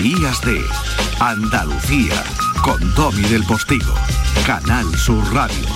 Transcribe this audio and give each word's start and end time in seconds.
Días 0.00 0.40
de 0.40 0.64
Andalucía 1.20 2.24
con 2.62 2.80
Domi 2.94 3.22
del 3.24 3.44
Postigo, 3.44 3.94
Canal 4.46 4.86
Sur 4.96 5.22
Radio. 5.34 5.66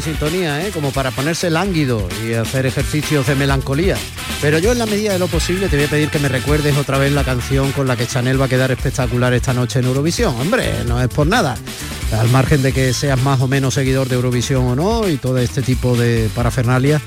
Sintonía, 0.00 0.66
¿eh? 0.66 0.70
como 0.72 0.90
para 0.90 1.10
ponerse 1.10 1.50
lánguido 1.50 2.08
y 2.24 2.34
hacer 2.34 2.66
ejercicios 2.66 3.26
de 3.26 3.34
melancolía. 3.34 3.96
Pero 4.40 4.58
yo 4.58 4.72
en 4.72 4.78
la 4.78 4.86
medida 4.86 5.12
de 5.12 5.18
lo 5.18 5.28
posible 5.28 5.68
te 5.68 5.76
voy 5.76 5.86
a 5.86 5.88
pedir 5.88 6.10
que 6.10 6.18
me 6.18 6.28
recuerdes 6.28 6.76
otra 6.76 6.98
vez 6.98 7.12
la 7.12 7.24
canción 7.24 7.72
con 7.72 7.86
la 7.86 7.96
que 7.96 8.06
Chanel 8.06 8.40
va 8.40 8.46
a 8.46 8.48
quedar 8.48 8.70
espectacular 8.70 9.32
esta 9.34 9.54
noche 9.54 9.78
en 9.78 9.86
Eurovisión. 9.86 10.34
Hombre, 10.40 10.84
no 10.86 11.00
es 11.00 11.08
por 11.08 11.26
nada. 11.26 11.56
Al 12.12 12.28
margen 12.30 12.62
de 12.62 12.72
que 12.72 12.92
seas 12.92 13.20
más 13.22 13.40
o 13.40 13.48
menos 13.48 13.74
seguidor 13.74 14.08
de 14.08 14.16
Eurovisión 14.16 14.66
o 14.66 14.76
no 14.76 15.08
y 15.08 15.16
todo 15.16 15.38
este 15.38 15.62
tipo 15.62 15.96
de 15.96 16.30
parafernalia, 16.34 17.00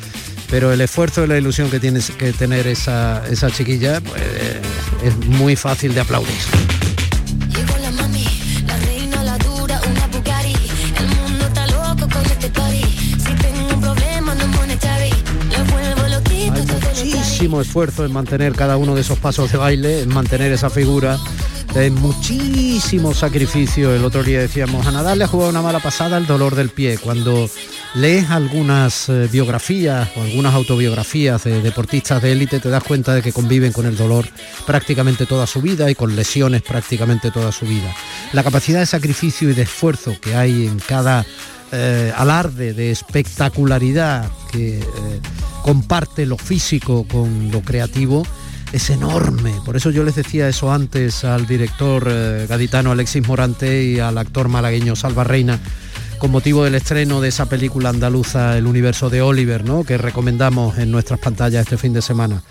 pero 0.49 0.71
el 0.71 0.81
esfuerzo 0.81 1.23
y 1.23 1.27
la 1.27 1.37
ilusión 1.37 1.69
que 1.69 1.79
tienes 1.79 2.09
que 2.11 2.33
tener 2.33 2.67
esa, 2.67 3.23
esa 3.29 3.51
chiquilla 3.51 4.01
pues, 4.01 4.21
es 5.03 5.15
muy 5.27 5.55
fácil 5.55 5.93
de 5.93 6.01
aplaudir. 6.01 6.78
Esfuerzo 17.61 18.05
en 18.05 18.11
mantener 18.11 18.53
cada 18.53 18.77
uno 18.77 18.95
de 18.95 19.01
esos 19.01 19.19
pasos 19.19 19.51
de 19.51 19.57
baile, 19.57 20.01
en 20.01 20.09
mantener 20.09 20.51
esa 20.51 20.69
figura, 20.69 21.17
de 21.73 21.91
muchísimo 21.91 23.13
sacrificio. 23.13 23.93
El 23.93 24.03
otro 24.03 24.23
día 24.23 24.39
decíamos, 24.39 24.87
a 24.87 24.91
Nadal 24.91 25.19
le 25.19 25.25
ha 25.25 25.27
jugado 25.27 25.51
una 25.51 25.61
mala 25.61 25.79
pasada 25.79 26.17
el 26.17 26.25
dolor 26.25 26.55
del 26.55 26.69
pie. 26.69 26.97
Cuando 26.97 27.49
lees 27.95 28.29
algunas 28.29 29.09
eh, 29.09 29.27
biografías 29.31 30.09
o 30.15 30.21
algunas 30.21 30.53
autobiografías 30.53 31.43
de 31.43 31.61
deportistas 31.61 32.21
de 32.21 32.31
élite, 32.31 32.59
te 32.59 32.69
das 32.69 32.83
cuenta 32.83 33.13
de 33.13 33.21
que 33.21 33.33
conviven 33.33 33.71
con 33.71 33.85
el 33.85 33.97
dolor 33.97 34.25
prácticamente 34.65 35.25
toda 35.25 35.45
su 35.45 35.61
vida 35.61 35.89
y 35.89 35.95
con 35.95 36.15
lesiones 36.15 36.61
prácticamente 36.61 37.31
toda 37.31 37.51
su 37.51 37.65
vida. 37.65 37.93
La 38.33 38.43
capacidad 38.43 38.79
de 38.79 38.85
sacrificio 38.85 39.49
y 39.49 39.53
de 39.53 39.63
esfuerzo 39.63 40.15
que 40.19 40.35
hay 40.35 40.65
en 40.65 40.79
cada 40.79 41.25
eh, 41.71 42.11
alarde 42.15 42.73
de 42.73 42.91
espectacularidad 42.91 44.29
que 44.51 44.79
eh, 44.79 44.83
comparte 45.61 46.25
lo 46.25 46.37
físico 46.37 47.05
con 47.07 47.51
lo 47.51 47.61
creativo 47.61 48.25
es 48.71 48.89
enorme. 48.89 49.53
Por 49.65 49.75
eso 49.75 49.89
yo 49.89 50.03
les 50.03 50.15
decía 50.15 50.47
eso 50.47 50.71
antes 50.71 51.23
al 51.23 51.47
director 51.47 52.07
eh, 52.09 52.45
gaditano 52.47 52.91
Alexis 52.91 53.27
Morante 53.27 53.83
y 53.83 53.99
al 53.99 54.17
actor 54.17 54.47
malagueño 54.47 54.95
Salva 54.95 55.23
Reina 55.23 55.59
con 56.19 56.31
motivo 56.31 56.65
del 56.65 56.75
estreno 56.75 57.21
de 57.21 57.29
esa 57.29 57.47
película 57.47 57.89
andaluza 57.89 58.57
El 58.57 58.67
universo 58.67 59.09
de 59.09 59.21
Oliver, 59.21 59.63
¿no? 59.63 59.85
que 59.85 59.97
recomendamos 59.97 60.77
en 60.77 60.91
nuestras 60.91 61.19
pantallas 61.19 61.61
este 61.61 61.77
fin 61.77 61.93
de 61.93 62.01
semana. 62.01 62.43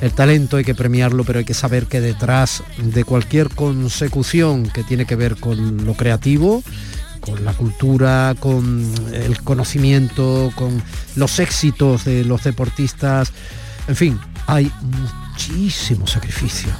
El 0.00 0.12
talento 0.12 0.56
hay 0.56 0.64
que 0.64 0.76
premiarlo, 0.76 1.24
pero 1.24 1.40
hay 1.40 1.44
que 1.44 1.54
saber 1.54 1.86
que 1.86 2.00
detrás 2.00 2.62
de 2.80 3.02
cualquier 3.02 3.48
consecución 3.48 4.68
que 4.68 4.84
tiene 4.84 5.04
que 5.04 5.16
ver 5.16 5.36
con 5.36 5.84
lo 5.84 5.94
creativo, 5.94 6.62
con 7.28 7.44
la 7.44 7.52
cultura, 7.52 8.34
con 8.38 8.84
el 9.12 9.42
conocimiento, 9.42 10.52
con 10.54 10.82
los 11.16 11.38
éxitos 11.38 12.04
de 12.04 12.24
los 12.24 12.44
deportistas. 12.44 13.32
En 13.86 13.96
fin, 13.96 14.20
hay 14.46 14.70
muchísimo 14.82 16.06
sacrificio, 16.06 16.70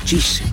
muchísimo. 0.00 0.50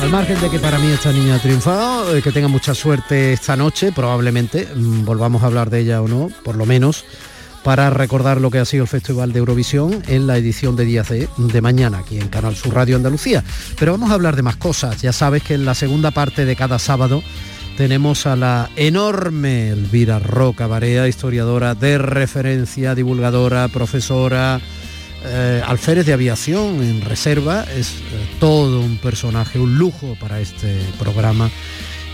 Al 0.00 0.10
margen 0.10 0.40
de 0.40 0.50
que 0.50 0.58
para 0.58 0.78
mí 0.78 0.88
esta 0.90 1.12
niña 1.12 1.36
ha 1.36 1.38
triunfado, 1.38 2.14
eh, 2.14 2.22
que 2.22 2.30
tenga 2.30 2.48
mucha 2.48 2.74
suerte 2.74 3.32
esta 3.32 3.56
noche, 3.56 3.90
probablemente, 3.92 4.68
mm, 4.74 5.04
volvamos 5.04 5.42
a 5.42 5.46
hablar 5.46 5.70
de 5.70 5.80
ella 5.80 6.02
o 6.02 6.08
no, 6.08 6.30
por 6.44 6.56
lo 6.56 6.66
menos, 6.66 7.04
para 7.64 7.88
recordar 7.88 8.40
lo 8.40 8.50
que 8.50 8.58
ha 8.58 8.64
sido 8.66 8.84
el 8.84 8.88
Festival 8.88 9.32
de 9.32 9.38
Eurovisión 9.38 10.02
en 10.06 10.26
la 10.26 10.36
edición 10.36 10.76
de 10.76 10.84
Días 10.84 11.08
de, 11.08 11.60
mañana 11.62 11.98
aquí 11.98 12.18
en 12.18 12.28
Canal 12.28 12.54
Sur 12.54 12.74
Radio 12.74 12.94
Andalucía. 12.94 13.42
Pero 13.78 13.92
vamos 13.92 14.10
a 14.10 14.14
hablar 14.14 14.36
de 14.36 14.42
más 14.42 14.56
cosas. 14.56 15.00
Ya 15.00 15.12
sabes 15.12 15.42
que 15.42 15.54
en 15.54 15.64
la 15.64 15.74
segunda 15.74 16.10
parte 16.10 16.44
de 16.44 16.56
cada 16.56 16.78
sábado 16.78 17.22
tenemos 17.78 18.26
a 18.26 18.36
la 18.36 18.70
enorme 18.76 19.70
Elvira 19.70 20.18
Roca 20.18 20.66
Barea, 20.66 21.08
historiadora 21.08 21.74
de 21.74 21.96
referencia, 21.96 22.94
divulgadora, 22.94 23.66
profesora, 23.68 24.60
eh, 25.24 25.62
alférez 25.66 26.04
de 26.04 26.12
aviación 26.12 26.82
en 26.82 27.00
reserva. 27.00 27.64
Es 27.74 27.92
eh, 27.92 28.28
todo 28.40 28.80
un 28.80 28.98
personaje, 28.98 29.58
un 29.58 29.78
lujo 29.78 30.18
para 30.20 30.38
este 30.38 30.80
programa 30.98 31.50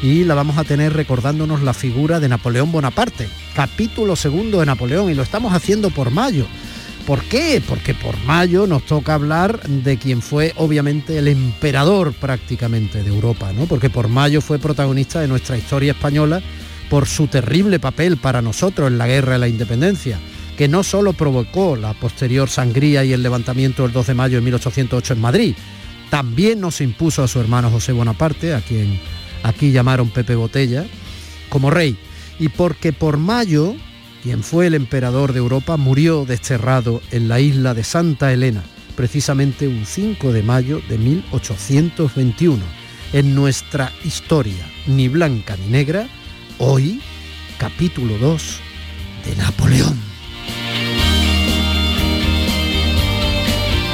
y 0.03 0.25
la 0.25 0.35
vamos 0.35 0.57
a 0.57 0.65
tener 0.65 0.95
recordándonos 0.95 1.63
la 1.63 1.75
figura 1.75 2.21
de 2.21 2.29
Napoleón 2.29 2.73
Bonaparte, 2.73 3.29
capítulo 3.55 4.17
segundo 4.17 4.61
de 4.61 4.67
Napoleón, 4.67 5.11
y 5.11 5.15
lo 5.15 5.23
estamos 5.23 5.53
haciendo 5.53 5.91
por 5.91 6.11
mayo. 6.11 6.47
¿Por 7.07 7.23
qué? 7.25 7.63
Porque 7.67 7.95
por 7.95 8.17
mayo 8.25 8.67
nos 8.67 8.85
toca 8.85 9.15
hablar 9.15 9.61
de 9.63 9.97
quien 9.99 10.23
fue 10.23 10.53
obviamente 10.57 11.19
el 11.19 11.29
emperador 11.29 12.13
prácticamente 12.13 13.03
de 13.03 13.11
Europa, 13.11 13.53
¿no? 13.53 13.67
Porque 13.67 13.91
por 13.91 14.09
mayo 14.09 14.41
fue 14.41 14.59
protagonista 14.59 15.21
de 15.21 15.29
nuestra 15.29 15.57
historia 15.57 15.93
española 15.93 16.41
por 16.89 17.07
su 17.07 17.27
terrible 17.27 17.79
papel 17.79 18.17
para 18.17 18.43
nosotros 18.43 18.89
en 18.89 18.99
la 18.99 19.07
guerra 19.07 19.35
de 19.35 19.39
la 19.39 19.49
independencia, 19.49 20.19
que 20.57 20.69
no 20.69 20.83
solo 20.83 21.13
provocó 21.13 21.77
la 21.77 21.95
posterior 21.95 22.49
sangría 22.49 23.05
y 23.05 23.13
el 23.13 23.23
levantamiento 23.23 23.83
del 23.83 23.93
2 23.93 24.07
de 24.07 24.15
mayo 24.15 24.37
de 24.39 24.45
1808 24.45 25.15
en 25.15 25.21
Madrid, 25.21 25.55
también 26.11 26.61
nos 26.61 26.81
impuso 26.81 27.23
a 27.23 27.29
su 27.29 27.41
hermano 27.41 27.71
José 27.71 27.93
Bonaparte, 27.93 28.55
a 28.55 28.61
quien 28.61 28.99
aquí 29.43 29.73
llamaron 29.73 30.11
Pepe 30.11 30.35
Botella, 30.35 30.87
como 31.49 31.71
rey, 31.71 31.97
y 32.39 32.49
porque 32.49 32.93
por 32.93 33.17
mayo, 33.17 33.75
quien 34.23 34.43
fue 34.43 34.67
el 34.67 34.75
emperador 34.75 35.33
de 35.33 35.39
Europa, 35.39 35.77
murió 35.77 36.25
desterrado 36.25 37.03
en 37.11 37.29
la 37.29 37.41
isla 37.41 37.75
de 37.75 37.85
Santa 37.85 38.33
Elena, 38.33 38.63
precisamente 38.97 39.69
un 39.69 39.85
5 39.87 40.33
de 40.33 40.43
mayo 40.43 40.81
de 40.89 40.99
1821. 40.99 42.63
En 43.13 43.35
nuestra 43.35 43.93
historia, 44.05 44.65
ni 44.87 45.09
blanca 45.09 45.57
ni 45.57 45.67
negra, 45.67 46.07
hoy, 46.59 47.01
capítulo 47.59 48.17
2 48.19 48.61
de 49.27 49.37
Napoleón. 49.37 49.99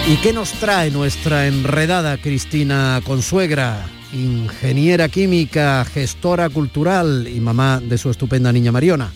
¿Y 0.09 0.17
qué 0.19 0.33
nos 0.33 0.53
trae 0.53 0.93
nuestra 0.93 1.49
enredada 1.49 2.17
Cristina 2.19 3.01
Consuegra? 3.05 3.96
Ingeniera 4.13 5.09
química, 5.09 5.85
gestora 5.85 6.49
cultural 6.49 7.29
y 7.29 7.41
mamá 7.41 7.81
de 7.81 7.99
su 7.99 8.11
estupenda 8.11 8.53
niña 8.53 8.73
Mariona, 8.73 9.11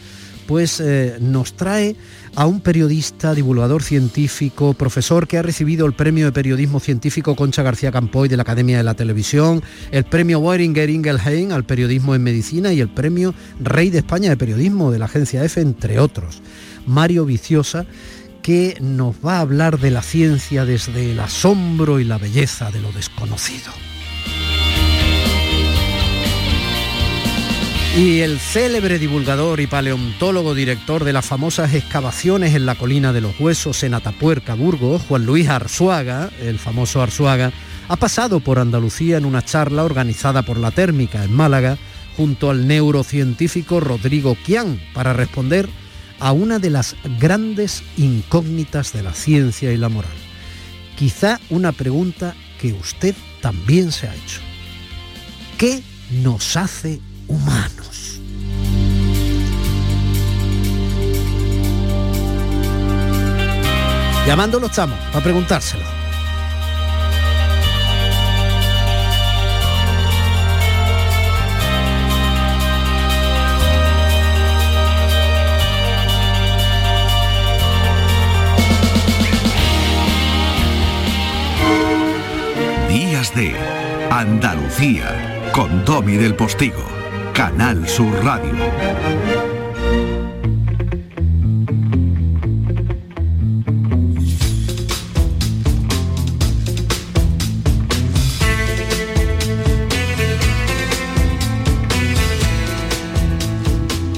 pues 0.47 0.81
eh, 0.81 1.19
nos 1.21 1.55
trae 1.55 1.95
a 2.35 2.47
un 2.47 2.61
periodista, 2.61 3.35
divulgador 3.35 3.83
científico, 3.83 4.75
profesor 4.75 5.27
que 5.27 5.39
ha 5.39 5.43
recibido 5.43 5.87
el 5.87 5.93
premio 5.93 6.27
de 6.27 6.33
periodismo 6.33 6.81
científico 6.81 7.37
Concha 7.37 7.63
García 7.63 7.93
Campoy 7.93 8.29
de 8.29 8.37
la 8.37 8.43
Academia 8.43 8.79
de 8.79 8.85
la 8.85 8.95
Televisión, 8.95 9.63
el 9.91 10.05
premio 10.05 10.41
Boehringer 10.41 10.91
Ingelheim 10.91 11.53
al 11.53 11.65
periodismo 11.65 12.15
en 12.15 12.23
medicina 12.23 12.73
y 12.73 12.81
el 12.81 12.89
premio 12.89 13.35
Rey 13.61 13.91
de 13.91 13.99
España 13.99 14.31
de 14.31 14.37
Periodismo 14.37 14.91
de 14.91 14.99
la 14.99 15.05
agencia 15.07 15.45
EFE, 15.45 15.61
entre 15.61 15.99
otros. 15.99 16.43
Mario 16.87 17.25
Viciosa, 17.25 17.87
que 18.43 18.77
nos 18.81 19.17
va 19.25 19.37
a 19.37 19.41
hablar 19.41 19.79
de 19.79 19.91
la 19.91 20.03
ciencia 20.03 20.65
desde 20.65 21.13
el 21.13 21.21
asombro 21.21 22.01
y 22.01 22.05
la 22.05 22.19
belleza 22.19 22.71
de 22.71 22.81
lo 22.81 22.91
desconocido. 22.93 23.73
Y 27.97 28.21
el 28.21 28.39
célebre 28.39 29.01
divulgador 29.01 29.59
y 29.59 29.67
paleontólogo 29.67 30.55
director 30.55 31.03
de 31.03 31.13
las 31.13 31.27
famosas 31.27 31.75
excavaciones 31.75 32.55
en 32.55 32.65
la 32.65 32.77
colina 32.77 33.13
de 33.13 33.21
los 33.21 33.39
huesos 33.41 33.83
en 33.83 33.95
Atapuerca, 33.95 34.55
Burgos, 34.55 35.03
Juan 35.09 35.27
Luis 35.27 35.49
Arzuaga, 35.49 36.31
el 36.41 36.61
famoso 36.61 37.03
Arzuaga, 37.03 37.53
ha 37.89 37.97
pasado 37.97 38.39
por 38.39 38.61
Andalucía 38.61 39.17
en 39.17 39.25
una 39.25 39.45
charla 39.45 39.83
organizada 39.83 40.43
por 40.43 40.57
la 40.57 40.71
Térmica 40.71 41.25
en 41.25 41.33
Málaga 41.33 41.79
junto 42.17 42.51
al 42.51 42.69
neurocientífico 42.69 43.81
Rodrigo 43.81 44.37
Quián 44.47 44.81
para 44.95 45.13
responder 45.13 45.69
a 46.21 46.31
una 46.31 46.61
de 46.61 46.71
las 46.71 46.95
grandes 47.19 47.83
incógnitas 47.97 48.93
de 48.93 49.03
la 49.03 49.13
ciencia 49.13 49.73
y 49.73 49.77
la 49.77 49.89
moral. 49.89 50.13
Quizá 50.97 51.41
una 51.51 51.73
pregunta 51.73 52.37
que 52.61 52.73
usted 52.73 53.17
también 53.41 53.91
se 53.91 54.07
ha 54.07 54.15
hecho. 54.15 54.41
¿Qué 55.59 55.83
nos 56.23 56.57
hace 56.57 57.01
humanos. 57.31 58.21
Llamándolo 64.27 64.67
estamos, 64.67 64.99
para 65.13 65.25
preguntárselo. 65.25 65.85
Días 82.89 83.35
de 83.35 83.57
Andalucía 84.11 85.51
con 85.53 85.85
Domi 85.85 86.17
del 86.17 86.35
Postigo. 86.35 87.00
Canal 87.41 87.89
Sur 87.89 88.13
Radio. 88.23 88.53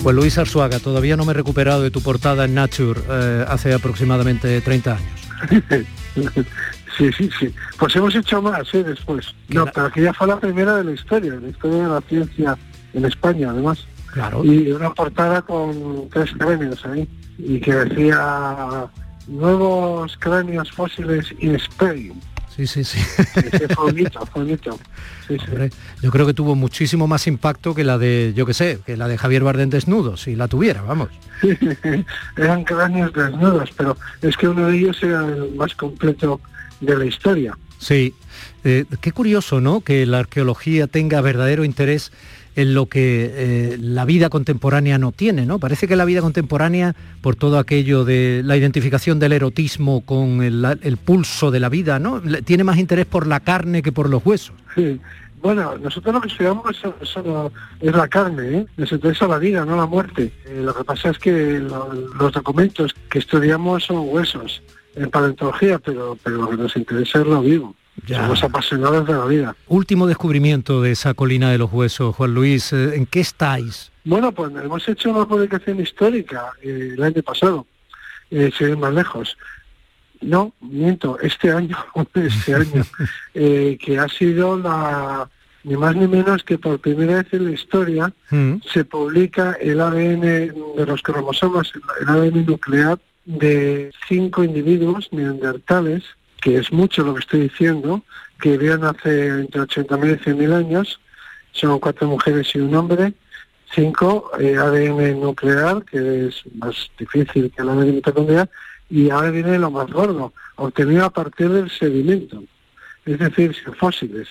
Pues 0.02 0.16
Luis 0.16 0.36
Arzuaga, 0.36 0.80
todavía 0.80 1.16
no 1.16 1.24
me 1.24 1.30
he 1.30 1.34
recuperado 1.34 1.82
de 1.84 1.92
tu 1.92 2.02
portada 2.02 2.46
en 2.46 2.54
Nature 2.54 3.00
eh, 3.08 3.44
hace 3.46 3.72
aproximadamente 3.72 4.60
30 4.60 4.96
años. 4.96 5.86
Sí, 6.98 7.10
sí, 7.10 7.30
sí. 7.40 7.54
Pues 7.78 7.96
hemos 7.96 8.14
hecho 8.14 8.42
más 8.42 8.62
¿eh? 8.74 8.84
después. 8.84 9.34
No, 9.48 9.64
pero 9.64 9.90
que 9.90 10.02
ya 10.02 10.12
fue 10.12 10.26
la 10.26 10.38
primera 10.38 10.76
de 10.76 10.84
la 10.84 10.92
historia, 10.92 11.36
la 11.40 11.48
historia 11.48 11.84
de 11.84 11.88
la 11.88 12.00
ciencia 12.02 12.58
en 12.94 13.05
España, 13.05 13.50
además. 13.50 13.87
Claro. 14.12 14.44
Y 14.44 14.71
una 14.73 14.93
portada 14.93 15.43
con 15.43 16.09
tres 16.11 16.31
cráneos 16.39 16.85
ahí. 16.85 17.09
Y 17.39 17.61
que 17.61 17.75
decía 17.75 18.87
nuevos 19.27 20.17
cráneos 20.19 20.71
fósiles 20.73 21.33
in 21.39 21.55
Spain. 21.56 22.12
Sí, 22.55 22.67
sí, 22.67 22.85
sí. 22.85 22.99
Ese 23.50 23.67
fue 23.75 23.85
bonito, 23.93 24.27
fue 24.33 24.43
bonito. 24.44 24.79
Sí, 25.27 25.39
sí. 25.39 25.77
Yo 26.03 26.11
creo 26.11 26.27
que 26.27 26.35
tuvo 26.35 26.55
muchísimo 26.55 27.06
más 27.09 27.27
impacto 27.27 27.75
que 27.75 27.83
la 27.83 27.97
de, 27.97 28.35
yo 28.37 28.44
qué 28.44 28.53
sé, 28.53 28.81
que 28.85 28.99
la 28.99 29.09
de 29.09 29.17
Javier 29.17 29.43
Bardem 29.43 29.71
desnudo, 29.71 30.19
si 30.19 30.37
la 30.37 30.49
tuviera, 30.49 30.83
vamos. 30.83 31.09
Eran 32.37 32.65
cráneos 32.65 33.12
desnudos, 33.15 33.71
pero 33.77 33.97
es 34.21 34.37
que 34.37 34.49
uno 34.49 34.67
de 34.69 34.77
ellos 34.77 35.03
era 35.03 35.27
el 35.27 35.55
más 35.55 35.75
completo 35.75 36.41
de 36.81 36.97
la 36.99 37.06
historia. 37.06 37.56
Sí, 37.79 38.15
Eh, 38.65 38.85
qué 39.00 39.11
curioso, 39.11 39.61
¿no? 39.61 39.81
Que 39.81 40.06
la 40.06 40.21
arqueología 40.21 40.87
tenga 40.87 41.21
verdadero 41.21 41.65
interés 41.65 42.12
en 42.56 42.75
lo 42.75 42.87
que 42.87 43.31
eh, 43.34 43.76
la 43.81 44.04
vida 44.04 44.28
contemporánea 44.28 44.99
no 44.99 45.12
tiene, 45.12 45.46
¿no? 45.46 45.58
Parece 45.58 45.88
que 45.88 45.96
la 45.96 46.04
vida 46.04 46.20
contemporánea, 46.20 46.94
por 47.20 47.34
todo 47.37 47.58
aquello 47.58 48.04
de 48.04 48.43
la 48.44 48.56
identificación 48.56 49.19
del 49.19 49.32
erotismo 49.32 50.02
con 50.02 50.43
el, 50.43 50.64
el 50.82 50.96
pulso 50.96 51.50
de 51.50 51.60
la 51.60 51.69
vida, 51.69 51.99
¿no? 51.99 52.20
Tiene 52.44 52.64
más 52.64 52.78
interés 52.78 53.06
por 53.06 53.26
la 53.26 53.40
carne 53.40 53.82
que 53.82 53.93
por 53.93 54.08
los 54.10 54.25
huesos. 54.25 54.54
Sí. 54.75 55.00
Bueno, 55.43 55.76
nosotros 55.78 56.14
lo 56.14 56.20
que 56.20 56.28
estudiamos 56.28 56.64
es, 56.70 57.16
es 57.81 57.94
la 57.96 58.06
carne, 58.06 58.58
¿eh? 58.58 58.66
nos 58.76 58.93
interesa 58.93 59.26
la 59.26 59.38
vida, 59.38 59.64
no 59.64 59.75
la 59.76 59.87
muerte. 59.87 60.31
Eh, 60.46 60.60
lo 60.64 60.72
que 60.72 60.84
pasa 60.84 61.10
es 61.10 61.19
que 61.19 61.58
lo- 61.58 61.93
los 62.16 62.32
documentos 62.32 62.94
que 63.10 63.19
estudiamos 63.19 63.82
son 63.84 64.05
huesos 64.08 64.62
en 64.94 65.10
paleontología, 65.10 65.81
pero, 65.81 66.16
pero 66.22 66.37
lo 66.37 66.50
que 66.50 66.56
nos 66.58 66.76
interesa 66.76 67.22
es 67.22 67.26
lo 67.26 67.40
vivo. 67.43 67.75
Ya. 68.06 68.23
Somos 68.23 68.43
apasionados 68.43 69.06
de 69.06 69.12
la 69.12 69.25
vida. 69.27 69.56
Último 69.69 70.06
descubrimiento 70.06 70.81
de 70.83 70.93
esa 70.93 71.15
colina 71.15 71.50
de 71.50 71.59
los 71.59 71.73
huesos, 71.73 72.17
Juan 72.17 72.35
Luis, 72.35 72.73
eh, 72.73 72.97
¿en 72.97 73.06
qué 73.06 73.21
estáis? 73.21 73.93
Bueno, 74.05 74.33
pues 74.33 74.53
hemos 74.53 74.89
hecho 74.89 75.11
una 75.11 75.27
publicación 75.27 75.81
histórica 75.81 76.53
eh, 76.62 76.93
el 76.94 77.03
año 77.03 77.23
pasado, 77.23 77.67
eh, 78.31 78.50
sin 78.56 78.71
ir 78.71 78.77
más 78.77 78.93
lejos. 78.94 79.37
No, 80.21 80.53
miento, 80.61 81.19
este 81.21 81.53
año, 81.53 81.77
este 82.15 82.55
año, 82.55 82.85
eh, 83.35 83.79
que 83.81 83.99
ha 83.99 84.09
sido 84.09 84.59
la, 84.59 85.29
ni 85.62 85.77
más 85.77 85.94
ni 85.94 86.09
menos 86.09 86.43
que 86.43 86.59
por 86.59 86.81
primera 86.81 87.17
vez 87.17 87.33
en 87.33 87.44
la 87.44 87.50
historia 87.53 88.12
Mm, 88.33 88.62
se 88.67 88.87
publica 88.87 89.59
el 89.61 89.79
ADN 89.79 90.21
de 90.23 90.87
los 90.87 91.03
cromosomas, 91.03 91.71
el 92.00 92.09
ADN 92.09 92.47
nuclear 92.47 92.99
de 93.27 93.93
cinco 94.09 94.43
individuos 94.43 95.11
neandertales, 95.12 96.03
que 96.43 96.59
es 96.59 96.73
mucho 96.73 97.05
lo 97.05 97.15
que 97.15 97.21
estoy 97.21 97.41
diciendo, 97.43 98.03
que 98.41 98.59
vivían 98.59 98.85
hace 98.85 99.29
entre 99.29 99.62
80.000 99.62 100.21
y 100.21 100.31
100.000 100.31 100.53
años, 100.53 101.00
son 101.53 101.79
cuatro 101.79 102.09
mujeres 102.09 102.55
y 102.55 102.59
un 102.59 102.75
hombre, 102.75 103.15
cinco 103.73 104.31
eh, 104.39 104.56
ADN 104.56 105.21
nuclear, 105.21 105.85
que 105.85 106.27
es 106.27 106.43
más 106.56 106.91
difícil 106.99 107.50
que 107.50 107.62
el 107.62 107.69
ADN 107.69 107.94
mitocondrial, 107.94 108.50
y 108.91 109.09
ahora 109.09 109.31
viene 109.31 109.59
lo 109.59 109.71
más 109.71 109.91
gordo, 109.91 110.33
obtenido 110.56 111.05
a 111.05 111.11
partir 111.11 111.49
del 111.49 111.71
sedimento, 111.71 112.43
es 113.06 113.19
decir, 113.19 113.55
fósiles, 113.79 114.29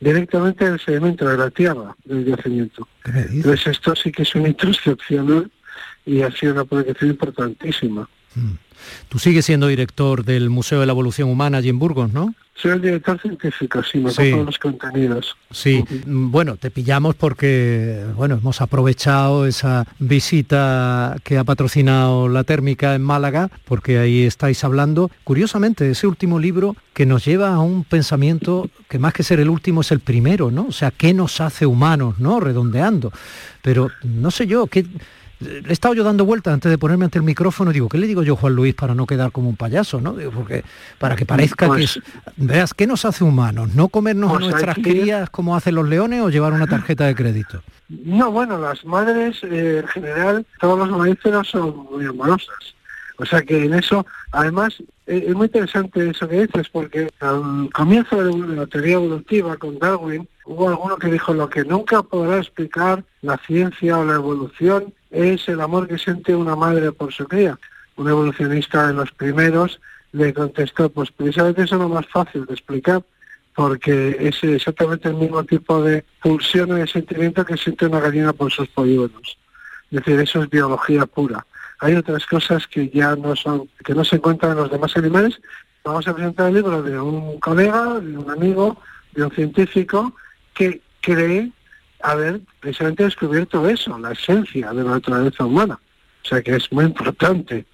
directamente 0.00 0.70
del 0.70 0.80
sedimento 0.80 1.28
de 1.28 1.36
la 1.36 1.50
tierra, 1.50 1.96
del 2.04 2.24
yacimiento. 2.24 2.86
Entonces 3.04 3.66
esto 3.66 3.94
sí 3.96 4.12
que 4.12 4.22
es 4.22 4.34
una 4.34 4.48
introspección 4.48 5.50
y 6.06 6.22
ha 6.22 6.30
sido 6.30 6.54
una 6.54 6.64
publicación 6.64 7.10
importantísima. 7.10 8.08
Mm. 8.34 8.52
Tú 9.08 9.18
sigues 9.18 9.46
siendo 9.46 9.66
director 9.68 10.24
del 10.24 10.50
Museo 10.50 10.80
de 10.80 10.86
la 10.86 10.92
Evolución 10.92 11.30
Humana 11.30 11.58
allí 11.58 11.68
en 11.70 11.78
Burgos, 11.78 12.12
¿no? 12.12 12.34
Soy 12.56 12.70
el 12.72 12.82
director 12.82 13.20
científico, 13.20 13.82
sí, 13.82 13.98
me 13.98 14.10
Sí. 14.10 14.30
de 14.30 14.44
los 14.44 14.58
contenidos. 14.58 15.36
Sí, 15.50 15.84
mm, 16.06 16.30
bueno, 16.30 16.56
te 16.56 16.70
pillamos 16.70 17.16
porque, 17.16 18.04
bueno, 18.14 18.36
hemos 18.36 18.60
aprovechado 18.60 19.46
esa 19.46 19.86
visita 19.98 21.16
que 21.24 21.36
ha 21.36 21.44
patrocinado 21.44 22.28
la 22.28 22.44
térmica 22.44 22.94
en 22.94 23.02
Málaga, 23.02 23.50
porque 23.64 23.98
ahí 23.98 24.22
estáis 24.22 24.62
hablando. 24.62 25.10
Curiosamente, 25.24 25.90
ese 25.90 26.06
último 26.06 26.38
libro 26.38 26.76
que 26.92 27.06
nos 27.06 27.24
lleva 27.24 27.54
a 27.54 27.58
un 27.58 27.82
pensamiento 27.84 28.70
que 28.88 29.00
más 29.00 29.12
que 29.14 29.24
ser 29.24 29.40
el 29.40 29.50
último 29.50 29.80
es 29.80 29.90
el 29.90 30.00
primero, 30.00 30.50
¿no? 30.52 30.66
O 30.68 30.72
sea, 30.72 30.92
¿qué 30.92 31.12
nos 31.12 31.40
hace 31.40 31.66
humanos, 31.66 32.20
¿no? 32.20 32.38
Redondeando. 32.38 33.12
Pero 33.62 33.90
no 34.04 34.30
sé 34.30 34.46
yo, 34.46 34.66
¿qué... 34.68 34.86
Le 35.40 35.68
he 35.68 35.72
estado 35.72 35.94
yo 35.94 36.04
dando 36.04 36.24
vueltas 36.24 36.54
antes 36.54 36.70
de 36.70 36.78
ponerme 36.78 37.04
ante 37.04 37.18
el 37.18 37.24
micrófono 37.24 37.72
digo, 37.72 37.88
¿qué 37.88 37.98
le 37.98 38.06
digo 38.06 38.22
yo 38.22 38.34
a 38.34 38.36
Juan 38.36 38.54
Luis 38.54 38.74
para 38.74 38.94
no 38.94 39.06
quedar 39.06 39.32
como 39.32 39.48
un 39.48 39.56
payaso, 39.56 40.00
no? 40.00 40.14
Digo, 40.14 40.30
porque 40.30 40.64
para 40.98 41.16
que 41.16 41.26
parezca 41.26 41.66
que 41.66 41.72
Pues- 41.72 41.96
es, 41.96 42.02
veas, 42.36 42.72
¿qué 42.74 42.86
nos 42.86 43.04
hace 43.04 43.24
humanos? 43.24 43.74
¿No 43.74 43.88
comernos 43.88 44.30
Pues 44.32 44.46
nuestras 44.48 44.76
que- 44.76 44.82
crías 44.82 45.28
como 45.30 45.56
hacen 45.56 45.74
los 45.74 45.88
leones 45.88 46.22
o 46.22 46.30
llevar 46.30 46.52
una 46.52 46.66
tarjeta 46.66 47.04
de 47.06 47.14
crédito? 47.14 47.62
No, 47.88 48.30
bueno, 48.30 48.58
las 48.58 48.84
madres 48.84 49.38
eh, 49.42 49.80
en 49.82 49.88
general, 49.88 50.46
todos 50.60 50.78
los 50.78 50.90
mamíferos 50.90 51.48
son 51.48 51.86
muy 51.90 52.06
amorosas. 52.06 52.56
O 53.16 53.24
sea 53.24 53.42
que 53.42 53.64
en 53.66 53.74
eso, 53.74 54.04
además, 54.32 54.74
eh, 55.06 55.26
es 55.28 55.34
muy 55.36 55.46
interesante 55.46 56.08
eso 56.10 56.26
que 56.28 56.46
dices, 56.46 56.68
porque 56.70 57.08
al 57.20 57.70
comienzo 57.72 58.24
de 58.24 58.56
la 58.56 58.66
teoría 58.66 58.94
evolutiva 58.94 59.56
con 59.56 59.78
Darwin, 59.78 60.26
hubo 60.46 60.68
alguno 60.68 60.96
que 60.96 61.08
dijo 61.12 61.32
lo 61.32 61.48
que 61.48 61.62
nunca 61.64 62.02
podrá 62.02 62.38
explicar 62.38 63.04
la 63.22 63.36
ciencia 63.46 63.98
o 63.98 64.04
la 64.04 64.14
evolución 64.14 64.92
es 65.14 65.48
el 65.48 65.60
amor 65.60 65.88
que 65.88 65.98
siente 65.98 66.34
una 66.34 66.56
madre 66.56 66.92
por 66.92 67.12
su 67.12 67.26
cría. 67.26 67.58
Un 67.96 68.08
evolucionista 68.08 68.88
de 68.88 68.94
los 68.94 69.12
primeros 69.12 69.80
le 70.12 70.34
contestó, 70.34 70.90
pues 70.90 71.10
precisamente 71.10 71.62
eso 71.62 71.76
es 71.76 71.80
lo 71.80 71.88
más 71.88 72.06
fácil 72.06 72.44
de 72.46 72.54
explicar, 72.54 73.02
porque 73.54 74.16
es 74.20 74.42
exactamente 74.42 75.08
el 75.08 75.14
mismo 75.14 75.44
tipo 75.44 75.82
de 75.82 76.04
pulsión 76.22 76.70
y 76.70 76.80
de 76.80 76.86
sentimiento 76.86 77.44
que 77.44 77.56
siente 77.56 77.86
una 77.86 78.00
gallina 78.00 78.32
por 78.32 78.50
sus 78.52 78.68
polluelos. 78.68 79.38
Es 79.90 79.98
decir, 80.00 80.20
eso 80.20 80.42
es 80.42 80.50
biología 80.50 81.06
pura. 81.06 81.46
Hay 81.80 81.94
otras 81.94 82.26
cosas 82.26 82.66
que 82.66 82.88
ya 82.88 83.14
no 83.14 83.36
son, 83.36 83.68
que 83.84 83.94
no 83.94 84.04
se 84.04 84.16
encuentran 84.16 84.52
en 84.52 84.58
los 84.58 84.70
demás 84.70 84.96
animales. 84.96 85.40
Vamos 85.84 86.08
a 86.08 86.14
presentar 86.14 86.48
el 86.48 86.54
libro 86.54 86.82
de 86.82 86.98
un 86.98 87.38
colega, 87.38 88.00
de 88.00 88.16
un 88.16 88.30
amigo, 88.30 88.80
de 89.12 89.24
un 89.24 89.30
científico 89.30 90.14
que 90.54 90.80
cree 91.00 91.52
haber 92.04 92.40
precisamente 92.60 93.04
descubierto 93.04 93.66
eso, 93.68 93.98
la 93.98 94.12
esencia 94.12 94.72
de 94.72 94.84
la 94.84 94.90
naturaleza 94.90 95.44
humana. 95.44 95.80
O 96.22 96.28
sea 96.28 96.42
que 96.42 96.54
es 96.54 96.70
muy 96.70 96.84
importante. 96.84 97.64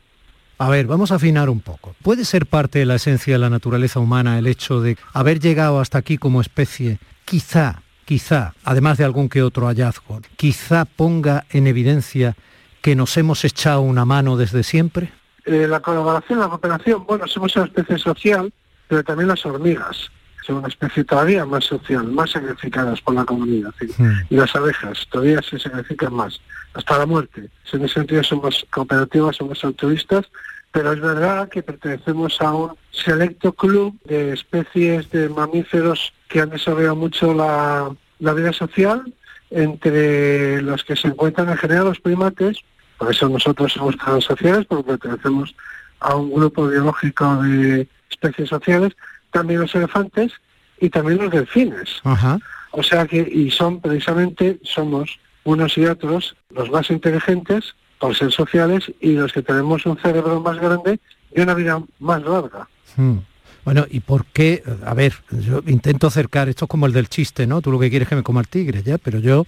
A 0.58 0.68
ver, 0.68 0.86
vamos 0.86 1.10
a 1.10 1.16
afinar 1.16 1.48
un 1.48 1.60
poco. 1.60 1.94
¿Puede 2.02 2.24
ser 2.24 2.46
parte 2.46 2.78
de 2.78 2.86
la 2.86 2.96
esencia 2.96 3.34
de 3.34 3.38
la 3.38 3.50
naturaleza 3.50 3.98
humana 3.98 4.38
el 4.38 4.46
hecho 4.46 4.80
de 4.80 4.96
haber 5.12 5.40
llegado 5.40 5.80
hasta 5.80 5.98
aquí 5.98 6.16
como 6.16 6.40
especie? 6.40 6.98
Quizá, 7.24 7.82
quizá, 8.04 8.54
además 8.64 8.98
de 8.98 9.04
algún 9.04 9.28
que 9.28 9.42
otro 9.42 9.66
hallazgo, 9.66 10.20
quizá 10.36 10.84
ponga 10.84 11.44
en 11.50 11.66
evidencia 11.66 12.36
que 12.82 12.94
nos 12.94 13.16
hemos 13.16 13.44
echado 13.44 13.80
una 13.80 14.04
mano 14.04 14.36
desde 14.36 14.62
siempre. 14.62 15.12
Eh, 15.44 15.66
la 15.66 15.80
colaboración, 15.80 16.38
la 16.38 16.48
cooperación, 16.48 17.04
bueno, 17.06 17.26
somos 17.26 17.56
una 17.56 17.64
especie 17.64 17.98
social, 17.98 18.52
pero 18.86 19.02
también 19.02 19.28
las 19.28 19.44
hormigas 19.44 20.10
son 20.46 20.56
una 20.56 20.68
especie 20.68 21.04
todavía 21.04 21.44
más 21.44 21.64
social, 21.64 22.06
más 22.08 22.30
sacrificadas 22.30 23.00
por 23.00 23.14
la 23.14 23.24
comunidad. 23.24 23.72
¿sí? 23.78 23.86
Hmm. 23.98 24.12
Y 24.30 24.36
las 24.36 24.54
abejas 24.54 25.06
todavía 25.10 25.40
se 25.42 25.58
sacrifican 25.58 26.14
más, 26.14 26.40
hasta 26.74 26.98
la 26.98 27.06
muerte. 27.06 27.48
En 27.72 27.84
ese 27.84 27.94
sentido 27.94 28.22
somos 28.24 28.66
cooperativas, 28.70 29.36
somos 29.36 29.64
altruistas, 29.64 30.26
pero 30.72 30.92
es 30.92 31.00
verdad 31.00 31.48
que 31.48 31.62
pertenecemos 31.62 32.40
a 32.40 32.52
un 32.52 32.72
selecto 32.90 33.52
club 33.52 33.96
de 34.04 34.32
especies 34.32 35.10
de 35.10 35.28
mamíferos 35.28 36.12
que 36.28 36.40
han 36.40 36.50
desarrollado 36.50 36.96
mucho 36.96 37.34
la, 37.34 37.94
la 38.18 38.32
vida 38.34 38.52
social, 38.52 39.12
entre 39.50 40.62
los 40.62 40.84
que 40.84 40.94
se 40.94 41.08
encuentran 41.08 41.48
en 41.48 41.56
general 41.56 41.86
los 41.86 42.00
primates, 42.00 42.58
por 42.98 43.10
eso 43.10 43.28
nosotros 43.28 43.72
somos 43.72 43.96
tan 43.96 44.20
sociales, 44.20 44.66
porque 44.68 44.92
pertenecemos 44.92 45.54
a 46.00 46.14
un 46.14 46.32
grupo 46.32 46.68
biológico 46.68 47.42
de 47.42 47.88
especies 48.10 48.48
sociales, 48.48 48.92
también 49.30 49.60
los 49.60 49.74
elefantes 49.74 50.32
y 50.80 50.90
también 50.90 51.18
los 51.18 51.30
delfines. 51.30 52.00
Ajá. 52.04 52.38
O 52.72 52.82
sea 52.82 53.06
que, 53.06 53.18
y 53.18 53.50
son 53.50 53.80
precisamente, 53.80 54.58
somos 54.62 55.18
unos 55.44 55.76
y 55.78 55.86
otros 55.86 56.36
los 56.50 56.70
más 56.70 56.90
inteligentes 56.90 57.74
por 57.98 58.16
ser 58.16 58.32
sociales 58.32 58.90
y 59.00 59.12
los 59.12 59.32
que 59.32 59.42
tenemos 59.42 59.84
un 59.86 59.98
cerebro 59.98 60.40
más 60.40 60.58
grande 60.58 61.00
y 61.34 61.40
una 61.40 61.54
vida 61.54 61.82
más 61.98 62.22
larga. 62.22 62.68
Hmm. 62.96 63.18
Bueno, 63.64 63.86
¿y 63.90 64.00
por 64.00 64.24
qué? 64.26 64.62
A 64.84 64.94
ver, 64.94 65.14
yo 65.30 65.62
intento 65.66 66.06
acercar, 66.06 66.48
esto 66.48 66.64
es 66.64 66.68
como 66.68 66.86
el 66.86 66.92
del 66.92 67.08
chiste, 67.08 67.46
¿no? 67.46 67.60
Tú 67.60 67.70
lo 67.70 67.78
que 67.78 67.90
quieres 67.90 68.06
es 68.06 68.08
que 68.08 68.16
me 68.16 68.22
coma 68.22 68.40
el 68.40 68.48
tigre, 68.48 68.82
¿ya? 68.82 68.96
Pero 68.96 69.18
yo 69.18 69.44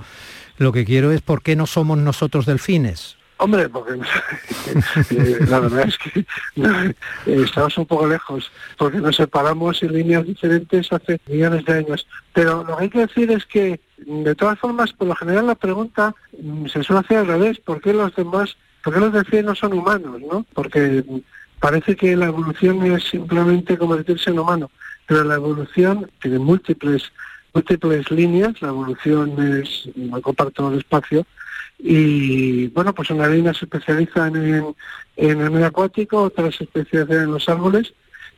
lo 0.58 0.70
que 0.70 0.84
quiero 0.84 1.12
es 1.12 1.22
por 1.22 1.42
qué 1.42 1.56
no 1.56 1.66
somos 1.66 1.96
nosotros 1.98 2.44
delfines. 2.44 3.16
Hombre, 3.42 3.68
porque 3.68 3.94
eh, 5.10 5.38
la 5.48 5.58
verdad 5.58 5.88
es 5.88 5.98
que 5.98 6.20
eh, 6.20 6.94
estamos 7.26 7.76
un 7.76 7.86
poco 7.86 8.06
lejos, 8.06 8.52
porque 8.78 8.98
nos 8.98 9.16
separamos 9.16 9.82
en 9.82 9.94
líneas 9.94 10.24
diferentes 10.24 10.92
hace 10.92 11.20
millones 11.26 11.64
de 11.64 11.72
años. 11.72 12.06
Pero 12.32 12.62
lo 12.62 12.76
que 12.76 12.84
hay 12.84 12.90
que 12.90 13.00
decir 13.00 13.32
es 13.32 13.44
que, 13.46 13.80
de 13.96 14.34
todas 14.36 14.60
formas, 14.60 14.92
por 14.92 15.08
lo 15.08 15.16
general 15.16 15.48
la 15.48 15.56
pregunta 15.56 16.14
mm, 16.40 16.66
se 16.66 16.84
suele 16.84 17.00
hacer 17.00 17.16
al 17.16 17.26
revés, 17.26 17.58
¿por 17.58 17.80
qué 17.80 17.92
los 17.92 18.14
demás, 18.14 18.56
por 18.84 18.94
qué 18.94 19.00
los 19.00 19.12
delfines 19.12 19.44
no 19.44 19.54
son 19.56 19.72
humanos, 19.72 20.20
no? 20.20 20.46
Porque 20.54 21.02
parece 21.58 21.96
que 21.96 22.14
la 22.14 22.26
evolución 22.26 22.86
es 22.86 23.02
simplemente 23.08 23.76
convertirse 23.76 24.30
en 24.30 24.38
humano, 24.38 24.70
pero 25.04 25.24
la 25.24 25.34
evolución 25.34 26.08
tiene 26.20 26.38
múltiples 26.38 27.10
múltiples 27.54 28.10
líneas, 28.10 28.62
la 28.62 28.68
evolución 28.68 29.60
es, 29.60 29.90
no 29.94 30.22
comparto 30.22 30.72
el 30.72 30.78
espacio, 30.78 31.26
y 31.82 32.68
bueno, 32.68 32.94
pues 32.94 33.10
una 33.10 33.26
línea 33.26 33.52
se 33.52 33.64
especializa 33.64 34.28
en, 34.28 34.74
el 35.16 35.50
medio 35.50 35.66
acuático, 35.66 36.22
otras 36.22 36.54
se 36.54 36.64
especializan 36.64 37.24
en 37.24 37.32
los 37.32 37.48
árboles, 37.48 37.92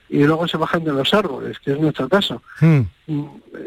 y 0.09 0.25
luego 0.25 0.49
se 0.49 0.57
bajan 0.57 0.85
de 0.85 0.93
los 0.93 1.13
árboles, 1.13 1.59
que 1.59 1.73
es 1.73 1.79
nuestro 1.79 2.09
caso. 2.09 2.43
Hmm. 2.61 2.83
Mm, 3.07 3.25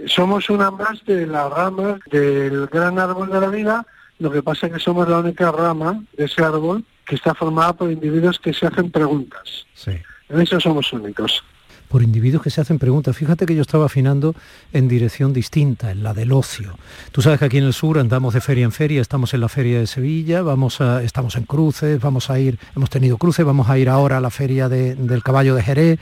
somos 0.07 0.49
una 0.49 0.71
más 0.71 1.03
de 1.05 1.27
la 1.27 1.47
rama 1.47 1.99
del 2.09 2.67
gran 2.67 2.97
árbol 2.97 3.29
de 3.29 3.39
la 3.39 3.49
vida, 3.49 3.85
lo 4.19 4.31
que 4.31 4.41
pasa 4.41 4.65
es 4.65 4.73
que 4.73 4.79
somos 4.79 5.07
la 5.07 5.19
única 5.19 5.51
rama 5.51 6.03
de 6.17 6.25
ese 6.25 6.43
árbol 6.43 6.83
que 7.05 7.15
está 7.15 7.35
formada 7.35 7.73
por 7.73 7.91
individuos 7.91 8.39
que 8.39 8.53
se 8.53 8.65
hacen 8.65 8.89
preguntas. 8.89 9.67
En 9.85 10.41
eso 10.41 10.59
somos 10.59 10.91
únicos. 10.91 11.43
Por 11.87 12.03
individuos 12.03 12.43
que 12.43 12.49
se 12.49 12.61
hacen 12.61 12.79
preguntas. 12.79 13.15
Fíjate 13.15 13.45
que 13.45 13.55
yo 13.55 13.61
estaba 13.61 13.85
afinando 13.85 14.35
en 14.73 14.87
dirección 14.87 15.33
distinta, 15.33 15.91
en 15.91 16.03
la 16.03 16.13
del 16.13 16.31
ocio. 16.31 16.77
Tú 17.11 17.21
sabes 17.21 17.39
que 17.39 17.45
aquí 17.45 17.57
en 17.57 17.63
el 17.63 17.73
sur 17.73 17.97
andamos 17.97 18.33
de 18.33 18.41
feria 18.41 18.65
en 18.65 18.71
feria, 18.71 19.01
estamos 19.01 19.33
en 19.33 19.41
la 19.41 19.49
feria 19.49 19.79
de 19.79 19.87
Sevilla, 19.87 20.41
vamos 20.41 20.81
a, 20.81 21.01
estamos 21.03 21.35
en 21.37 21.43
cruces, 21.43 21.99
vamos 22.01 22.29
a 22.29 22.39
ir, 22.39 22.59
hemos 22.75 22.89
tenido 22.89 23.17
cruces, 23.17 23.45
vamos 23.45 23.69
a 23.69 23.77
ir 23.77 23.89
ahora 23.89 24.17
a 24.17 24.21
la 24.21 24.29
feria 24.29 24.67
del 24.67 25.23
caballo 25.23 25.55
de 25.55 25.63
Jerez, 25.63 25.99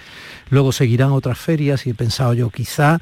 luego 0.50 0.72
seguirán 0.72 1.12
otras 1.12 1.38
ferias 1.38 1.86
y 1.86 1.92
he 1.92 1.94
pensado 1.94 2.34
yo, 2.34 2.50
quizá 2.50 3.00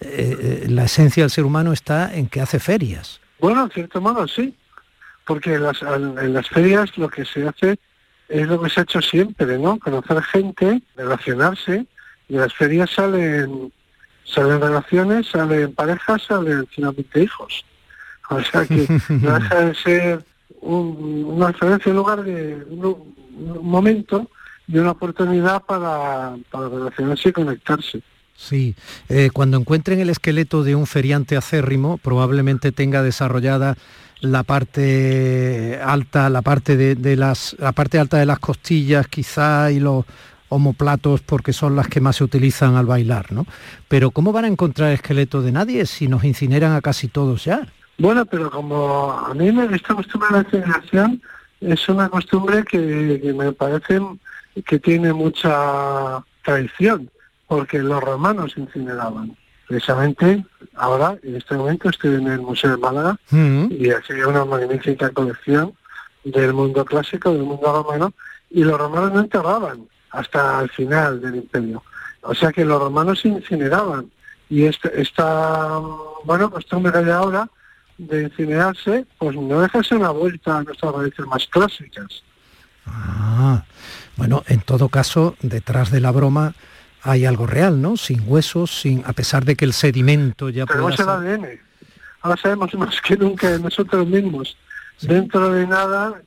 eh, 0.00 0.62
eh, 0.64 0.66
la 0.68 0.84
esencia 0.84 1.24
del 1.24 1.30
ser 1.30 1.44
humano 1.44 1.72
está 1.72 2.14
en 2.14 2.28
que 2.28 2.40
hace 2.40 2.58
ferias. 2.58 3.20
Bueno, 3.38 3.64
en 3.64 3.70
cierto 3.70 4.00
modo 4.00 4.26
sí, 4.26 4.54
porque 5.26 5.54
en 5.54 5.62
las, 5.62 6.48
ferias 6.48 6.96
lo 6.96 7.08
que 7.08 7.24
se 7.24 7.46
hace 7.46 7.78
es 8.28 8.48
lo 8.48 8.60
que 8.60 8.70
se 8.70 8.80
ha 8.80 8.82
hecho 8.82 9.02
siempre, 9.02 9.58
¿no? 9.58 9.78
Conocer 9.78 10.22
gente, 10.22 10.82
relacionarse, 10.96 11.86
y 12.30 12.34
en 12.34 12.40
las 12.40 12.54
ferias 12.54 12.90
salen, 12.90 13.72
salen 14.24 14.60
relaciones, 14.60 15.26
salen 15.26 15.74
parejas, 15.74 16.22
salen 16.22 16.66
finalmente 16.68 17.22
hijos. 17.22 17.64
O 18.30 18.40
sea 18.40 18.64
que 18.64 18.86
no 19.08 19.38
deja 19.38 19.60
de 19.60 19.74
ser 19.74 20.24
una 20.62 21.48
referencia, 21.48 21.90
un 21.90 21.96
lugar 21.96 22.22
de 22.22 22.64
un, 22.70 23.18
momento 23.62 24.30
y 24.68 24.78
una 24.78 24.92
oportunidad 24.92 25.62
para, 25.62 26.36
para 26.50 26.68
relacionarse 26.68 27.30
y 27.30 27.32
conectarse. 27.32 28.02
Sí, 28.36 28.74
eh, 29.08 29.30
cuando 29.32 29.58
encuentren 29.58 30.00
el 30.00 30.08
esqueleto 30.08 30.62
de 30.62 30.74
un 30.74 30.86
feriante 30.86 31.36
acérrimo, 31.36 31.98
probablemente 31.98 32.72
tenga 32.72 33.02
desarrollada 33.02 33.76
la 34.20 34.44
parte 34.44 35.78
alta, 35.82 36.30
la 36.30 36.42
parte 36.42 36.76
de, 36.76 37.16
las, 37.16 37.56
la 37.58 37.72
parte 37.72 37.98
alta 37.98 38.18
de 38.18 38.26
las 38.26 38.38
costillas 38.38 39.08
quizá 39.08 39.70
y 39.72 39.80
los 39.80 40.04
homoplatos 40.50 41.22
porque 41.22 41.54
son 41.54 41.74
las 41.74 41.88
que 41.88 42.00
más 42.00 42.16
se 42.16 42.24
utilizan 42.24 42.76
al 42.76 42.84
bailar, 42.84 43.32
¿no? 43.32 43.46
Pero 43.88 44.10
¿cómo 44.10 44.32
van 44.32 44.44
a 44.44 44.48
encontrar 44.48 44.92
esqueleto 44.92 45.40
de 45.40 45.52
nadie 45.52 45.86
si 45.86 46.06
nos 46.06 46.24
incineran 46.24 46.72
a 46.72 46.82
casi 46.82 47.08
todos 47.08 47.44
ya? 47.44 47.66
Bueno, 47.98 48.26
pero 48.26 48.50
como 48.50 49.12
a 49.12 49.32
mí 49.34 49.50
me, 49.50 49.74
esta 49.74 49.94
costumbre 49.94 50.28
de 50.28 50.34
la 50.34 50.42
incineración 50.42 51.22
es 51.60 51.88
una 51.88 52.08
costumbre 52.08 52.64
que, 52.64 53.20
que 53.22 53.32
me 53.32 53.52
parece 53.52 54.00
que 54.66 54.78
tiene 54.78 55.12
mucha 55.12 56.22
tradición, 56.44 57.10
porque 57.46 57.78
los 57.78 58.02
romanos 58.02 58.54
incineraban 58.56 59.36
precisamente 59.70 60.44
ahora, 60.74 61.16
en 61.22 61.36
este 61.36 61.54
momento, 61.54 61.88
estoy 61.88 62.16
en 62.16 62.26
el 62.26 62.40
Museo 62.40 62.72
de 62.72 62.76
Málaga 62.76 63.16
mm. 63.30 63.66
y 63.70 63.90
aquí 63.90 64.14
hay 64.14 64.22
una 64.22 64.44
magnífica 64.44 65.10
colección 65.10 65.74
del 66.24 66.52
mundo 66.52 66.84
clásico, 66.84 67.32
del 67.32 67.44
mundo 67.44 67.72
romano, 67.72 68.12
y 68.50 68.64
los 68.64 68.76
romanos 68.76 69.12
no 69.12 69.20
enterraban 69.20 69.86
hasta 70.10 70.60
el 70.60 70.70
final 70.70 71.20
del 71.20 71.36
imperio. 71.36 71.82
O 72.22 72.34
sea 72.34 72.52
que 72.52 72.64
los 72.64 72.80
romanos 72.80 73.24
incineraban. 73.24 74.10
Y 74.48 74.64
esta, 74.64 74.88
esta 74.88 75.78
bueno, 76.24 76.50
costumbre 76.50 76.92
que 76.92 76.98
hay 76.98 77.10
ahora 77.10 77.48
de 77.98 78.24
incinerarse, 78.24 79.06
pues 79.18 79.36
no 79.36 79.60
deja 79.60 79.82
ser 79.82 79.98
una 79.98 80.10
vuelta 80.10 80.58
a 80.58 80.62
nuestras 80.62 80.92
raíces 80.92 81.26
más 81.26 81.46
clásicas. 81.46 82.22
Ah, 82.86 83.64
bueno, 84.16 84.42
en 84.48 84.60
todo 84.60 84.88
caso, 84.88 85.36
detrás 85.40 85.90
de 85.90 86.00
la 86.00 86.10
broma 86.10 86.54
hay 87.02 87.24
algo 87.24 87.46
real, 87.46 87.80
¿no? 87.80 87.96
Sin 87.96 88.22
huesos, 88.26 88.80
sin 88.80 89.02
a 89.06 89.12
pesar 89.12 89.44
de 89.44 89.56
que 89.56 89.64
el 89.64 89.72
sedimento 89.72 90.48
ya 90.50 90.66
Tenemos 90.66 90.98
el 90.98 91.08
ADN. 91.08 91.46
Ahora 92.22 92.36
sabemos 92.40 92.74
más 92.78 93.00
que 93.00 93.16
nunca 93.16 93.50
de 93.50 93.60
nosotros 93.60 94.06
mismos. 94.06 94.56
Dentro 95.00 95.50
de 95.50 95.66
nada, 95.66 96.20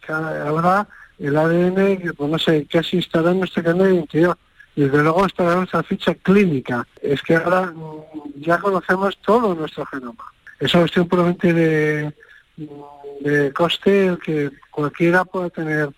ahora 0.47 0.87
el 1.19 1.37
ADN, 1.37 2.13
pues 2.15 2.29
no 2.29 2.39
sé, 2.39 2.65
casi 2.69 2.97
estará 2.97 3.31
en 3.31 3.39
nuestra 3.39 3.63
carne 3.63 3.85
de 3.85 3.95
identidad. 3.95 4.37
Desde 4.75 5.03
luego 5.03 5.25
estará 5.25 5.55
nuestra 5.55 5.83
ficha 5.83 6.15
clínica. 6.15 6.87
Es 7.01 7.21
que 7.21 7.35
ahora 7.35 7.67
mm, 7.67 8.41
ya 8.41 8.57
conocemos 8.57 9.17
todo 9.19 9.53
nuestro 9.53 9.85
genoma. 9.85 10.23
Es 10.59 10.73
una 10.73 10.83
cuestión 10.83 11.07
puramente 11.07 11.53
de, 11.53 12.13
de 13.21 13.53
coste 13.53 14.07
el 14.07 14.19
que 14.19 14.51
cualquiera 14.71 15.25
pueda 15.25 15.49
tener 15.49 15.89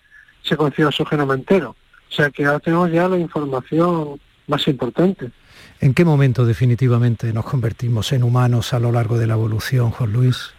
secuenciado 0.43 0.91
su 0.91 1.05
genoma 1.05 1.35
entero. 1.35 1.75
O 2.09 2.13
sea 2.13 2.29
que 2.29 2.45
ahora 2.45 2.59
tenemos 2.59 2.91
ya 2.91 3.07
la 3.07 3.17
información 3.17 4.19
más 4.47 4.67
importante. 4.67 5.31
¿En 5.81 5.93
qué 5.93 6.05
momento 6.05 6.45
definitivamente 6.45 7.33
nos 7.33 7.45
convertimos 7.45 8.11
en 8.13 8.23
humanos 8.23 8.73
a 8.73 8.79
lo 8.79 8.91
largo 8.91 9.17
de 9.17 9.27
la 9.27 9.33
evolución, 9.33 9.91
Juan 9.91 10.13
Luis? 10.13 10.53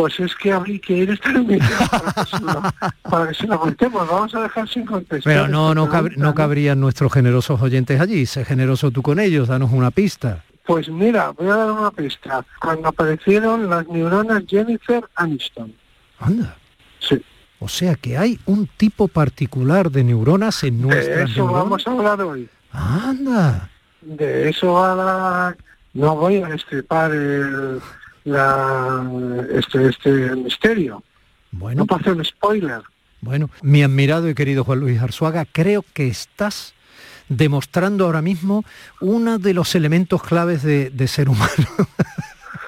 Pues 0.00 0.18
es 0.18 0.34
que 0.34 0.50
habría 0.50 0.78
que 0.78 0.94
ir 0.94 1.10
esta 1.10 1.30
para, 1.30 2.74
para 3.02 3.28
que 3.28 3.34
se 3.34 3.46
lo 3.46 3.60
contemos. 3.60 4.08
Vamos 4.08 4.34
a 4.34 4.44
dejar 4.44 4.66
sin 4.66 4.86
contestar. 4.86 5.30
Pero 5.30 5.46
no, 5.46 5.74
no, 5.74 5.90
no 6.16 6.34
cabrían 6.34 6.80
nuestros 6.80 7.12
generosos 7.12 7.60
oyentes 7.60 8.00
allí. 8.00 8.24
Sé 8.24 8.46
generoso 8.46 8.90
tú 8.90 9.02
con 9.02 9.20
ellos, 9.20 9.48
danos 9.48 9.72
una 9.72 9.90
pista. 9.90 10.42
Pues 10.64 10.88
mira, 10.88 11.32
voy 11.32 11.48
a 11.48 11.54
dar 11.56 11.72
una 11.72 11.90
pista. 11.90 12.42
Cuando 12.62 12.88
aparecieron 12.88 13.68
las 13.68 13.86
neuronas 13.88 14.42
Jennifer 14.48 15.04
Aniston. 15.16 15.74
Anda. 16.18 16.56
Sí. 17.00 17.22
O 17.58 17.68
sea 17.68 17.94
que 17.94 18.16
hay 18.16 18.40
un 18.46 18.68
tipo 18.78 19.06
particular 19.06 19.90
de 19.90 20.02
neuronas 20.02 20.64
en 20.64 20.80
nuestras 20.80 21.14
De 21.14 21.24
eso 21.24 21.46
vamos 21.46 21.86
a 21.86 21.90
hablar 21.90 22.22
hoy. 22.22 22.48
Anda. 22.72 23.68
De 24.00 24.48
eso 24.48 24.72
va 24.72 25.54
No 25.92 26.16
voy 26.16 26.36
a 26.36 26.48
estripar 26.54 27.10
la, 28.30 29.10
este, 29.52 29.88
este 29.88 30.10
misterio. 30.36 31.02
Bueno. 31.52 31.80
No 31.80 31.86
para 31.86 32.00
hacer 32.00 32.14
un 32.14 32.24
spoiler. 32.24 32.82
Bueno, 33.20 33.50
mi 33.62 33.82
admirado 33.82 34.28
y 34.28 34.34
querido 34.34 34.64
Juan 34.64 34.80
Luis 34.80 35.00
Arzuaga, 35.00 35.44
creo 35.44 35.84
que 35.92 36.08
estás 36.08 36.74
demostrando 37.28 38.06
ahora 38.06 38.22
mismo 38.22 38.64
uno 39.00 39.38
de 39.38 39.54
los 39.54 39.74
elementos 39.74 40.22
claves 40.22 40.62
de, 40.62 40.90
de 40.90 41.08
ser 41.08 41.28
humano. 41.28 41.50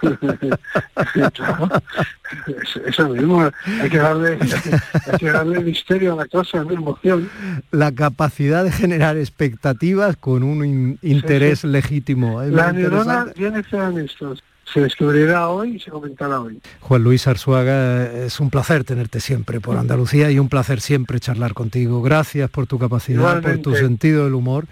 eso 2.87 3.09
mismo, 3.09 3.51
hay 3.81 3.91
que, 3.91 3.99
darle, 3.99 4.39
hay 4.41 5.19
que 5.19 5.31
darle 5.31 5.61
misterio 5.61 6.15
a 6.15 6.17
la 6.17 6.27
cosa, 6.27 6.65
la 6.65 6.73
emoción. 6.73 7.31
La 7.71 7.93
capacidad 7.93 8.65
de 8.65 8.73
generar 8.73 9.17
expectativas 9.17 10.17
con 10.17 10.43
un 10.43 10.99
interés 11.03 11.63
legítimo. 11.65 12.43
la 12.43 12.73
neurona 12.73 13.27
viene 13.37 13.63
en 13.71 13.99
estos 13.99 14.43
se 14.73 14.81
descubrirá 14.81 15.49
hoy 15.49 15.77
y 15.77 15.81
se 15.81 15.91
comentará 15.91 16.41
hoy. 16.41 16.61
Juan 16.81 17.03
Luis 17.03 17.27
Arzuaga, 17.27 18.25
es 18.25 18.41
un 18.41 18.51
placer 18.51 18.85
tenerte 18.85 19.21
siempre 19.21 19.61
por 19.61 19.77
Andalucía 19.77 20.31
y 20.31 20.39
un 20.39 20.49
placer 20.49 20.81
siempre 20.81 21.21
charlar 21.21 21.55
contigo. 21.55 22.03
Gracias 22.03 22.51
por 22.51 22.67
tu 22.67 22.79
capacidad, 22.79 23.43
por 23.43 23.59
tu 23.59 23.75
sentido 23.75 24.25
del 24.25 24.35
humor 24.35 24.67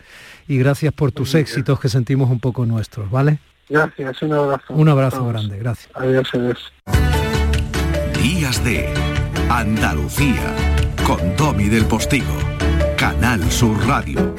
y 0.48 0.58
gracias 0.58 0.92
por 0.92 1.12
tus 1.12 1.34
éxitos 1.34 1.78
que 1.80 1.88
sentimos 1.88 2.30
un 2.30 2.40
poco 2.40 2.66
nuestros, 2.66 3.10
¿vale? 3.10 3.38
Gracias, 3.68 4.22
un 4.22 4.32
abrazo. 4.32 4.74
Un 4.74 4.88
abrazo 4.88 5.26
grande, 5.26 5.58
gracias. 5.58 5.90
Adiós, 5.94 6.28
adiós. 6.34 6.72
Días 8.20 8.62
de 8.64 8.92
Andalucía 9.48 10.54
con 11.06 11.36
Tommy 11.36 11.68
del 11.68 11.84
Postigo, 11.86 12.34
Canal 12.96 13.42
Sur 13.50 13.78
Radio. 13.86 14.34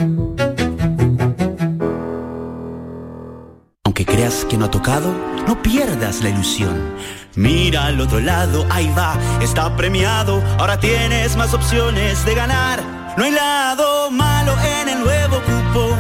Aunque 3.85 4.05
creas 4.05 4.45
que 4.45 4.57
no 4.57 4.65
ha 4.65 4.71
tocado, 4.71 5.13
no 5.47 5.61
pierdas 5.61 6.21
la 6.21 6.29
ilusión. 6.29 6.95
Mira 7.35 7.85
al 7.85 8.01
otro 8.01 8.19
lado, 8.19 8.65
ahí 8.69 8.91
va, 8.97 9.15
está 9.41 9.75
premiado. 9.75 10.41
Ahora 10.57 10.79
tienes 10.79 11.35
más 11.35 11.53
opciones 11.53 12.25
de 12.25 12.35
ganar. 12.35 12.81
No 13.17 13.23
hay 13.23 13.31
lado 13.31 14.11
malo 14.11 14.53
en 14.81 14.89
el 14.89 14.99
nuevo 14.99 15.37
cupón 15.41 15.99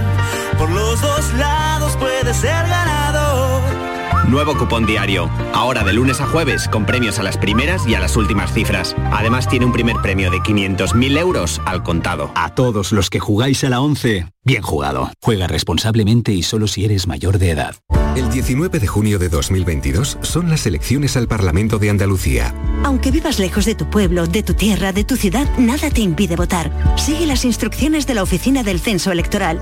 por 0.61 0.69
los 0.69 1.01
dos 1.01 1.33
lados 1.33 1.97
puedes 1.97 2.37
ser 2.37 2.67
ganador. 2.67 3.90
Nuevo 4.31 4.57
cupón 4.57 4.85
diario. 4.85 5.29
Ahora 5.53 5.83
de 5.83 5.91
lunes 5.91 6.21
a 6.21 6.25
jueves 6.25 6.69
con 6.69 6.85
premios 6.85 7.19
a 7.19 7.23
las 7.23 7.35
primeras 7.35 7.85
y 7.85 7.95
a 7.95 7.99
las 7.99 8.15
últimas 8.15 8.53
cifras. 8.53 8.95
Además 9.11 9.49
tiene 9.49 9.65
un 9.65 9.73
primer 9.73 9.97
premio 9.97 10.31
de 10.31 10.37
500.000 10.37 11.17
euros 11.17 11.59
al 11.65 11.83
contado. 11.83 12.31
A 12.33 12.55
todos 12.55 12.93
los 12.93 13.09
que 13.09 13.19
jugáis 13.19 13.61
a 13.65 13.69
la 13.69 13.81
11, 13.81 14.27
bien 14.45 14.61
jugado. 14.61 15.11
Juega 15.21 15.47
responsablemente 15.47 16.31
y 16.31 16.43
solo 16.43 16.67
si 16.67 16.85
eres 16.85 17.07
mayor 17.07 17.39
de 17.39 17.49
edad. 17.49 17.75
El 18.15 18.29
19 18.29 18.79
de 18.79 18.87
junio 18.87 19.19
de 19.19 19.27
2022 19.27 20.17
son 20.21 20.49
las 20.49 20.65
elecciones 20.65 21.17
al 21.17 21.27
Parlamento 21.27 21.77
de 21.77 21.89
Andalucía. 21.89 22.55
Aunque 22.85 23.11
vivas 23.11 23.37
lejos 23.37 23.65
de 23.65 23.75
tu 23.75 23.89
pueblo, 23.89 24.27
de 24.27 24.43
tu 24.43 24.53
tierra, 24.53 24.93
de 24.93 25.03
tu 25.03 25.17
ciudad, 25.17 25.45
nada 25.57 25.89
te 25.89 25.99
impide 25.99 26.37
votar. 26.37 26.71
Sigue 26.95 27.25
las 27.25 27.43
instrucciones 27.43 28.07
de 28.07 28.15
la 28.15 28.23
Oficina 28.23 28.63
del 28.63 28.79
Censo 28.79 29.11
Electoral. 29.11 29.61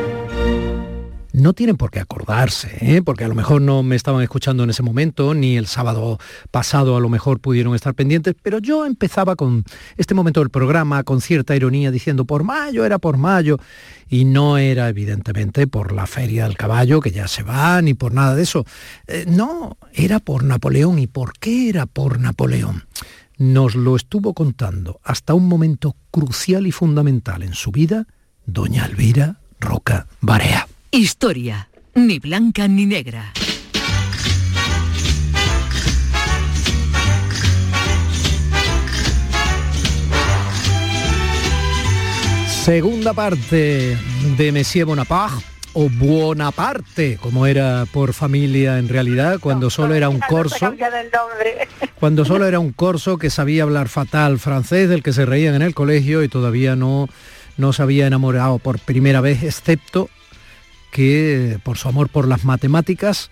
no 1.33 1.53
tienen 1.53 1.77
por 1.77 1.91
qué 1.91 1.99
acordarse, 1.99 2.77
¿eh? 2.81 3.01
porque 3.01 3.23
a 3.23 3.27
lo 3.27 3.35
mejor 3.35 3.61
no 3.61 3.83
me 3.83 3.95
estaban 3.95 4.21
escuchando 4.21 4.63
en 4.63 4.69
ese 4.69 4.83
momento, 4.83 5.33
ni 5.33 5.57
el 5.57 5.67
sábado 5.67 6.19
pasado 6.51 6.97
a 6.97 6.99
lo 6.99 7.09
mejor 7.09 7.39
pudieron 7.39 7.75
estar 7.75 7.93
pendientes, 7.93 8.35
pero 8.41 8.59
yo 8.59 8.85
empezaba 8.85 9.35
con 9.35 9.63
este 9.97 10.13
momento 10.13 10.41
del 10.41 10.49
programa 10.49 11.03
con 11.03 11.21
cierta 11.21 11.55
ironía 11.55 11.91
diciendo 11.91 12.25
por 12.25 12.43
mayo, 12.43 12.85
era 12.85 12.99
por 12.99 13.17
mayo, 13.17 13.57
y 14.09 14.25
no 14.25 14.57
era 14.57 14.89
evidentemente 14.89 15.67
por 15.67 15.93
la 15.93 16.05
feria 16.05 16.43
del 16.43 16.57
caballo, 16.57 16.99
que 16.99 17.11
ya 17.11 17.27
se 17.29 17.43
va, 17.43 17.81
ni 17.81 17.93
por 17.93 18.13
nada 18.13 18.35
de 18.35 18.43
eso. 18.43 18.65
Eh, 19.07 19.25
no, 19.25 19.77
era 19.93 20.19
por 20.19 20.43
Napoleón. 20.43 20.99
¿Y 20.99 21.07
por 21.07 21.31
qué 21.39 21.69
era 21.69 21.85
por 21.85 22.19
Napoleón? 22.19 22.83
Nos 23.37 23.73
lo 23.73 23.95
estuvo 23.95 24.33
contando 24.33 24.99
hasta 25.03 25.33
un 25.33 25.47
momento 25.47 25.95
crucial 26.11 26.67
y 26.67 26.73
fundamental 26.73 27.41
en 27.41 27.53
su 27.53 27.71
vida, 27.71 28.05
doña 28.45 28.85
Elvira 28.85 29.39
Roca 29.61 30.07
Barea. 30.19 30.67
Historia, 30.93 31.69
ni 31.95 32.19
blanca 32.19 32.67
ni 32.67 32.85
negra. 32.85 33.31
Segunda 42.65 43.13
parte 43.13 43.97
de 44.35 44.51
Monsieur 44.51 44.85
Bonaparte 44.85 45.45
o 45.71 45.87
Buonaparte, 45.89 47.17
como 47.21 47.45
era 47.45 47.85
por 47.93 48.11
familia 48.11 48.77
en 48.77 48.89
realidad, 48.89 49.39
cuando 49.39 49.69
solo 49.69 49.95
era 49.95 50.09
un 50.09 50.19
corso. 50.27 50.73
Cuando 52.01 52.25
solo 52.25 52.47
era 52.47 52.59
un 52.59 52.73
corso 52.73 53.17
que 53.17 53.29
sabía 53.29 53.63
hablar 53.63 53.87
fatal 53.87 54.39
francés, 54.39 54.89
del 54.89 55.03
que 55.03 55.13
se 55.13 55.25
reían 55.25 55.55
en 55.55 55.61
el 55.61 55.73
colegio 55.73 56.21
y 56.23 56.27
todavía 56.27 56.75
no, 56.75 57.07
no 57.55 57.71
se 57.71 57.81
había 57.81 58.07
enamorado 58.07 58.57
por 58.57 58.79
primera 58.79 59.21
vez, 59.21 59.43
excepto 59.43 60.09
que 60.91 61.59
por 61.63 61.77
su 61.77 61.87
amor 61.87 62.09
por 62.09 62.27
las 62.27 62.45
matemáticas, 62.45 63.31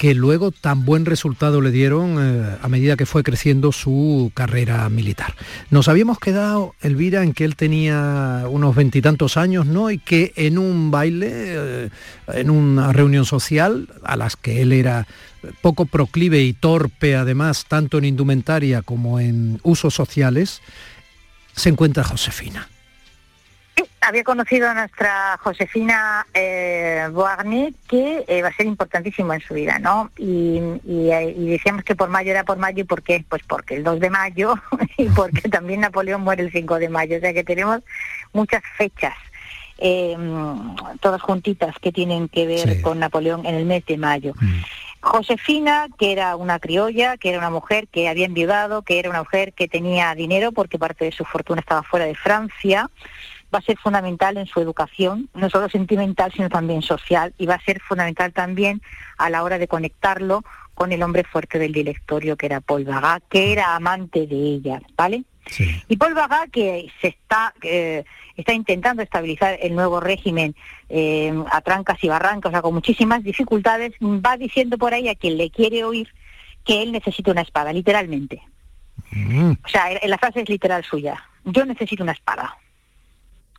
que 0.00 0.14
luego 0.14 0.50
tan 0.50 0.86
buen 0.86 1.04
resultado 1.04 1.60
le 1.60 1.70
dieron 1.70 2.16
eh, 2.18 2.56
a 2.62 2.68
medida 2.70 2.96
que 2.96 3.04
fue 3.04 3.22
creciendo 3.22 3.70
su 3.70 4.32
carrera 4.32 4.88
militar. 4.88 5.34
Nos 5.68 5.88
habíamos 5.88 6.18
quedado, 6.18 6.74
Elvira, 6.80 7.22
en 7.22 7.34
que 7.34 7.44
él 7.44 7.54
tenía 7.54 8.44
unos 8.48 8.74
veintitantos 8.74 9.36
años, 9.36 9.66
¿no? 9.66 9.90
Y 9.90 9.98
que 9.98 10.32
en 10.36 10.56
un 10.56 10.90
baile, 10.90 11.28
eh, 11.30 11.90
en 12.28 12.48
una 12.48 12.94
reunión 12.94 13.26
social, 13.26 13.88
a 14.02 14.16
las 14.16 14.36
que 14.36 14.62
él 14.62 14.72
era 14.72 15.06
poco 15.60 15.84
proclive 15.84 16.40
y 16.44 16.54
torpe, 16.54 17.14
además, 17.14 17.66
tanto 17.68 17.98
en 17.98 18.06
indumentaria 18.06 18.80
como 18.80 19.20
en 19.20 19.60
usos 19.64 19.92
sociales, 19.92 20.62
se 21.54 21.68
encuentra 21.68 22.04
Josefina 22.04 22.70
había 24.00 24.24
conocido 24.24 24.68
a 24.68 24.74
nuestra 24.74 25.38
Josefina 25.42 26.26
eh, 26.34 27.08
que 27.88 28.24
eh, 28.26 28.42
va 28.42 28.48
a 28.48 28.52
ser 28.52 28.66
importantísimo 28.66 29.32
en 29.32 29.40
su 29.40 29.54
vida, 29.54 29.78
¿no? 29.78 30.10
Eh, 30.16 30.78
y, 30.84 31.46
decíamos 31.48 31.84
que 31.84 31.94
por 31.94 32.08
mayo 32.08 32.30
era 32.30 32.44
por 32.44 32.58
mayo, 32.58 32.82
¿y 32.82 32.84
por 32.84 33.02
qué? 33.02 33.24
Pues 33.28 33.42
porque 33.46 33.76
el 33.76 33.84
2 33.84 34.00
de 34.00 34.10
mayo 34.10 34.54
y 34.96 35.08
porque 35.08 35.48
también 35.48 35.80
Napoleón 35.80 36.22
muere 36.22 36.42
el 36.42 36.52
5 36.52 36.78
de 36.78 36.88
mayo, 36.88 37.16
o 37.16 37.20
sea 37.20 37.32
que 37.32 37.44
tenemos 37.44 37.80
muchas 38.32 38.62
fechas. 38.76 39.14
Eh, 39.82 40.14
todas 41.00 41.22
juntitas 41.22 41.74
que 41.80 41.90
tienen 41.90 42.28
que 42.28 42.46
ver 42.46 42.82
con 42.82 42.98
Napoleón 42.98 43.46
en 43.46 43.54
el 43.54 43.64
mes 43.64 43.84
de 43.86 43.96
mayo. 43.96 44.34
Mm. 44.38 44.60
Josefina, 45.02 45.86
que 45.98 46.12
era 46.12 46.36
una 46.36 46.58
criolla, 46.58 47.16
que 47.16 47.30
era 47.30 47.38
una 47.38 47.48
mujer 47.48 47.88
que 47.88 48.08
había 48.08 48.26
enviudado, 48.26 48.82
que 48.82 48.98
era 48.98 49.08
una 49.08 49.20
mujer 49.20 49.54
que 49.54 49.66
tenía 49.66 50.14
dinero 50.14 50.52
porque 50.52 50.78
parte 50.78 51.06
de 51.06 51.12
su 51.12 51.24
fortuna 51.24 51.60
estaba 51.60 51.82
fuera 51.82 52.04
de 52.04 52.14
Francia, 52.14 52.90
va 53.52 53.58
a 53.58 53.62
ser 53.62 53.78
fundamental 53.78 54.36
en 54.36 54.46
su 54.46 54.60
educación, 54.60 55.28
no 55.34 55.50
solo 55.50 55.68
sentimental, 55.68 56.32
sino 56.32 56.48
también 56.48 56.82
social, 56.82 57.34
y 57.38 57.46
va 57.46 57.54
a 57.54 57.64
ser 57.64 57.80
fundamental 57.80 58.32
también 58.32 58.80
a 59.18 59.30
la 59.30 59.42
hora 59.42 59.58
de 59.58 59.68
conectarlo 59.68 60.44
con 60.74 60.92
el 60.92 61.02
hombre 61.02 61.24
fuerte 61.24 61.58
del 61.58 61.72
directorio, 61.72 62.36
que 62.36 62.46
era 62.46 62.60
Paul 62.60 62.84
Bagat, 62.84 63.22
que 63.28 63.52
era 63.52 63.74
amante 63.74 64.26
de 64.26 64.36
ella, 64.36 64.80
¿vale? 64.96 65.24
Y 65.88 65.96
Paul 65.96 66.14
Bagat, 66.14 66.50
que 66.50 66.90
se 67.00 67.08
está, 67.08 67.52
eh, 67.62 68.04
está 68.36 68.52
intentando 68.52 69.02
estabilizar 69.02 69.58
el 69.60 69.74
nuevo 69.74 70.00
régimen 70.00 70.54
eh, 70.88 71.32
a 71.50 71.60
trancas 71.60 72.02
y 72.04 72.08
barrancas, 72.08 72.50
o 72.50 72.52
sea, 72.52 72.62
con 72.62 72.74
muchísimas 72.74 73.22
dificultades, 73.24 73.92
va 74.00 74.36
diciendo 74.36 74.78
por 74.78 74.94
ahí 74.94 75.08
a 75.08 75.14
quien 75.14 75.36
le 75.36 75.50
quiere 75.50 75.84
oír 75.84 76.08
que 76.64 76.82
él 76.82 76.92
necesita 76.92 77.30
una 77.30 77.40
espada, 77.40 77.72
literalmente. 77.72 78.42
Mm. 79.10 79.52
O 79.64 79.68
sea, 79.68 79.86
la 80.06 80.18
frase 80.18 80.42
es 80.42 80.48
literal 80.48 80.84
suya. 80.84 81.22
Yo 81.44 81.64
necesito 81.64 82.02
una 82.02 82.12
espada. 82.12 82.56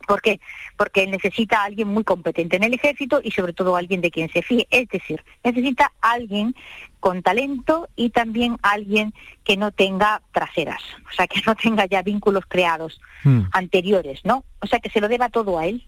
¿Por 0.06 0.20
qué? 0.22 0.40
Porque 0.76 1.04
él 1.04 1.10
necesita 1.10 1.60
a 1.62 1.64
alguien 1.64 1.88
muy 1.88 2.04
competente 2.04 2.56
en 2.56 2.64
el 2.64 2.74
ejército 2.74 3.20
y 3.22 3.30
sobre 3.30 3.52
todo 3.52 3.76
alguien 3.76 4.00
de 4.00 4.10
quien 4.10 4.28
se 4.30 4.42
fíe. 4.42 4.66
Es 4.70 4.88
decir, 4.88 5.24
necesita 5.44 5.92
alguien 6.00 6.54
con 7.00 7.22
talento 7.22 7.88
y 7.96 8.10
también 8.10 8.58
alguien 8.62 9.12
que 9.44 9.56
no 9.56 9.72
tenga 9.72 10.22
traseras, 10.32 10.82
o 11.10 11.14
sea, 11.14 11.26
que 11.26 11.40
no 11.46 11.54
tenga 11.56 11.86
ya 11.86 12.02
vínculos 12.02 12.44
creados 12.46 13.00
Mm. 13.24 13.42
anteriores, 13.52 14.20
¿no? 14.24 14.44
O 14.60 14.66
sea, 14.66 14.80
que 14.80 14.90
se 14.90 15.00
lo 15.00 15.08
deba 15.08 15.28
todo 15.28 15.58
a 15.58 15.66
él 15.66 15.86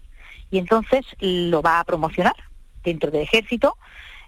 y 0.51 0.57
entonces 0.57 1.05
lo 1.19 1.61
va 1.61 1.79
a 1.79 1.83
promocionar 1.83 2.35
dentro 2.83 3.11
del 3.11 3.23
ejército 3.23 3.77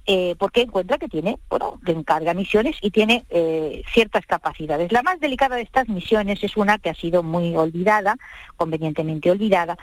eh, 0.08 0.36
porque 0.40 0.62
encuentra 0.62 0.98
que 0.98 1.10
tiene, 1.10 1.38
bueno, 1.50 1.80
le 1.86 1.92
encarga 1.92 2.34
misiones 2.34 2.78
y 2.82 2.92
tiene 2.92 3.26
eh, 3.30 3.84
ciertas 3.94 4.26
capacidades. 4.26 4.92
La 4.94 5.04
más 5.04 5.20
delicada 5.20 5.58
de 5.58 5.64
estas 5.64 5.90
misiones 5.90 6.42
es 6.44 6.56
una 6.56 6.78
que 6.78 6.90
ha 6.90 6.96
sido 6.96 7.24
muy 7.24 7.56
olvidada, 7.58 8.16
convenientemente 8.56 9.30
olvidada, 9.30 9.78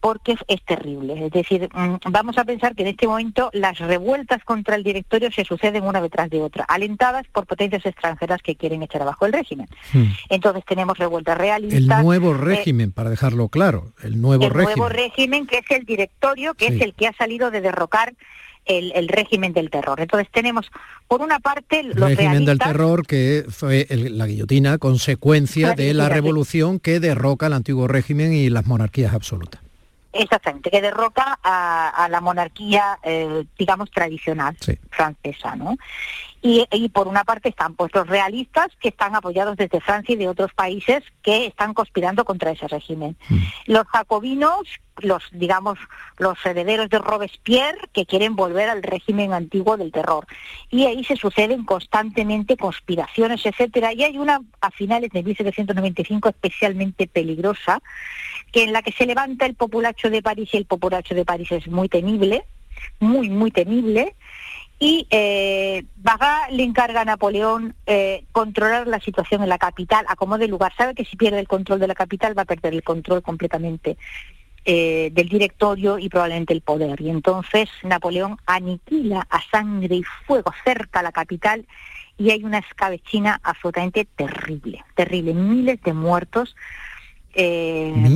porque 0.00 0.34
es 0.48 0.62
terrible. 0.64 1.26
Es 1.26 1.32
decir, 1.32 1.68
mm, 1.72 1.96
vamos 2.10 2.36
a 2.38 2.44
pensar 2.44 2.74
que 2.74 2.82
en 2.82 2.88
este 2.88 3.06
momento 3.06 3.50
las 3.54 3.78
revueltas 3.78 4.42
contra 4.44 4.76
el 4.76 4.84
directorio 4.84 5.30
se 5.32 5.44
suceden 5.44 5.84
una 5.84 6.00
detrás 6.00 6.28
de 6.30 6.40
otra, 6.42 6.64
alentadas 6.68 7.26
por 7.32 7.46
potencias 7.46 7.84
extranjeras 7.86 8.42
que 8.42 8.56
quieren 8.56 8.82
echar 8.82 9.02
abajo 9.02 9.26
el 9.26 9.32
régimen. 9.32 9.66
Mm. 9.92 10.04
Entonces 10.28 10.64
tenemos 10.66 10.98
revueltas 10.98 11.34
El 11.36 11.40
realistas. 11.40 12.02
nuevo 12.04 12.32
eh, 12.34 12.38
régimen, 12.38 12.92
para 12.92 13.10
dejarlo 13.10 13.48
claro, 13.48 13.92
el 14.02 14.20
nuevo 14.20 14.44
el 14.44 14.50
régimen. 14.50 14.76
nuevo 14.78 14.88
régimen, 14.90 15.46
que 15.46 15.58
es 15.58 15.70
el 15.70 15.84
directorio, 15.84 16.54
que 16.54 16.68
Sí. 16.68 16.74
es 16.76 16.80
el 16.82 16.94
que 16.94 17.06
ha 17.06 17.12
salido 17.14 17.50
de 17.50 17.60
derrocar 17.62 18.14
el, 18.66 18.92
el 18.94 19.08
régimen 19.08 19.52
del 19.52 19.70
terror. 19.70 20.00
Entonces 20.00 20.28
tenemos, 20.32 20.70
por 21.08 21.20
una 21.22 21.40
parte, 21.40 21.80
El 21.80 21.88
los 21.88 22.08
régimen 22.08 22.44
del 22.44 22.58
terror 22.58 23.06
que 23.06 23.44
fue 23.48 23.86
el- 23.90 24.16
la 24.18 24.26
guillotina, 24.26 24.78
consecuencia 24.78 25.68
La 25.68 25.74
de 25.74 25.94
la 25.94 26.08
revolución 26.08 26.78
que 26.78 27.00
derroca 27.00 27.46
el 27.46 27.54
antiguo 27.54 27.88
régimen 27.88 28.32
y 28.32 28.48
las 28.50 28.66
monarquías 28.66 29.14
absolutas. 29.14 29.60
Exactamente, 30.12 30.70
que 30.70 30.80
derroca 30.80 31.38
a, 31.42 31.88
a 32.04 32.08
la 32.08 32.20
monarquía, 32.20 32.98
eh, 33.02 33.44
digamos, 33.58 33.90
tradicional 33.90 34.56
Sí. 34.60 34.78
francesa, 34.90 35.56
¿no? 35.56 35.76
Y, 36.42 36.66
y 36.72 36.88
por 36.88 37.06
una 37.06 37.24
parte 37.24 37.50
están 37.50 37.74
pues 37.74 37.94
los 37.94 38.06
realistas 38.06 38.68
que 38.80 38.88
están 38.88 39.14
apoyados 39.14 39.58
desde 39.58 39.78
Francia 39.80 40.14
y 40.14 40.16
de 40.16 40.28
otros 40.28 40.52
países 40.54 41.02
que 41.22 41.44
están 41.46 41.74
conspirando 41.74 42.24
contra 42.24 42.50
ese 42.52 42.66
régimen. 42.66 43.14
Los 43.66 43.86
jacobinos, 43.88 44.62
los 44.96 45.22
digamos 45.32 45.78
los 46.16 46.38
herederos 46.46 46.88
de 46.88 46.98
Robespierre 46.98 47.78
que 47.92 48.06
quieren 48.06 48.36
volver 48.36 48.70
al 48.70 48.82
régimen 48.82 49.34
antiguo 49.34 49.76
del 49.76 49.92
terror. 49.92 50.26
Y 50.70 50.86
ahí 50.86 51.04
se 51.04 51.16
suceden 51.16 51.64
constantemente 51.66 52.56
conspiraciones, 52.56 53.44
etcétera, 53.44 53.92
y 53.92 54.04
hay 54.04 54.16
una 54.16 54.40
a 54.62 54.70
finales 54.70 55.10
de 55.10 55.22
1795 55.22 56.30
especialmente 56.30 57.06
peligrosa 57.06 57.82
que 58.52 58.64
en 58.64 58.72
la 58.72 58.82
que 58.82 58.92
se 58.92 59.06
levanta 59.06 59.46
el 59.46 59.54
populacho 59.54 60.10
de 60.10 60.22
París 60.22 60.50
y 60.52 60.56
el 60.56 60.66
populacho 60.66 61.14
de 61.14 61.24
París 61.24 61.50
es 61.52 61.68
muy 61.68 61.88
temible, 61.88 62.44
muy 62.98 63.28
muy 63.28 63.50
temible 63.50 64.14
y 64.82 65.06
eh, 65.10 65.84
Baga 65.96 66.48
le 66.50 66.62
encarga 66.62 67.02
a 67.02 67.04
Napoleón 67.04 67.74
eh, 67.84 68.24
controlar 68.32 68.86
la 68.86 68.98
situación 68.98 69.42
en 69.42 69.50
la 69.50 69.58
capital 69.58 70.06
a 70.08 70.16
como 70.16 70.38
de 70.38 70.48
lugar. 70.48 70.72
Sabe 70.74 70.94
que 70.94 71.04
si 71.04 71.16
pierde 71.16 71.38
el 71.38 71.46
control 71.46 71.80
de 71.80 71.86
la 71.86 71.94
capital 71.94 72.36
va 72.36 72.42
a 72.42 72.46
perder 72.46 72.72
el 72.72 72.82
control 72.82 73.22
completamente 73.22 73.98
eh, 74.64 75.10
del 75.12 75.28
directorio 75.28 75.98
y 75.98 76.08
probablemente 76.08 76.54
el 76.54 76.62
poder. 76.62 76.98
Y 77.02 77.10
entonces 77.10 77.68
Napoleón 77.82 78.38
aniquila 78.46 79.26
a 79.28 79.42
sangre 79.50 79.96
y 79.96 80.02
fuego 80.26 80.50
cerca 80.64 81.02
la 81.02 81.12
capital 81.12 81.66
y 82.16 82.30
hay 82.30 82.42
una 82.42 82.58
escabechina 82.58 83.38
absolutamente 83.42 84.06
terrible, 84.16 84.82
terrible, 84.94 85.34
miles 85.34 85.82
de 85.82 85.92
muertos. 85.92 86.56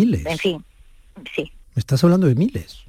¿Miles? 0.05 0.27
En 0.27 0.39
fin, 0.39 0.65
sí, 1.35 1.51
Me 1.75 1.81
estás 1.81 2.03
hablando 2.05 2.27
de 2.27 2.35
miles. 2.35 2.85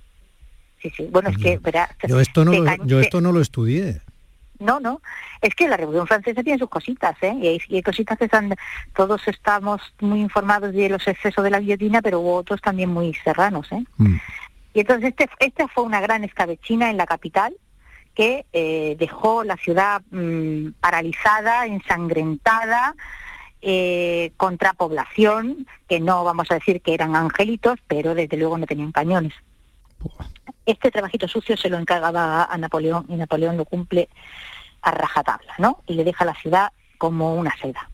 sí, 0.81 0.91
sí. 0.95 1.07
Bueno, 1.11 1.29
es 1.29 1.37
que, 1.37 1.57
verá, 1.57 1.89
Yo 2.07 2.19
esto 2.19 2.43
no, 2.43 2.51
lo, 2.51 2.85
yo 2.85 2.99
esto 2.99 3.21
no 3.21 3.31
lo 3.31 3.41
estudié. 3.41 4.01
No, 4.59 4.79
no, 4.79 5.01
es 5.41 5.53
que 5.53 5.67
la 5.67 5.75
Revolución 5.77 6.07
Francesa 6.07 6.41
tiene 6.41 6.59
sus 6.59 6.69
cositas, 6.69 7.15
¿eh? 7.21 7.35
Y 7.41 7.47
hay, 7.47 7.61
y 7.67 7.75
hay 7.75 7.81
cositas 7.83 8.17
que 8.17 8.25
están, 8.25 8.55
todos 8.95 9.27
estamos 9.27 9.81
muy 9.99 10.21
informados 10.21 10.73
de 10.73 10.89
los 10.89 11.05
excesos 11.07 11.43
de 11.43 11.49
la 11.49 11.59
guillotina, 11.59 12.01
pero 12.01 12.21
hubo 12.21 12.35
otros 12.35 12.61
también 12.61 12.89
muy 12.89 13.13
serranos, 13.15 13.69
¿eh? 13.71 13.83
Mm. 13.97 14.15
Y 14.73 14.79
entonces 14.81 15.13
este, 15.17 15.29
esta 15.39 15.67
fue 15.67 15.83
una 15.83 16.01
gran 16.01 16.23
escabechina 16.23 16.89
en 16.89 16.97
la 16.97 17.05
capital 17.05 17.55
que 18.13 18.45
eh, 18.53 18.95
dejó 18.97 19.43
la 19.43 19.57
ciudad 19.57 20.01
mm, 20.11 20.71
paralizada, 20.79 21.65
ensangrentada, 21.65 22.95
eh, 23.61 24.31
contra 24.37 24.73
población, 24.73 25.67
que 25.87 25.99
no 25.99 26.23
vamos 26.23 26.51
a 26.51 26.55
decir 26.55 26.81
que 26.81 26.93
eran 26.93 27.15
angelitos, 27.15 27.79
pero 27.87 28.13
desde 28.13 28.37
luego 28.37 28.57
no 28.57 28.65
tenían 28.65 28.91
cañones. 28.91 29.33
Este 30.65 30.91
trabajito 30.91 31.27
sucio 31.27 31.57
se 31.57 31.69
lo 31.69 31.77
encargaba 31.77 32.45
a 32.45 32.57
Napoleón 32.57 33.05
y 33.09 33.15
Napoleón 33.15 33.57
lo 33.57 33.65
cumple 33.65 34.09
a 34.81 34.91
rajatabla, 34.91 35.53
¿no? 35.57 35.83
Y 35.87 35.95
le 35.95 36.03
deja 36.03 36.25
la 36.25 36.35
ciudad 36.35 36.71
como 36.97 37.35
una 37.35 37.55
seda. 37.57 37.89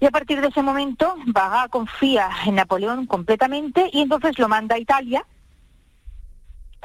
Y 0.00 0.06
a 0.06 0.10
partir 0.10 0.40
de 0.40 0.48
ese 0.48 0.62
momento, 0.62 1.16
Baga 1.26 1.68
confía 1.68 2.30
en 2.46 2.54
Napoleón 2.54 3.06
completamente 3.06 3.90
y 3.92 4.02
entonces 4.02 4.38
lo 4.38 4.48
manda 4.48 4.76
a 4.76 4.78
Italia, 4.78 5.24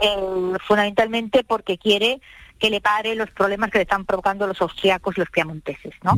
eh, 0.01 0.53
fundamentalmente 0.65 1.43
porque 1.43 1.77
quiere 1.77 2.21
que 2.57 2.69
le 2.69 2.81
pare 2.81 3.13
los 3.13 3.29
problemas 3.29 3.69
que 3.69 3.79
le 3.79 3.83
están 3.83 4.05
provocando 4.05 4.47
los 4.47 4.59
austriacos 4.61 5.15
y 5.17 5.19
los 5.19 5.29
piamonteses, 5.29 5.93
¿no? 6.01 6.15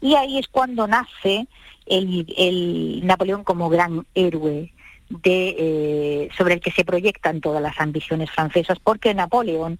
Y 0.00 0.14
ahí 0.14 0.38
es 0.38 0.48
cuando 0.48 0.86
nace 0.86 1.46
el, 1.86 3.00
Napoleón 3.04 3.44
como 3.44 3.68
gran 3.68 4.06
héroe 4.14 4.72
de, 5.08 5.56
eh, 5.58 6.28
sobre 6.36 6.54
el 6.54 6.60
que 6.60 6.72
se 6.72 6.84
proyectan 6.84 7.40
todas 7.40 7.62
las 7.62 7.78
ambiciones 7.80 8.30
francesas, 8.30 8.78
porque 8.82 9.14
Napoleón 9.14 9.78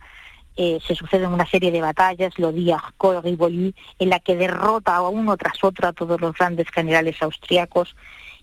eh, 0.57 0.79
se 0.87 0.95
suceden 0.95 1.33
una 1.33 1.47
serie 1.47 1.71
de 1.71 1.83
batallas, 1.83 2.39
lo 2.39 2.53
di 2.53 2.71
Arcot, 2.71 3.23
Rivoli, 3.25 3.75
en 3.99 4.09
la 4.09 4.21
que 4.21 4.37
derrota 4.37 5.01
uno 5.03 5.37
tras 5.37 5.63
otro 5.63 5.89
a 5.89 5.93
todos 5.93 6.21
los 6.21 6.35
grandes 6.35 6.69
generales 6.71 7.21
austriacos 7.21 7.95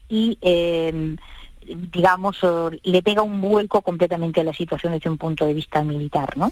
y, 0.09 0.37
eh, 0.41 1.15
digamos, 1.67 2.37
le 2.83 3.01
pega 3.03 3.21
un 3.21 3.39
vuelco 3.41 3.81
completamente 3.81 4.41
a 4.41 4.43
la 4.43 4.53
situación 4.53 4.93
desde 4.93 5.09
un 5.09 5.17
punto 5.17 5.45
de 5.45 5.53
vista 5.53 5.83
militar, 5.83 6.37
¿no? 6.37 6.51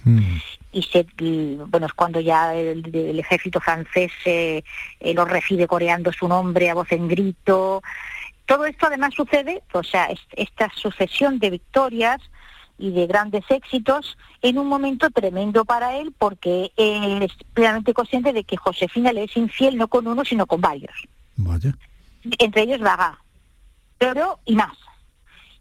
y 0.71 0.83
se 0.83 1.05
bueno 1.67 1.85
es 1.85 1.93
cuando 1.93 2.19
ya 2.19 2.55
el, 2.55 2.89
el 2.95 3.19
ejército 3.19 3.59
francés 3.59 4.11
eh, 4.25 4.63
eh, 4.99 5.13
lo 5.13 5.25
recibe 5.25 5.67
coreando 5.67 6.11
su 6.13 6.27
nombre 6.27 6.69
a 6.69 6.73
voz 6.73 6.91
en 6.91 7.07
grito. 7.07 7.81
Todo 8.45 8.65
esto 8.65 8.87
además 8.87 9.13
sucede 9.15 9.63
o 9.73 9.83
sea 9.83 10.05
es- 10.05 10.19
esta 10.33 10.69
sucesión 10.75 11.39
de 11.39 11.49
victorias 11.51 12.21
y 12.77 12.91
de 12.91 13.05
grandes 13.05 13.43
éxitos 13.49 14.17
en 14.41 14.57
un 14.57 14.67
momento 14.67 15.09
tremendo 15.11 15.65
para 15.65 15.97
él 15.97 16.13
porque 16.17 16.71
él 16.77 17.21
es 17.21 17.31
plenamente 17.53 17.93
consciente 17.93 18.33
de 18.33 18.43
que 18.43 18.57
Josefina 18.57 19.13
le 19.13 19.25
es 19.25 19.37
infiel 19.37 19.77
no 19.77 19.87
con 19.87 20.07
uno 20.07 20.23
sino 20.25 20.45
con 20.47 20.61
varios. 20.61 20.95
Vaya. 21.35 21.75
entre 22.39 22.63
ellos 22.63 22.79
Vaga 22.79 23.19
pero 23.97 24.39
y 24.45 24.55
más 24.55 24.75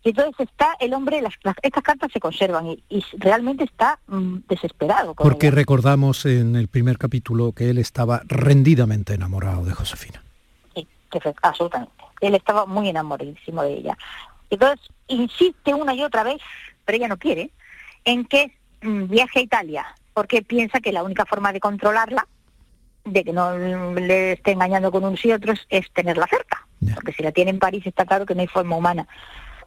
y 0.02 0.10
entonces 0.10 0.48
está 0.48 0.76
el 0.80 0.94
hombre, 0.94 1.20
las, 1.20 1.34
las- 1.42 1.56
estas 1.62 1.82
cartas 1.82 2.10
se 2.12 2.20
conservan 2.20 2.66
y, 2.66 2.82
y 2.88 3.04
realmente 3.18 3.64
está 3.64 3.98
mm, 4.06 4.38
desesperado. 4.48 5.14
con 5.14 5.24
Porque 5.28 5.50
recordamos 5.50 6.24
en 6.26 6.56
el 6.56 6.68
primer 6.68 6.96
capítulo 6.98 7.52
que 7.52 7.70
él 7.70 7.78
estaba 7.78 8.22
rendidamente 8.26 9.14
enamorado 9.14 9.64
de 9.64 9.72
Josefina. 9.72 10.22
Sí, 10.74 10.86
absolutamente. 11.42 11.92
Él 12.20 12.34
estaba 12.34 12.66
muy 12.66 12.88
enamoradísimo 12.88 13.62
de 13.62 13.74
ella. 13.74 13.98
Entonces, 14.50 14.80
insiste 15.08 15.74
una 15.74 15.94
y 15.94 16.02
otra 16.02 16.22
vez, 16.22 16.38
pero 16.84 16.96
ella 16.96 17.08
no 17.08 17.18
quiere, 17.18 17.50
en 18.04 18.24
que 18.24 18.52
mm, 18.82 19.04
viaje 19.08 19.40
a 19.40 19.42
Italia, 19.42 19.86
porque 20.14 20.42
piensa 20.42 20.80
que 20.80 20.92
la 20.92 21.02
única 21.02 21.24
forma 21.26 21.52
de 21.52 21.60
controlarla, 21.60 22.26
de 23.04 23.24
que 23.24 23.32
no 23.32 23.50
mm, 23.56 23.94
le 23.98 24.32
esté 24.32 24.52
engañando 24.52 24.90
con 24.90 25.04
unos 25.04 25.24
y 25.24 25.32
otros, 25.32 25.66
es 25.70 25.90
tenerla 25.92 26.26
cerca. 26.26 26.66
Porque 26.94 27.12
si 27.12 27.22
la 27.22 27.30
tiene 27.32 27.50
en 27.50 27.58
París 27.58 27.86
está 27.86 28.06
claro 28.06 28.24
que 28.24 28.34
no 28.34 28.40
hay 28.40 28.46
forma 28.46 28.74
humana. 28.76 29.06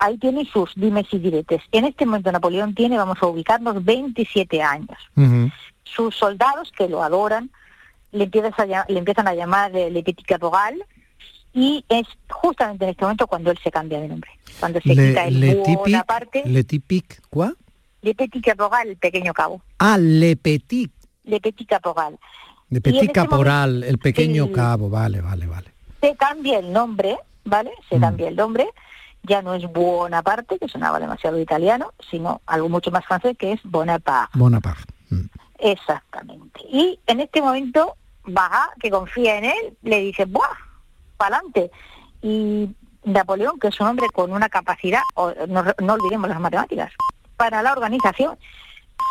Ahí 0.04 0.18
tiene 0.18 0.44
sus 0.44 0.76
dimes 0.76 1.06
y 1.12 1.18
diretes. 1.18 1.62
En 1.72 1.86
este 1.86 2.06
momento 2.06 2.30
Napoleón 2.30 2.76
tiene, 2.76 2.98
vamos 2.98 3.20
a 3.22 3.28
ubicarnos, 3.28 3.86
27 3.86 4.62
años. 4.62 4.98
Sus 5.86 6.14
soldados, 6.14 6.74
que 6.78 6.90
lo 6.90 7.02
adoran, 7.02 7.50
le, 8.12 8.26
a 8.26 8.86
le 8.90 9.00
empiezan 9.00 9.30
a 9.30 9.34
llamar 9.34 9.74
eh, 9.74 9.90
Le 9.90 10.04
Petit 10.04 10.26
Caporal, 10.26 10.84
y 11.54 11.86
es 11.88 12.06
justamente 12.30 12.84
en 12.84 12.92
este 12.92 13.06
momento 13.06 13.28
cuando 13.28 13.50
él 13.50 13.58
se 13.64 13.72
cambia 13.72 14.02
de 14.02 14.10
nombre, 14.10 14.30
cuando 14.60 14.82
se 14.82 14.90
quita 14.90 15.26
el 15.26 15.40
le 15.40 15.56
Bonaparte, 15.56 16.44
Le 16.48 16.66
Tipic, 16.66 17.22
¿cuá? 17.30 17.54
Le 18.02 18.14
Petit 18.14 18.44
Caporal, 18.44 18.90
el 18.90 18.98
pequeño 18.98 19.32
cabo, 19.32 19.62
Ah, 19.78 19.98
Le 19.98 20.36
Petit. 20.36 20.92
Le 21.24 21.40
Petit 21.40 21.66
Caporal. 21.66 22.20
Le 22.70 22.82
Petit 22.82 23.04
este 23.04 23.14
Caporal, 23.14 23.84
el 23.86 24.00
pequeño 24.00 24.52
cabo, 24.52 24.90
vale, 24.90 25.22
vale, 25.22 25.48
vale. 25.48 25.72
Se 26.02 26.14
cambia 26.18 26.60
el 26.60 26.74
nombre, 26.74 27.16
¿vale? 27.46 27.72
Se 27.90 28.02
cambia 28.02 28.28
el 28.28 28.36
nombre, 28.36 28.68
ya 29.24 29.42
no 29.42 29.54
es 29.54 29.64
Bonaparte, 29.72 30.60
que 30.60 30.68
sonaba 30.68 31.00
demasiado 31.00 31.40
italiano, 31.40 31.94
sino 32.10 32.42
algo 32.46 32.70
mucho 32.70 32.92
más 32.92 33.06
francés 33.06 33.38
que 33.38 33.54
es 33.54 33.62
Bonaparte. 33.64 34.38
Bonaparte. 34.38 34.84
Exactamente. 35.60 36.62
Y 36.70 37.00
en 37.08 37.20
este 37.22 37.42
momento, 37.42 37.96
Baja, 38.26 38.70
que 38.80 38.90
confía 38.92 39.38
en 39.38 39.46
él, 39.46 39.78
le 39.82 40.00
dice, 40.00 40.26
¡buah! 40.26 40.48
¡Pa'lante! 41.18 41.72
Y 42.22 42.70
Napoleón, 43.04 43.60
que 43.60 43.68
es 43.70 43.80
un 43.80 43.88
hombre 43.88 44.08
con 44.14 44.32
una 44.32 44.50
capacidad, 44.50 45.02
o- 45.16 45.34
no, 45.48 45.64
no 45.82 45.94
olvidemos 45.94 46.30
las 46.30 46.40
matemáticas, 46.40 46.92
para 47.38 47.62
la 47.64 47.72
organización, 47.74 48.38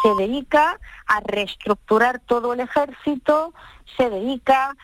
se 0.02 0.14
dedica 0.14 0.78
a 1.06 1.20
reestructurar 1.20 2.20
todo 2.20 2.52
el 2.54 2.60
ejército, 2.60 3.52
se 3.96 4.08
dedica 4.10 4.74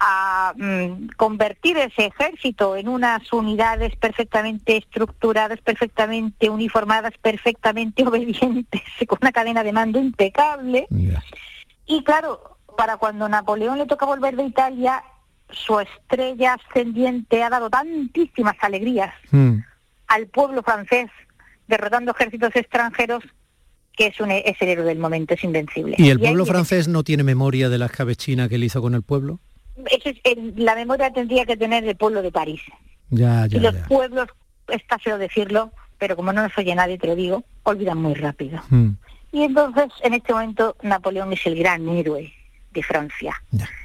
a 0.00 0.52
mm, 0.56 1.08
convertir 1.16 1.76
ese 1.76 2.06
ejército 2.06 2.76
en 2.76 2.88
unas 2.88 3.32
unidades 3.32 3.96
perfectamente 3.96 4.76
estructuradas, 4.76 5.60
perfectamente 5.60 6.50
uniformadas, 6.50 7.12
perfectamente 7.20 8.02
obedientes, 8.06 8.82
con 9.06 9.18
una 9.20 9.32
cadena 9.32 9.64
de 9.64 9.72
mando 9.72 9.98
impecable. 9.98 10.86
Y 11.86 12.04
claro, 12.04 12.58
para 12.76 12.96
cuando 12.96 13.28
Napoleón 13.28 13.78
le 13.78 13.86
toca 13.86 14.06
volver 14.06 14.36
de 14.36 14.44
Italia, 14.44 15.02
su 15.50 15.80
estrella 15.80 16.54
ascendiente 16.54 17.42
ha 17.42 17.50
dado 17.50 17.70
tantísimas 17.70 18.56
alegrías 18.60 19.14
Mm. 19.30 19.60
al 20.08 20.26
pueblo 20.28 20.62
francés, 20.62 21.10
derrotando 21.66 22.12
ejércitos 22.12 22.54
extranjeros, 22.54 23.24
que 23.96 24.06
es, 24.06 24.20
un, 24.20 24.30
es 24.30 24.56
el 24.60 24.68
héroe 24.68 24.84
del 24.84 24.98
momento, 24.98 25.34
es 25.34 25.42
invencible. 25.42 25.96
¿Y 25.98 26.10
el 26.10 26.20
pueblo 26.20 26.46
francés 26.46 26.86
no 26.86 27.02
tiene 27.02 27.24
memoria 27.24 27.68
de 27.68 27.78
la 27.78 27.86
escabechina 27.86 28.48
que 28.48 28.54
él 28.54 28.64
hizo 28.64 28.80
con 28.80 28.94
el 28.94 29.02
pueblo? 29.02 29.40
Es, 29.90 30.14
el- 30.24 30.54
la 30.56 30.74
memoria 30.74 31.12
tendría 31.12 31.44
que 31.46 31.56
tener 31.56 31.84
el 31.84 31.96
pueblo 31.96 32.22
de 32.22 32.30
París. 32.32 32.60
Ya, 33.10 33.46
y 33.50 33.58
los 33.60 33.74
ya. 33.74 33.84
pueblos, 33.86 34.28
está 34.68 34.98
feo 34.98 35.18
decirlo, 35.18 35.72
pero 35.98 36.14
como 36.16 36.32
no 36.32 36.42
nos 36.42 36.56
oye 36.58 36.74
nadie, 36.74 36.98
te 36.98 37.06
lo 37.06 37.16
digo, 37.16 37.44
olvidan 37.62 37.98
muy 37.98 38.14
rápido. 38.14 38.60
Mm. 38.70 38.90
Y 39.32 39.42
entonces, 39.42 39.86
en 40.02 40.14
este 40.14 40.32
momento, 40.32 40.76
Napoleón 40.82 41.32
es 41.32 41.46
el 41.46 41.56
gran 41.56 41.88
héroe 41.88 42.32
de 42.72 42.82
Francia, 42.82 43.34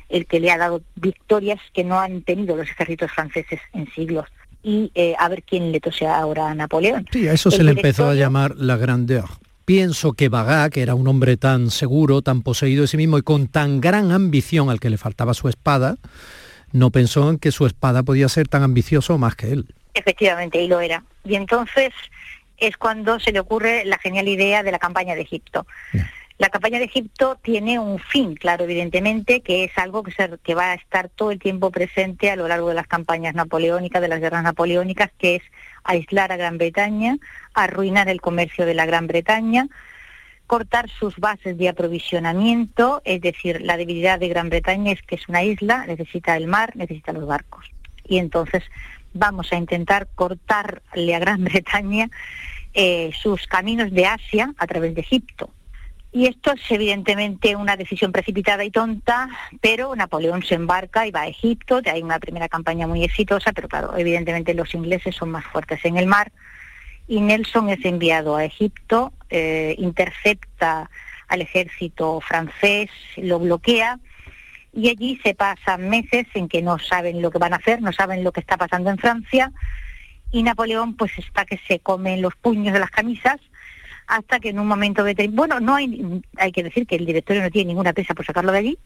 el 0.09 0.25
que 0.25 0.39
le 0.39 0.51
ha 0.51 0.57
dado 0.57 0.81
victorias 0.95 1.59
que 1.73 1.83
no 1.83 1.99
han 1.99 2.21
tenido 2.21 2.55
los 2.55 2.69
ejércitos 2.69 3.11
franceses 3.11 3.59
en 3.73 3.89
siglos. 3.93 4.25
Y 4.61 4.91
eh, 4.95 5.15
a 5.19 5.27
ver 5.27 5.43
quién 5.43 5.71
le 5.73 5.81
tose 5.81 6.07
ahora 6.07 6.49
a 6.49 6.55
Napoleón. 6.55 7.05
Sí, 7.11 7.27
a 7.27 7.33
eso 7.33 7.49
El 7.49 7.55
se 7.55 7.63
le 7.63 7.71
empezó 7.71 8.07
a 8.09 8.13
llamar 8.15 8.55
la 8.57 8.77
grandeur. 8.77 9.25
Pienso 9.65 10.13
que 10.13 10.27
Bagá, 10.29 10.69
que 10.69 10.81
era 10.81 10.93
un 10.95 11.07
hombre 11.07 11.37
tan 11.37 11.71
seguro, 11.71 12.21
tan 12.21 12.41
poseído 12.41 12.81
de 12.81 12.87
sí 12.87 12.97
mismo 12.97 13.17
y 13.17 13.21
con 13.21 13.47
tan 13.47 13.79
gran 13.79 14.11
ambición 14.11 14.69
al 14.69 14.79
que 14.81 14.89
le 14.89 14.97
faltaba 14.97 15.33
su 15.33 15.47
espada, 15.47 15.95
no 16.73 16.91
pensó 16.91 17.29
en 17.29 17.37
que 17.37 17.51
su 17.51 17.65
espada 17.65 18.03
podía 18.03 18.27
ser 18.27 18.47
tan 18.49 18.63
ambicioso 18.63 19.17
más 19.17 19.35
que 19.35 19.51
él. 19.51 19.73
Efectivamente, 19.93 20.61
y 20.61 20.67
lo 20.67 20.81
era. 20.81 21.03
Y 21.23 21.35
entonces 21.35 21.91
es 22.57 22.75
cuando 22.77 23.19
se 23.19 23.31
le 23.31 23.39
ocurre 23.39 23.85
la 23.85 23.97
genial 23.99 24.27
idea 24.27 24.63
de 24.63 24.71
la 24.71 24.79
campaña 24.79 25.15
de 25.15 25.21
Egipto. 25.21 25.65
La 26.39 26.49
campaña 26.49 26.79
de 26.79 26.85
Egipto 26.85 27.37
tiene 27.41 27.77
un 27.79 27.99
fin, 27.99 28.35
claro, 28.35 28.63
evidentemente, 28.65 29.41
que 29.41 29.65
es 29.65 29.71
algo 29.77 30.03
que, 30.03 30.11
se- 30.11 30.37
que 30.43 30.55
va 30.55 30.71
a 30.71 30.73
estar 30.73 31.07
todo 31.09 31.31
el 31.31 31.39
tiempo 31.39 31.69
presente 31.71 32.31
a 32.31 32.35
lo 32.35 32.47
largo 32.47 32.69
de 32.69 32.75
las 32.75 32.87
campañas 32.87 33.35
napoleónicas, 33.35 34.01
de 34.01 34.07
las 34.07 34.19
guerras 34.19 34.43
napoleónicas, 34.43 35.11
que 35.17 35.35
es 35.35 35.43
aislar 35.83 36.31
a 36.31 36.37
Gran 36.37 36.57
Bretaña, 36.57 37.17
arruinar 37.53 38.09
el 38.09 38.21
comercio 38.21 38.65
de 38.65 38.73
la 38.73 38.85
Gran 38.85 39.07
Bretaña, 39.07 39.67
cortar 40.47 40.89
sus 40.89 41.17
bases 41.17 41.57
de 41.57 41.69
aprovisionamiento, 41.69 43.01
es 43.05 43.21
decir, 43.21 43.61
la 43.61 43.77
debilidad 43.77 44.19
de 44.19 44.27
Gran 44.27 44.49
Bretaña 44.49 44.91
es 44.91 45.01
que 45.01 45.15
es 45.15 45.27
una 45.27 45.43
isla, 45.43 45.85
necesita 45.87 46.37
el 46.37 46.47
mar, 46.47 46.75
necesita 46.75 47.13
los 47.13 47.25
barcos. 47.25 47.65
Y 48.05 48.17
entonces 48.17 48.63
vamos 49.13 49.51
a 49.51 49.55
intentar 49.55 50.07
cortarle 50.15 51.15
a 51.15 51.19
Gran 51.19 51.43
Bretaña 51.43 52.09
eh, 52.73 53.11
sus 53.21 53.47
caminos 53.47 53.91
de 53.91 54.05
Asia 54.05 54.53
a 54.57 54.67
través 54.67 54.95
de 54.95 55.01
Egipto. 55.01 55.49
Y 56.13 56.27
esto 56.27 56.51
es 56.51 56.61
evidentemente 56.69 57.55
una 57.55 57.75
decisión 57.75 58.11
precipitada 58.11 58.63
y 58.63 58.69
tonta, 58.69 59.29
pero 59.61 59.95
Napoleón 59.95 60.43
se 60.43 60.53
embarca 60.53 61.07
y 61.07 61.11
va 61.11 61.21
a 61.21 61.27
Egipto, 61.27 61.81
hay 61.91 62.03
una 62.03 62.19
primera 62.19 62.47
campaña 62.47 62.85
muy 62.85 63.03
exitosa, 63.03 63.51
pero 63.51 63.67
claro, 63.67 63.97
evidentemente 63.97 64.53
los 64.53 64.75
ingleses 64.75 65.15
son 65.15 65.31
más 65.31 65.43
fuertes 65.45 65.83
en 65.85 65.97
el 65.97 66.05
mar, 66.05 66.31
y 67.07 67.19
Nelson 67.19 67.69
es 67.69 67.83
enviado 67.83 68.35
a 68.35 68.45
Egipto, 68.45 69.11
eh, 69.31 69.73
intercepta 69.79 70.91
al 71.29 71.41
ejército 71.41 72.21
francés, 72.21 72.91
lo 73.17 73.39
bloquea, 73.39 73.99
y 74.71 74.89
allí 74.89 75.19
se 75.23 75.33
pasan 75.33 75.89
meses 75.89 76.27
en 76.35 76.47
que 76.47 76.61
no 76.61 76.77
saben 76.77 77.23
lo 77.23 77.31
que 77.31 77.39
van 77.39 77.53
a 77.53 77.57
hacer, 77.57 77.81
no 77.81 77.91
saben 77.91 78.23
lo 78.23 78.31
que 78.31 78.39
está 78.39 78.55
pasando 78.55 78.91
en 78.91 78.99
Francia, 78.99 79.51
y 80.31 80.43
Napoleón 80.43 80.95
pues 80.95 81.17
está 81.17 81.45
que 81.45 81.59
se 81.67 81.79
come 81.79 82.17
los 82.17 82.35
puños 82.35 82.71
de 82.71 82.79
las 82.79 82.91
camisas, 82.91 83.41
hasta 84.07 84.39
que 84.39 84.49
en 84.49 84.59
un 84.59 84.67
momento 84.67 85.03
determinado, 85.03 85.35
bueno, 85.47 85.59
no 85.59 85.75
hay, 85.75 86.21
hay 86.37 86.51
que 86.51 86.63
decir 86.63 86.85
que 86.87 86.95
el 86.95 87.05
directorio 87.05 87.41
no 87.41 87.49
tiene 87.49 87.69
ninguna 87.69 87.93
prisa 87.93 88.13
por 88.13 88.25
sacarlo 88.25 88.51
de 88.51 88.59
allí, 88.59 88.77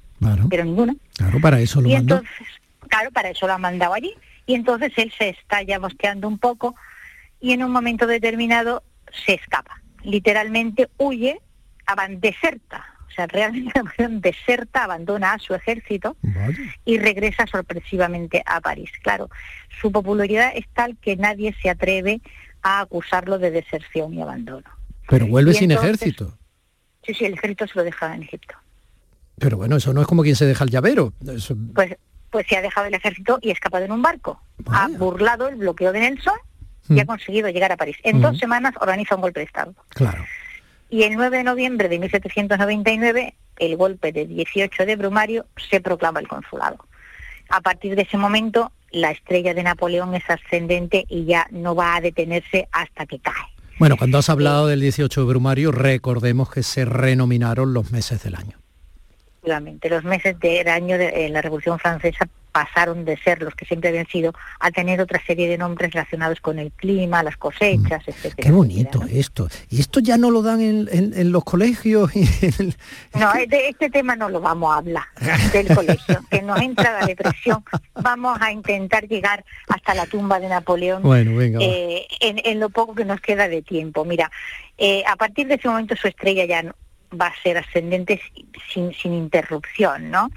pero 0.49 0.63
ninguna. 0.63 0.95
Claro, 1.17 1.39
para 1.41 1.59
eso 1.59 1.81
lo 1.81 1.89
y 1.89 1.93
mandó. 1.93 2.17
entonces, 2.17 2.47
claro, 2.87 3.11
para 3.11 3.29
eso 3.29 3.47
lo 3.47 3.53
han 3.53 3.61
mandado 3.61 3.93
allí. 3.93 4.13
Y 4.45 4.55
entonces 4.55 4.93
él 4.95 5.11
se 5.17 5.29
está 5.29 5.61
ya 5.61 5.79
mosqueando 5.79 6.27
un 6.27 6.37
poco 6.37 6.75
y 7.39 7.51
en 7.51 7.63
un 7.63 7.71
momento 7.71 8.07
determinado 8.07 8.83
se 9.25 9.33
escapa. 9.33 9.81
Literalmente 10.03 10.89
huye, 10.97 11.41
deserta. 12.19 12.85
O 13.07 13.11
sea, 13.11 13.27
realmente 13.27 13.81
deserta, 14.09 14.83
abandona 14.83 15.33
a 15.33 15.39
su 15.39 15.53
ejército 15.55 16.15
y 16.85 16.99
regresa 16.99 17.45
sorpresivamente 17.47 18.43
a 18.45 18.61
París. 18.61 18.91
Claro, 19.01 19.29
su 19.81 19.91
popularidad 19.91 20.51
es 20.55 20.67
tal 20.73 20.97
que 20.97 21.15
nadie 21.15 21.55
se 21.61 21.69
atreve 21.69 22.21
a 22.61 22.81
acusarlo 22.81 23.39
de 23.39 23.51
deserción 23.51 24.13
y 24.13 24.21
abandono. 24.21 24.76
Pero 25.09 25.27
vuelve 25.27 25.53
sin 25.53 25.71
entonces- 25.71 25.95
ejército. 26.01 26.37
Sí, 27.03 27.13
sí, 27.13 27.25
el 27.25 27.33
ejército 27.33 27.67
se 27.67 27.73
lo 27.75 27.83
deja 27.83 28.13
en 28.13 28.23
Egipto. 28.23 28.55
Pero 29.39 29.57
bueno, 29.57 29.77
eso 29.77 29.93
no 29.93 30.01
es 30.01 30.07
como 30.07 30.23
quien 30.23 30.35
se 30.35 30.45
deja 30.45 30.63
el 30.63 30.69
llavero. 30.69 31.13
Eso- 31.27 31.55
Pues, 31.73 31.95
pues 32.29 32.45
se 32.47 32.57
ha 32.57 32.61
dejado 32.61 32.87
el 32.87 32.93
ejército 32.93 33.39
y 33.41 33.49
ha 33.49 33.53
escapado 33.53 33.85
en 33.85 33.91
un 33.91 34.01
barco. 34.01 34.41
Ha 34.71 34.87
burlado 34.89 35.47
el 35.47 35.55
bloqueo 35.55 35.91
de 35.93 35.99
Nelson 36.01 36.33
y 36.89 36.99
ha 36.99 37.03
Mm. 37.03 37.07
conseguido 37.07 37.49
llegar 37.49 37.71
a 37.71 37.77
París. 37.77 37.97
En 38.03 38.19
dos 38.21 38.31
Ujú. 38.31 38.39
semanas 38.39 38.73
organiza 38.81 39.15
un 39.15 39.21
golpe 39.21 39.39
de 39.39 39.45
Estado. 39.45 39.73
Claro. 39.89 40.25
Y 40.89 41.03
el 41.03 41.15
9 41.15 41.37
de 41.37 41.43
noviembre 41.43 41.87
de 41.89 41.99
1799, 41.99 43.35
el 43.57 43.77
golpe 43.77 44.11
de 44.11 44.25
18 44.25 44.85
de 44.85 44.95
Brumario, 44.95 45.45
se 45.69 45.81
proclama 45.81 46.19
el 46.19 46.27
consulado. 46.27 46.77
A 47.49 47.61
partir 47.61 47.95
de 47.95 48.01
ese 48.03 48.17
momento, 48.17 48.71
la 48.91 49.11
estrella 49.11 49.53
de 49.53 49.63
Napoleón 49.63 50.15
es 50.15 50.23
ascendente 50.29 51.05
y 51.09 51.25
ya 51.25 51.47
no 51.51 51.75
va 51.75 51.95
a 51.95 52.01
detenerse 52.01 52.67
hasta 52.71 53.05
que 53.05 53.19
cae. 53.19 53.33
Bueno, 53.79 53.95
cuando 53.95 54.17
has 54.17 54.29
hablado 54.29 54.65
del 54.65 54.81
18 54.81 55.21
de 55.21 55.27
Brumario, 55.27 55.71
recordemos 55.71 56.49
que 56.49 56.63
se 56.63 56.83
renominaron 56.83 57.73
los 57.73 57.91
meses 57.91 58.23
del 58.23 58.35
año. 58.35 58.57
Los 59.43 60.03
meses 60.03 60.39
del 60.39 60.67
año 60.67 60.97
de 60.97 61.29
la 61.29 61.41
Revolución 61.41 61.77
Francesa 61.77 62.27
pasaron 62.57 63.05
de 63.05 63.15
ser 63.17 63.43
los 63.43 63.53
que 63.53 63.65
siempre 63.65 63.89
habían 63.89 64.07
sido 64.07 64.33
a 64.59 64.71
tener 64.71 64.99
otra 64.99 65.21
serie 65.27 65.47
de 65.47 65.59
nombres 65.59 65.91
relacionados 65.91 66.41
con 66.41 66.57
el 66.57 66.71
clima, 66.71 67.21
las 67.21 67.37
cosechas, 67.37 68.01
etcétera. 68.07 68.47
Qué 68.47 68.51
bonito 68.51 69.03
esto. 69.11 69.47
Y 69.69 69.79
esto 69.79 69.99
ya 69.99 70.17
no 70.17 70.31
lo 70.31 70.41
dan 70.41 70.59
en, 70.61 70.89
en- 70.91 71.13
en 71.15 71.31
los 71.31 71.43
colegios. 71.43 72.09
y 72.15 72.21
en 72.41 72.53
el- 72.57 72.75
No, 73.13 73.35
eh, 73.35 73.45
de 73.47 73.69
este 73.69 73.91
tema 73.91 74.15
no 74.15 74.27
lo 74.29 74.41
vamos 74.41 74.73
a 74.73 74.77
hablar 74.77 75.03
del 75.53 75.67
colegio, 75.75 76.19
que 76.31 76.41
nos 76.41 76.59
entra 76.59 76.99
la 76.99 77.05
depresión. 77.05 77.63
Vamos 77.93 78.39
a 78.41 78.51
intentar 78.51 79.07
llegar 79.07 79.45
hasta 79.67 79.93
la 79.93 80.07
tumba 80.07 80.39
de 80.39 80.49
Napoleón 80.49 81.03
Bueno, 81.03 81.37
venga, 81.37 81.59
va. 81.59 81.65
eh, 81.65 82.07
en, 82.21 82.41
en 82.43 82.59
lo 82.59 82.69
poco 82.69 82.95
que 82.95 83.05
nos 83.05 83.21
queda 83.21 83.47
de 83.47 83.61
tiempo. 83.61 84.03
Mira, 84.03 84.31
eh, 84.79 85.03
a 85.07 85.15
partir 85.15 85.45
de 85.47 85.55
ese 85.55 85.67
momento 85.67 85.95
su 85.95 86.07
estrella 86.07 86.45
ya 86.45 86.63
no- 86.63 86.73
va 87.13 87.27
a 87.27 87.41
ser 87.41 87.57
ascendente 87.57 88.21
sin, 88.73 88.93
sin 88.93 89.13
interrupción, 89.13 90.11
¿no? 90.11 90.29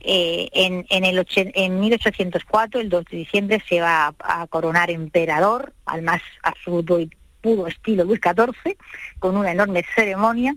Eh, 0.00 0.48
en, 0.52 0.86
en, 0.90 1.04
el 1.04 1.18
ochen- 1.18 1.52
en 1.54 1.80
1804, 1.80 2.80
el 2.80 2.88
2 2.88 3.04
de 3.06 3.16
diciembre, 3.16 3.62
se 3.68 3.80
va 3.80 4.06
a, 4.18 4.42
a 4.42 4.46
coronar 4.46 4.90
emperador 4.90 5.72
al 5.86 6.02
más 6.02 6.22
absoluto 6.42 7.00
y 7.00 7.10
puro 7.40 7.66
estilo 7.66 8.04
Luis 8.04 8.20
XIV, 8.22 8.76
con 9.18 9.36
una 9.36 9.52
enorme 9.52 9.84
ceremonia. 9.94 10.54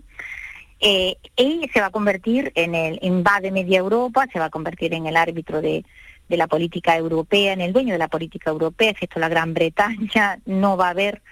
Eh, 0.80 1.16
y 1.36 1.68
se 1.72 1.80
va 1.80 1.86
a 1.86 1.90
convertir 1.90 2.52
en 2.54 2.74
el 2.74 2.98
invade 3.00 3.50
media 3.50 3.78
Europa, 3.78 4.26
se 4.32 4.38
va 4.38 4.46
a 4.46 4.50
convertir 4.50 4.92
en 4.92 5.06
el 5.06 5.16
árbitro 5.16 5.62
de, 5.62 5.84
de 6.28 6.36
la 6.36 6.46
política 6.46 6.96
europea, 6.96 7.52
en 7.54 7.62
el 7.62 7.72
dueño 7.72 7.92
de 7.92 7.98
la 7.98 8.08
política 8.08 8.50
europea, 8.50 8.90
excepto 8.90 9.18
la 9.18 9.28
Gran 9.28 9.54
Bretaña, 9.54 10.38
no 10.44 10.76
va 10.76 10.88
a 10.88 10.90
haber 10.90 11.22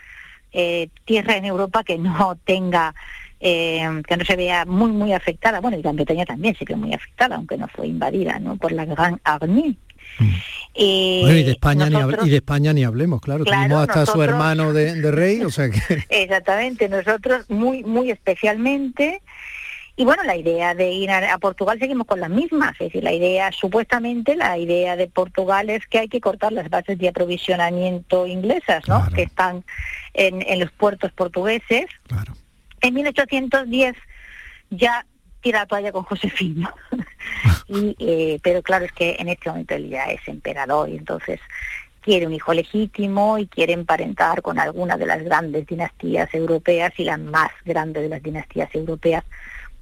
eh, 0.52 0.88
tierra 1.04 1.36
en 1.36 1.44
Europa 1.44 1.82
que 1.84 1.98
no 1.98 2.38
tenga, 2.44 2.94
eh, 3.42 4.02
que 4.06 4.16
no 4.16 4.24
se 4.24 4.36
vea 4.36 4.64
muy, 4.64 4.92
muy 4.92 5.12
afectada. 5.12 5.60
Bueno, 5.60 5.76
y 5.76 5.82
Gran 5.82 5.96
Bretaña 5.96 6.24
también 6.24 6.56
se 6.56 6.64
vio 6.64 6.76
muy 6.76 6.94
afectada, 6.94 7.36
aunque 7.36 7.58
no 7.58 7.68
fue 7.68 7.88
invadida 7.88 8.38
¿no? 8.38 8.56
por 8.56 8.72
la 8.72 8.84
Gran 8.84 9.20
Armée, 9.24 9.76
y 10.74 11.24
de 11.24 11.50
España 11.50 11.88
ni 11.88 11.96
y 12.26 12.30
de 12.30 12.36
España 12.36 12.72
ni 12.72 12.84
hablemos, 12.84 13.20
claro, 13.20 13.44
tenemos 13.44 13.88
hasta 13.88 14.06
su 14.06 14.22
hermano 14.22 14.72
de, 14.72 14.94
de, 14.94 15.10
rey, 15.10 15.42
o 15.42 15.50
sea 15.50 15.70
que 15.70 15.80
exactamente, 16.08 16.88
nosotros 16.88 17.48
muy 17.48 17.82
muy 17.84 18.10
especialmente 18.10 19.22
y 19.94 20.04
bueno, 20.04 20.22
la 20.24 20.36
idea 20.36 20.74
de 20.74 20.90
ir 20.90 21.10
a, 21.10 21.36
Portugal 21.38 21.78
seguimos 21.78 22.06
con 22.06 22.18
las 22.18 22.30
mismas, 22.30 22.72
es 22.72 22.86
decir, 22.88 23.04
la 23.04 23.12
idea, 23.12 23.52
supuestamente, 23.52 24.34
la 24.36 24.56
idea 24.56 24.96
de 24.96 25.06
Portugal 25.06 25.68
es 25.68 25.86
que 25.86 25.98
hay 25.98 26.08
que 26.08 26.20
cortar 26.20 26.52
las 26.52 26.70
bases 26.70 26.98
de 26.98 27.08
aprovisionamiento 27.08 28.26
inglesas, 28.26 28.88
¿no? 28.88 29.06
Que 29.14 29.24
están 29.24 29.64
en, 30.14 30.60
los 30.60 30.70
puertos 30.72 31.12
portugueses. 31.12 31.84
En 32.82 32.94
1810 32.94 33.96
ya 34.70 35.06
tira 35.40 35.66
toalla 35.66 35.92
con 35.92 36.04
Josefina. 36.04 36.74
y, 37.68 37.96
eh, 37.98 38.38
pero 38.42 38.62
claro, 38.62 38.84
es 38.84 38.92
que 38.92 39.16
en 39.18 39.28
este 39.28 39.48
momento 39.48 39.74
él 39.74 39.88
ya 39.88 40.04
es 40.04 40.20
emperador 40.28 40.88
y 40.88 40.96
entonces 40.96 41.40
quiere 42.00 42.26
un 42.26 42.34
hijo 42.34 42.52
legítimo 42.52 43.38
y 43.38 43.46
quiere 43.46 43.72
emparentar 43.72 44.42
con 44.42 44.58
alguna 44.58 44.96
de 44.96 45.06
las 45.06 45.22
grandes 45.22 45.66
dinastías 45.66 46.32
europeas 46.34 46.92
y 46.98 47.04
la 47.04 47.16
más 47.16 47.50
grande 47.64 48.02
de 48.02 48.08
las 48.08 48.22
dinastías 48.22 48.74
europeas 48.74 49.24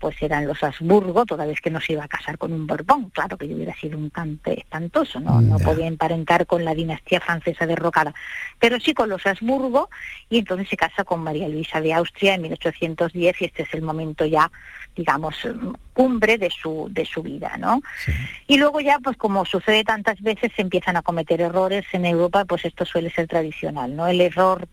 pues 0.01 0.21
eran 0.23 0.47
los 0.47 0.63
Habsburgo, 0.65 1.27
toda 1.27 1.45
vez 1.45 1.61
que 1.61 1.71
no 1.71 1.81
se 1.81 1.93
iba 1.93 2.03
a 2.03 2.09
casar 2.09 2.39
con 2.39 2.55
un 2.55 2.67
Borbón, 2.67 3.11
claro 3.11 3.37
que 3.37 3.47
yo 3.47 3.55
hubiera 3.55 3.75
sido 3.77 3.99
un 3.99 4.09
cante 4.09 4.59
espantoso, 4.59 5.21
no, 5.21 5.43
no 5.43 5.59
podía 5.59 5.87
emparentar 5.87 6.47
con 6.47 6.65
la 6.65 6.75
dinastía 6.75 7.21
francesa 7.21 7.67
derrocada, 7.67 8.15
pero 8.59 8.81
sí 8.81 8.95
con 8.95 9.11
los 9.11 9.27
Habsburgo, 9.27 9.91
y 10.31 10.39
entonces 10.39 10.69
se 10.71 10.79
casa 10.79 11.05
con 11.05 11.23
María 11.23 11.49
Luisa 11.49 11.83
de 11.83 11.93
Austria 11.93 12.35
en 12.35 12.43
1810, 12.43 13.43
y 13.43 13.45
este 13.45 13.63
es 13.65 13.75
el 13.75 13.83
momento 13.83 14.25
ya, 14.25 14.51
digamos, 14.97 15.37
cumbre 15.93 16.39
de 16.39 16.49
su, 16.49 16.89
de 16.91 17.05
su 17.05 17.23
vida, 17.23 17.59
¿no? 17.59 17.83
Y 18.47 18.57
luego 18.57 18.81
ya, 18.81 18.99
pues 19.01 19.19
como 19.19 19.45
sucede 19.45 19.85
tantas 19.85 20.19
veces, 20.23 20.51
se 20.57 20.63
empiezan 20.63 20.97
a 20.97 21.03
cometer 21.03 21.43
errores 21.43 21.85
en 21.93 22.07
Europa, 22.07 22.47
pues 22.47 22.65
esto 22.65 22.87
suele 22.87 23.11
ser 23.11 23.29
tradicional, 23.29 23.95
¿no? 23.95 24.09
El 24.09 24.23
error 24.23 24.67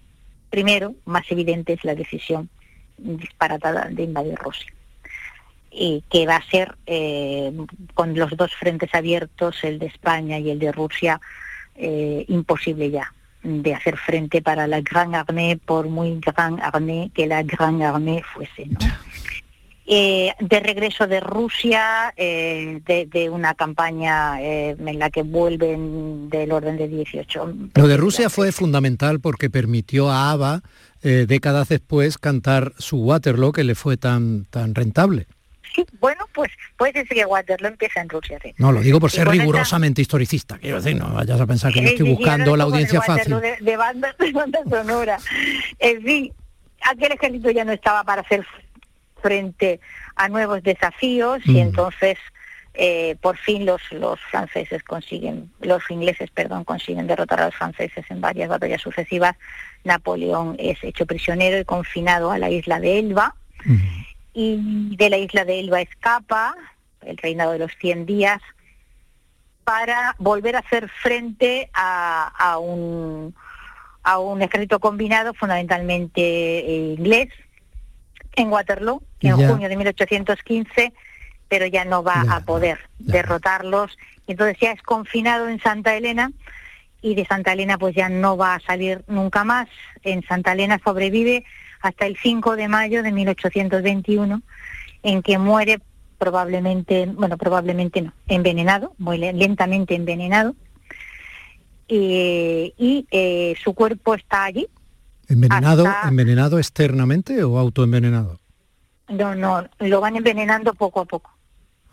primero, 0.50 0.96
más 1.04 1.30
evidente, 1.30 1.74
es 1.74 1.84
la 1.84 1.96
decisión 1.96 2.50
disparatada 2.98 3.90
de 3.92 4.04
invadir 4.04 4.36
Rusia 4.36 4.77
y 5.72 6.04
que 6.10 6.26
va 6.26 6.38
a 6.38 6.50
ser 6.50 6.76
eh, 6.86 7.52
con 7.94 8.16
los 8.16 8.36
dos 8.36 8.54
frentes 8.56 8.94
abiertos, 8.94 9.64
el 9.64 9.80
de 9.80 9.88
España 9.88 10.40
y 10.40 10.50
el 10.50 10.60
de 10.60 10.72
Rusia, 10.72 11.20
eh, 11.76 12.26
imposible 12.28 12.90
ya 12.90 13.14
de 13.44 13.74
hacer 13.74 13.98
frente 13.98 14.42
para 14.42 14.68
la 14.68 14.82
Gran 14.82 15.16
Armée, 15.16 15.58
por 15.58 15.88
muy 15.88 16.20
Gran 16.20 16.60
Armée 16.62 17.12
que 17.14 17.28
la 17.28 17.44
Gran 17.44 17.82
Armée 17.82 18.24
fuese. 18.34 18.68
Eh, 19.86 20.34
de 20.40 20.60
regreso 20.60 21.08
de 21.08 21.22
Rusia, 21.22 22.14
de, 22.18 23.30
una 23.32 23.54
campaña 23.54 24.42
en 24.42 25.00
la 25.00 25.10
que 25.10 25.24
vuelven 25.24 26.30
del 26.30 26.52
orden 26.52 26.76
de 26.76 26.90
18. 26.90 27.54
Lo 27.74 27.88
de 27.88 27.96
Rusia 27.96 28.30
fue 28.30 28.52
fundamental 28.52 29.22
porque 29.22 29.50
permitió 29.50 30.10
a 30.10 30.32
ABBA, 30.32 30.62
décadas 31.02 31.70
después, 31.70 32.18
cantar 32.18 32.74
su 32.80 32.98
Waterloo, 32.98 33.54
que 33.54 33.64
le 33.64 33.76
fue 33.76 33.96
tan, 33.96 34.44
tan 34.46 34.76
rentable 34.76 35.28
bueno, 36.00 36.26
pues 36.34 36.52
puede 36.78 36.94
ser 36.94 37.08
que 37.08 37.26
Waterloo 37.26 37.70
empieza 37.70 38.02
en 38.02 38.10
Rusia, 38.10 38.40
No, 38.58 38.72
lo 38.72 38.82
digo 38.82 39.00
por 39.00 39.12
ser 39.12 39.28
rigurosamente 39.28 40.02
historicista, 40.02 40.58
quiero 40.58 40.82
decir, 40.82 40.98
no 40.98 41.13
vayas 41.13 41.40
a 41.40 41.46
pensar 41.46 41.72
que 41.74 41.82
yo 41.82 41.90
estoy 41.90 42.10
buscando 42.10 42.56
la 42.56 42.63
audiencia 42.63 43.02
fácil. 43.02 43.36
De, 43.62 43.78
banda, 43.78 44.16
sonora. 44.70 45.18
En 45.80 46.04
fin, 46.04 46.34
aquel 46.82 47.12
ejército 47.12 47.52
ya 47.52 47.66
no 47.66 47.72
estaba 47.72 48.04
para 48.04 48.22
hacer 48.22 48.46
frente 49.22 49.80
a 50.16 50.30
nuevos 50.30 50.63
desafíos 50.63 51.42
y 51.46 51.54
mm. 51.54 51.58
entonces 51.58 52.18
eh, 52.74 53.16
por 53.22 53.38
fin 53.38 53.66
los, 53.66 53.82
los 53.92 54.20
franceses 54.32 54.84
consiguen, 54.84 55.52
los 55.62 55.84
ingleses, 55.90 56.30
perdón, 56.32 56.63
consiguen 56.63 57.08
derrotar 57.08 57.42
a 57.42 57.46
los 57.46 57.56
franceses 57.56 58.06
en 58.10 58.22
varias 58.22 58.50
batallas 58.50 58.82
sucesivas. 58.82 59.36
Napoleón 59.84 60.56
es 60.60 60.84
hecho 60.84 61.06
prisionero 61.06 61.60
y 61.60 61.66
confinado 61.66 62.32
a 62.32 62.38
la 62.38 62.50
isla 62.50 62.80
de 62.80 63.00
Elba. 63.00 63.36
Mm 63.66 64.07
y 64.39 64.95
de 64.95 65.10
la 65.10 65.17
isla 65.17 65.45
de 65.45 65.60
Elba 65.60 65.82
escapa, 65.82 66.56
el 67.02 67.17
reinado 67.17 67.54
de 67.54 67.58
los 67.58 67.71
100 67.82 68.06
días, 68.06 68.39
para 69.63 70.15
volver 70.19 70.56
a 70.56 70.60
hacer 70.60 70.88
frente 71.02 71.71
a, 71.73 72.60
un, 72.62 73.34
a 74.04 74.19
un 74.19 74.43
ejército 74.43 74.80
combinado 74.80 75.34
fundamentalmente 75.34 76.21
eh, 76.21 76.95
inglés 77.00 77.30
en 78.36 78.52
Waterloo 78.52 79.02
en 79.21 79.38
junio 79.38 79.69
de 79.69 79.76
1815, 79.76 80.93
pero 81.50 81.65
ya 81.65 81.84
no 81.84 82.04
va 82.04 82.23
a 82.30 82.41
poder 82.41 82.78
derrotarlos. 83.00 83.97
Entonces 84.28 84.58
ya 84.62 84.71
es 84.71 84.84
confinado 84.84 85.50
en 85.50 85.60
Santa 85.60 85.95
Elena 85.95 86.32
y 87.02 87.15
de 87.15 87.26
Santa 87.26 87.54
Elena 87.54 87.80
pues 87.80 87.95
ya 87.95 88.08
no 88.08 88.38
va 88.38 88.54
a 88.54 88.60
salir 88.60 89.04
nunca 89.08 89.43
más. 89.43 89.67
En 90.04 90.21
Santa 90.28 90.52
Elena 90.52 90.80
sobrevive 90.86 91.43
hasta 91.82 92.06
el 92.06 92.18
5 92.18 92.56
de 92.56 92.68
mayo 92.68 93.04
de 93.04 93.12
1821, 93.12 94.42
en 95.04 95.22
que 95.22 95.38
muere 95.38 95.80
probablemente, 96.18 97.06
bueno, 97.06 97.38
probablemente 97.38 98.02
no, 98.02 98.13
envenenado, 98.28 98.94
muy 98.98 99.18
lentamente 99.18 99.96
envenenado, 99.96 100.56
y 101.88 103.08
eh, 103.12 103.56
su 103.63 103.74
cuerpo 103.74 104.16
está 104.16 104.46
allí. 104.46 104.68
¿Envenenado, 105.30 105.86
envenenado 106.04 106.58
externamente 106.58 107.44
o 107.44 107.58
autoenvenenado? 107.58 108.40
No, 109.10 109.36
no, 109.36 109.68
lo 109.80 110.02
van 110.02 110.16
envenenando 110.16 110.74
poco 110.74 111.02
a 111.02 111.06
poco. 111.06 111.32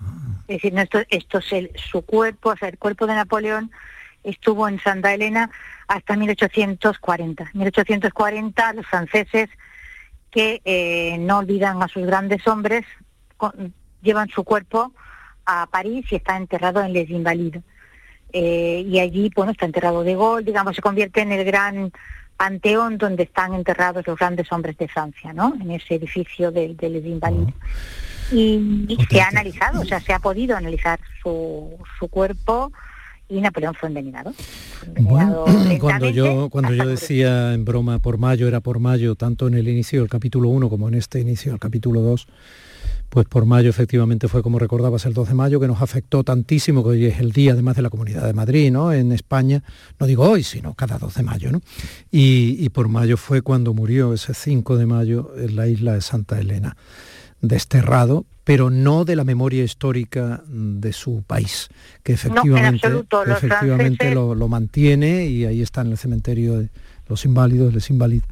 Ah. 0.01 0.43
Es 0.49 0.63
decir, 0.63 0.79
esto, 0.79 0.99
esto 1.09 1.39
es 1.39 1.53
el, 1.53 1.71
su 1.77 2.03
cuerpo, 2.03 2.51
o 2.51 2.57
sea, 2.57 2.69
el 2.69 2.79
cuerpo 2.79 3.07
de 3.07 3.15
Napoleón 3.15 3.71
estuvo 4.25 4.69
en 4.69 4.81
Santa 4.81 5.15
Elena 5.15 5.51
hasta 5.87 6.17
1840. 6.17 7.51
1840 7.53 8.73
los 8.73 8.87
franceses 8.87 9.49
que 10.35 10.61
eh, 10.65 11.17
no 11.21 11.39
olvidan 11.39 11.81
a 11.81 11.87
sus 11.87 12.05
grandes 12.05 12.45
hombres, 12.49 12.85
llevan 14.03 14.29
su 14.31 14.43
cuerpo 14.43 14.93
a 15.47 15.69
París 15.71 16.05
y 16.11 16.17
está 16.17 16.37
enterrado 16.37 16.83
en 16.83 16.93
Les 16.93 17.09
Invalides. 17.09 17.63
Eh, 18.33 18.85
y 18.85 18.99
allí, 18.99 19.31
bueno, 19.37 19.53
está 19.53 19.65
enterrado 19.65 20.03
de 20.03 20.17
Gaulle, 20.17 20.45
digamos, 20.45 20.75
se 20.75 20.83
convierte 20.83 21.21
en 21.21 21.31
el 21.31 21.45
gran 21.45 21.93
panteón 22.37 22.99
donde 22.99 23.23
están 23.23 23.55
enterrados 23.55 24.05
los 24.09 24.19
grandes 24.19 24.51
hombres 24.51 24.77
de 24.77 24.89
Francia, 24.89 25.33
¿no? 25.33 25.55
En 25.61 25.71
ese 25.71 25.95
edificio 25.95 26.51
de, 26.51 26.75
Les 26.81 27.05
Invalides. 27.05 27.55
Y, 28.33 28.99
se 29.09 29.21
ha 29.21 29.29
analizado, 29.29 29.83
o 29.83 29.85
sea, 29.85 30.01
se 30.01 30.13
ha 30.13 30.19
podido 30.19 30.57
analizar 30.57 30.99
su, 31.23 31.79
su 31.97 32.09
cuerpo 32.09 32.73
y 33.35 33.41
Napoleón 33.41 33.75
fue 33.75 33.89
envenenado. 33.89 34.33
bueno, 35.01 35.45
cuando 35.81 36.09
yo, 36.11 36.49
cuando 36.51 36.73
yo 36.73 36.87
decía 36.87 37.53
en 37.53 37.65
broma 37.65 37.99
por 37.99 38.19
mayo, 38.19 38.47
era 38.47 38.61
por 38.61 38.79
mayo, 38.79 39.15
tanto 39.15 39.49
en 39.49 39.55
el 39.55 39.69
inicio 39.69 40.01
del 40.01 40.09
capítulo 40.09 40.49
1 40.49 40.69
como 40.69 40.89
en 40.89 40.95
este 40.95 41.21
inicio 41.21 41.53
del 41.53 41.61
capítulo 41.61 42.01
2, 42.01 42.27
pues 43.09 43.27
por 43.27 43.45
mayo 43.47 43.71
efectivamente 43.71 44.29
fue 44.29 44.43
como 44.43 44.59
recordabas 44.59 45.07
el 45.07 45.15
12 45.15 45.31
de 45.31 45.35
mayo, 45.35 45.61
que 45.61 45.67
nos 45.67 45.83
afectó 45.83 46.25
tantísimo, 46.25 46.83
que 46.83 46.91
hoy 46.91 47.07
es 47.07 47.21
el 47.21 47.33
día 47.33 47.53
además 47.53 47.77
de 47.77 47.83
la 47.83 47.91
Comunidad 47.91 48.25
de 48.25 48.33
Madrid, 48.33 48.71
¿no? 48.71 48.93
En 48.93 49.13
España, 49.13 49.63
no 49.99 50.07
digo 50.07 50.29
hoy, 50.29 50.43
sino 50.43 50.75
cada 50.75 50.99
12 50.99 51.21
de 51.21 51.25
mayo, 51.25 51.53
¿no? 51.53 51.61
Y, 52.11 52.57
y 52.59 52.69
por 52.71 52.89
mayo 52.89 53.17
fue 53.17 53.43
cuando 53.43 53.75
murió 53.75 54.15
ese 54.15 54.35
5 54.35 54.77
de 54.77 54.87
mayo 54.87 55.33
en 55.37 55.57
la 55.57 55.67
isla 55.67 55.95
de 55.95 56.01
Santa 56.01 56.39
Elena, 56.39 56.77
desterrado 57.41 58.25
pero 58.45 58.69
no 58.69 59.07
de 59.07 59.17
la 59.17 59.25
memoria 59.25 59.65
histórica 59.65 60.43
de 60.47 60.93
su 60.93 61.23
país, 61.27 61.69
que 62.03 62.13
efectivamente, 62.13 62.87
efectivamente 63.27 64.15
lo, 64.15 64.49
mantiene 64.49 65.25
y 65.25 65.47
ahí 65.47 65.63
está 65.63 65.81
en 65.81 65.93
el 65.93 65.99
cementerio 65.99 66.59
de 66.59 66.69
los 67.09 67.25
inválidos, 67.25 67.73
les 67.73 67.89
inválidos, 67.89 68.29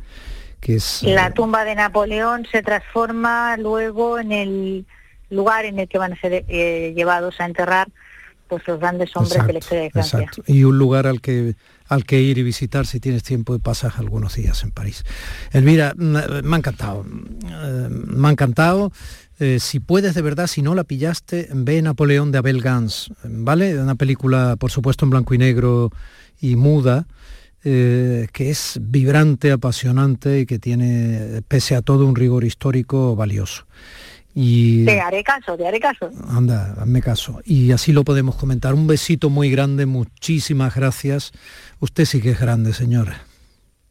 que 0.61 0.76
es... 0.76 1.03
La 1.03 1.28
eh, 1.28 1.32
tumba 1.32 1.64
de 1.64 1.74
Napoleón 1.74 2.46
se 2.53 2.62
transforma 2.62 3.57
luego 3.57 4.18
en 4.18 4.32
el 4.32 4.86
lugar 5.30 5.64
en 5.64 5.78
el 5.78 5.88
que 5.88 5.96
van 5.96 6.12
a 6.12 6.20
ser 6.20 6.44
eh, 6.46 6.92
llevados 6.94 7.40
a 7.40 7.46
enterrar 7.46 7.88
pues 8.48 8.68
los 8.68 8.78
grandes 8.78 9.16
hombres 9.16 9.46
de 9.46 9.53
la 9.55 9.59
historia 9.61 9.84
de 9.84 9.90
Francia. 9.90 10.18
Exacto. 10.20 10.42
Y 10.46 10.64
un 10.64 10.76
lugar 10.76 11.07
al 11.07 11.22
que 11.22 11.55
al 11.93 12.05
que 12.05 12.22
ir 12.22 12.38
y 12.38 12.43
visitar 12.43 12.86
si 12.86 13.01
tienes 13.01 13.22
tiempo 13.22 13.55
y 13.55 13.59
pasas 13.59 13.99
algunos 13.99 14.36
días 14.36 14.62
en 14.62 14.70
París. 14.70 15.05
Elvira, 15.53 15.93
mm, 15.97 16.43
me 16.43 16.57
ha 16.57 16.59
encantado, 16.59 17.05
mm, 17.05 18.16
me 18.16 18.28
ha 18.28 18.30
encantado. 18.30 18.93
Eh, 19.38 19.59
si 19.61 19.78
puedes 19.78 20.14
de 20.14 20.22
verdad, 20.22 20.47
si 20.47 20.62
no 20.62 20.74
la 20.74 20.84
pillaste, 20.84 21.49
ve 21.53 21.82
Napoleón 21.82 22.32
de 22.32 22.38
Abel 22.38 22.62
Gans, 22.62 23.12
¿vale? 23.24 23.78
Una 23.78 23.95
película, 23.95 24.57
por 24.59 24.70
supuesto, 24.70 25.05
en 25.05 25.11
blanco 25.11 25.34
y 25.34 25.38
negro 25.38 25.90
y 26.40 26.57
muda, 26.57 27.07
eh, 27.62 28.26
que 28.32 28.51
es 28.51 28.78
vibrante, 28.80 29.53
apasionante 29.53 30.40
y 30.40 30.47
que 30.47 30.59
tiene, 30.59 31.43
pese 31.47 31.76
a 31.76 31.82
todo, 31.82 32.07
un 32.07 32.16
rigor 32.16 32.45
histórico 32.45 33.14
valioso. 33.16 33.66
Y, 34.35 34.85
te 34.85 35.01
haré 35.01 35.22
caso, 35.22 35.57
te 35.57 35.66
haré 35.66 35.78
caso. 35.78 36.11
Anda, 36.28 36.74
hazme 36.78 37.03
caso. 37.03 37.41
Y 37.45 37.72
así 37.72 37.93
lo 37.93 38.05
podemos 38.05 38.37
comentar. 38.37 38.74
Un 38.74 38.87
besito 38.87 39.30
muy 39.30 39.51
grande, 39.51 39.87
muchísimas 39.87 40.74
gracias. 40.74 41.33
Usted 41.80 42.05
sí 42.05 42.20
que 42.22 42.30
es 42.30 42.41
grande, 42.41 42.72
señora. 42.72 43.22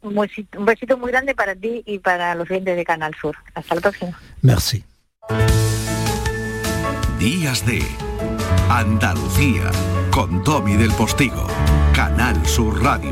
Un 0.02 0.16
besito, 0.16 0.60
un 0.60 0.66
besito 0.66 0.98
muy 0.98 1.12
grande 1.12 1.36
para 1.36 1.56
ti 1.56 1.84
y 1.86 2.00
para 2.00 2.34
los 2.34 2.48
clientes 2.48 2.76
de 2.76 2.84
Canal 2.84 3.14
Sur. 3.20 3.36
Hasta 3.54 3.76
la 3.76 3.82
próxima. 3.82 4.20
Merci. 4.42 4.84
Días 7.20 7.64
de 7.68 7.84
Andalucía, 8.68 9.70
con 10.10 10.44
Domi 10.44 10.76
del 10.76 10.92
Postigo, 10.94 11.46
Canal 11.94 12.44
Sur 12.48 12.82
Radio. 12.82 13.12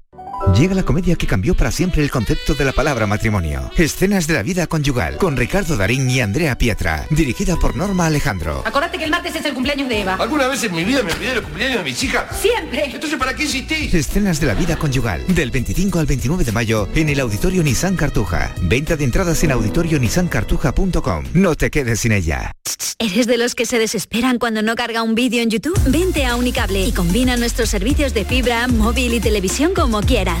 Llega 0.57 0.75
la 0.75 0.83
comedia 0.83 1.15
que 1.15 1.27
cambió 1.27 1.55
para 1.55 1.71
siempre 1.71 2.03
el 2.03 2.11
concepto 2.11 2.53
de 2.53 2.65
la 2.65 2.71
palabra 2.71 3.07
matrimonio. 3.07 3.71
Escenas 3.77 4.27
de 4.27 4.33
la 4.33 4.43
vida 4.43 4.67
conyugal, 4.67 5.17
con 5.17 5.37
Ricardo 5.37 5.77
Darín 5.77 6.09
y 6.09 6.19
Andrea 6.19 6.57
Pietra, 6.57 7.07
dirigida 7.09 7.55
por 7.55 7.75
Norma 7.75 8.05
Alejandro. 8.05 8.61
Acordate 8.65 8.97
que 8.97 9.05
el 9.05 9.11
martes 9.11 9.35
es 9.35 9.45
el 9.45 9.53
cumpleaños 9.53 9.89
de 9.89 10.01
Eva. 10.01 10.15
¿Alguna 10.15 10.47
vez 10.47 10.63
en 10.63 10.75
mi 10.75 10.83
vida 10.83 11.03
me 11.03 11.13
olvidé 11.13 11.35
del 11.35 11.43
cumpleaños 11.43 11.77
de 11.79 11.83
mis 11.83 12.03
hijas? 12.03 12.39
Siempre. 12.39 12.85
Entonces, 12.85 13.17
¿para 13.17 13.33
qué 13.33 13.43
insistís? 13.43 13.93
Escenas 13.93 14.39
de 14.39 14.47
la 14.47 14.53
vida 14.53 14.75
conyugal, 14.75 15.23
del 15.27 15.51
25 15.51 15.99
al 15.99 16.05
29 16.05 16.43
de 16.43 16.51
mayo 16.51 16.87
en 16.95 17.09
el 17.09 17.19
Auditorio 17.19 17.63
Nissan 17.63 17.95
Cartuja. 17.95 18.53
Venta 18.61 18.95
de 18.97 19.05
entradas 19.05 19.43
en 19.43 19.51
auditorionissancartuja.com. 19.51 21.25
No 21.33 21.55
te 21.55 21.71
quedes 21.71 22.01
sin 22.01 22.11
ella. 22.11 22.51
¿Eres 22.99 23.25
de 23.25 23.37
los 23.37 23.55
que 23.55 23.65
se 23.65 23.79
desesperan 23.79 24.37
cuando 24.37 24.61
no 24.61 24.75
carga 24.75 25.01
un 25.01 25.15
vídeo 25.15 25.41
en 25.41 25.49
YouTube? 25.49 25.79
Vente 25.87 26.25
a 26.25 26.35
Unicable 26.35 26.85
y 26.85 26.91
combina 26.91 27.35
nuestros 27.35 27.69
servicios 27.69 28.13
de 28.13 28.25
fibra, 28.25 28.67
móvil 28.67 29.15
y 29.15 29.19
televisión 29.19 29.73
como 29.73 30.01
quieras. 30.01 30.40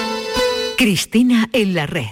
Cristina 0.77 1.49
en 1.53 1.73
la 1.73 1.85
red. 1.85 2.05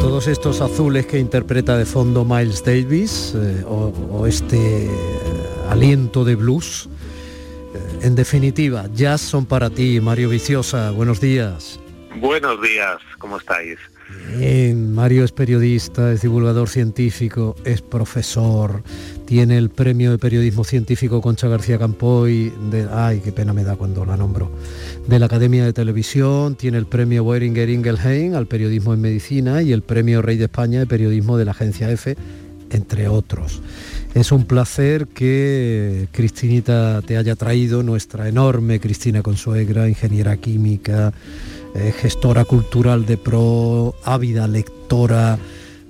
Todos 0.00 0.28
estos 0.28 0.60
azules 0.60 1.06
que 1.06 1.18
interpreta 1.18 1.76
de 1.76 1.84
fondo 1.84 2.24
Miles 2.24 2.64
Davis 2.64 3.34
eh, 3.36 3.64
o, 3.66 3.92
o 4.10 4.26
este 4.26 4.88
aliento 5.70 6.24
de 6.24 6.34
blues. 6.34 6.88
En 8.02 8.14
definitiva, 8.14 8.88
jazz 8.94 9.20
son 9.20 9.46
para 9.46 9.70
ti, 9.70 10.00
Mario 10.00 10.28
Viciosa. 10.30 10.90
Buenos 10.90 11.20
días. 11.20 11.80
Buenos 12.20 12.60
días, 12.62 12.98
¿cómo 13.18 13.36
estáis? 13.36 13.78
Bien, 14.38 14.94
Mario 14.94 15.24
es 15.24 15.32
periodista, 15.32 16.12
es 16.12 16.22
divulgador 16.22 16.68
científico, 16.68 17.56
es 17.64 17.82
profesor, 17.82 18.82
tiene 19.24 19.58
el 19.58 19.68
premio 19.68 20.12
de 20.12 20.18
periodismo 20.18 20.62
científico 20.62 21.20
Concha 21.20 21.48
García 21.48 21.78
Campoy, 21.78 22.52
de, 22.70 22.88
ay, 22.90 23.20
qué 23.20 23.32
pena 23.32 23.52
me 23.52 23.64
da 23.64 23.76
cuando 23.76 24.04
la 24.04 24.16
nombro, 24.16 24.50
de 25.06 25.18
la 25.18 25.26
Academia 25.26 25.64
de 25.64 25.72
Televisión, 25.72 26.54
tiene 26.54 26.78
el 26.78 26.86
premio 26.86 27.24
Weringer 27.24 27.68
Ingelheim 27.68 28.34
al 28.34 28.46
periodismo 28.46 28.94
en 28.94 29.00
medicina 29.00 29.62
y 29.62 29.72
el 29.72 29.82
premio 29.82 30.22
Rey 30.22 30.36
de 30.36 30.44
España 30.44 30.78
de 30.78 30.86
periodismo 30.86 31.36
de 31.36 31.44
la 31.44 31.50
Agencia 31.50 31.90
EFE, 31.90 32.16
entre 32.70 33.08
otros. 33.08 33.60
Es 34.16 34.32
un 34.32 34.46
placer 34.46 35.08
que 35.08 36.08
Cristinita 36.10 37.02
te 37.02 37.18
haya 37.18 37.36
traído, 37.36 37.82
nuestra 37.82 38.30
enorme 38.30 38.80
Cristina 38.80 39.20
Consuegra, 39.20 39.90
ingeniera 39.90 40.38
química, 40.38 41.12
eh, 41.74 41.92
gestora 41.94 42.46
cultural 42.46 43.04
de 43.04 43.18
pro, 43.18 43.94
ávida 44.04 44.48
lectora, 44.48 45.38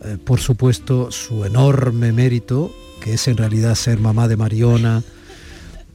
eh, 0.04 0.18
por 0.24 0.40
supuesto 0.40 1.12
su 1.12 1.44
enorme 1.44 2.10
mérito, 2.10 2.74
que 3.00 3.14
es 3.14 3.28
en 3.28 3.36
realidad 3.36 3.76
ser 3.76 4.00
mamá 4.00 4.26
de 4.26 4.36
Mariona. 4.36 5.04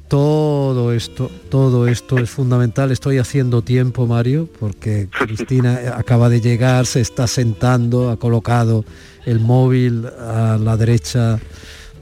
Todo 0.08 0.94
esto, 0.94 1.30
todo 1.50 1.90
esto 1.90 2.18
es 2.18 2.30
fundamental. 2.30 2.92
Estoy 2.92 3.18
haciendo 3.18 3.62
tiempo, 3.62 4.08
Mario, 4.08 4.48
porque 4.58 5.10
Cristina 5.12 5.82
acaba 5.98 6.30
de 6.30 6.40
llegar, 6.40 6.86
se 6.86 7.02
está 7.02 7.28
sentando, 7.28 8.10
ha 8.10 8.16
colocado 8.16 8.86
el 9.26 9.42
móvil 9.42 10.06
a 10.06 10.58
la 10.58 10.78
derecha 10.78 11.38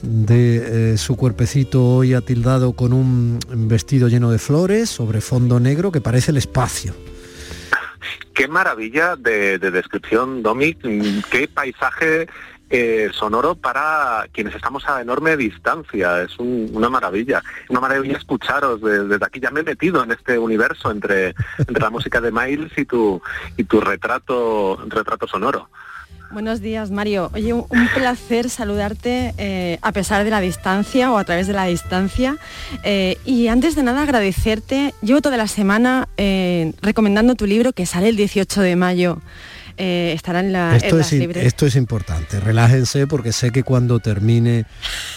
de 0.02 0.94
eh, 0.94 0.98
su 0.98 1.16
cuerpecito 1.16 1.84
hoy 1.84 2.14
atildado 2.14 2.74
con 2.74 2.94
un 2.94 3.40
vestido 3.68 4.08
lleno 4.08 4.32
de 4.32 4.40
flores 4.40 4.90
sobre 4.90 5.22
fondo 5.22 5.60
negro 5.60 5.92
que 5.92 6.02
parece 6.02 6.32
el 6.32 6.38
espacio. 6.38 6.94
Qué 8.34 8.48
maravilla 8.48 9.16
de, 9.16 9.60
de 9.60 9.72
descripción, 9.72 10.42
Domi, 10.42 10.74
qué 10.74 11.50
paisaje 11.54 12.28
eh, 12.72 13.10
sonoro 13.14 13.56
para 13.56 14.28
quienes 14.32 14.56
estamos 14.56 14.88
a 14.88 15.02
enorme 15.02 15.36
distancia. 15.36 16.22
Es 16.22 16.38
una 16.38 16.90
maravilla. 16.90 17.42
Una 17.68 17.80
maravilla 17.80 18.18
escucharos. 18.18 18.82
Desde, 18.82 19.16
aquí 19.26 19.40
ya 19.40 19.52
me 19.52 19.62
he 19.62 19.64
metido 19.64 20.04
en 20.04 20.12
este 20.12 20.38
universo 20.38 20.92
entre, 20.92 21.34
entre 21.58 21.82
la 21.82 21.90
música 21.90 22.22
de 22.22 22.32
Miles 22.32 22.72
y 22.78 22.86
tu, 22.86 23.22
y 23.58 23.64
tu 23.64 23.82
retrato, 23.82 24.80
retrato 24.88 25.28
sonoro. 25.28 25.70
Buenos 26.32 26.62
días, 26.62 26.92
Mario. 26.92 27.32
Oye, 27.34 27.54
un, 27.54 27.66
placer 27.96 28.52
saludarte 28.52 29.34
eh, 29.40 29.80
a 29.82 29.92
pesar 29.92 30.24
de 30.24 30.30
la 30.30 30.40
distancia 30.40 31.12
o 31.12 31.18
a 31.18 31.24
través 31.24 31.48
de 31.48 31.54
la 31.54 31.66
distancia. 31.66 32.38
Eh, 32.84 33.18
y 33.26 33.48
antes 33.48 33.76
de 33.76 33.82
nada, 33.82 34.04
agradecerte. 34.04 34.94
Llevo 35.02 35.22
toda 35.22 35.38
la 35.38 35.48
semana 35.48 36.08
eh, 36.18 36.74
recomendando 36.84 37.34
tu 37.34 37.48
libro 37.48 37.74
que 37.74 37.88
sale 37.88 38.10
el 38.10 38.16
18 38.16 38.62
de 38.62 38.76
mayo. 38.76 39.22
Estará 39.80 40.42
en, 40.42 40.52
la, 40.52 40.76
esto, 40.76 41.00
es, 41.00 41.14
esto 41.14 41.66
es 41.66 41.76
importante, 41.76 42.40
relájense 42.40 43.08
porque 43.08 43.32
sé 43.32 43.52
que 43.52 43.64
cuando 43.64 44.00
termine 44.00 44.66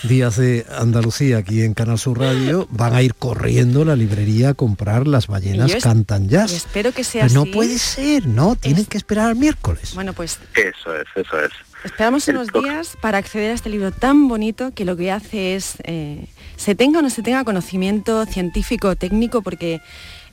Días 0.04 0.36
de 0.36 0.64
Andalucía 0.78 1.38
aquí 1.38 1.62
en 1.62 1.74
Canal 1.74 1.98
Sur 1.98 2.20
Radio 2.20 2.68
van 2.70 2.94
a 2.94 3.02
ir 3.02 3.14
corriendo 3.14 3.82
a 3.82 3.84
la 3.84 3.96
librería 3.96 4.50
a 4.50 4.54
comprar 4.54 5.06
Las 5.06 5.26
ballenas 5.26 5.74
cantan 5.82 6.28
jazz. 6.28 6.52
espero 6.52 6.92
que 6.92 7.04
sea 7.04 7.28
No 7.28 7.46
puede 7.46 7.78
ser, 7.78 8.26
no, 8.26 8.56
tienen 8.56 8.86
que 8.86 8.98
esperar 8.98 9.28
al 9.28 9.36
miércoles. 9.36 9.94
Bueno, 9.94 10.12
pues... 10.12 10.38
Eso 10.54 10.96
es, 10.96 11.06
eso 11.16 11.40
es. 11.40 11.50
Esperamos 11.84 12.28
unos 12.28 12.48
días 12.52 12.96
para 13.00 13.18
acceder 13.18 13.50
a 13.50 13.54
este 13.54 13.68
libro 13.68 13.90
tan 13.90 14.28
bonito 14.28 14.70
que 14.72 14.84
lo 14.84 14.96
que 14.96 15.10
hace 15.10 15.56
es, 15.56 15.74
eh, 15.82 16.26
se 16.56 16.76
tenga 16.76 17.00
o 17.00 17.02
no 17.02 17.10
se 17.10 17.22
tenga 17.22 17.42
conocimiento 17.42 18.24
científico 18.26 18.88
o 18.88 18.96
técnico, 18.96 19.42
porque 19.42 19.80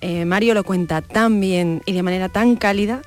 eh, 0.02 0.26
Mario 0.26 0.54
lo 0.54 0.64
cuenta 0.64 1.02
tan 1.02 1.40
bien 1.40 1.82
y 1.86 1.94
de 1.94 2.04
manera 2.04 2.30
tan 2.30 2.56
cálida 2.56 3.02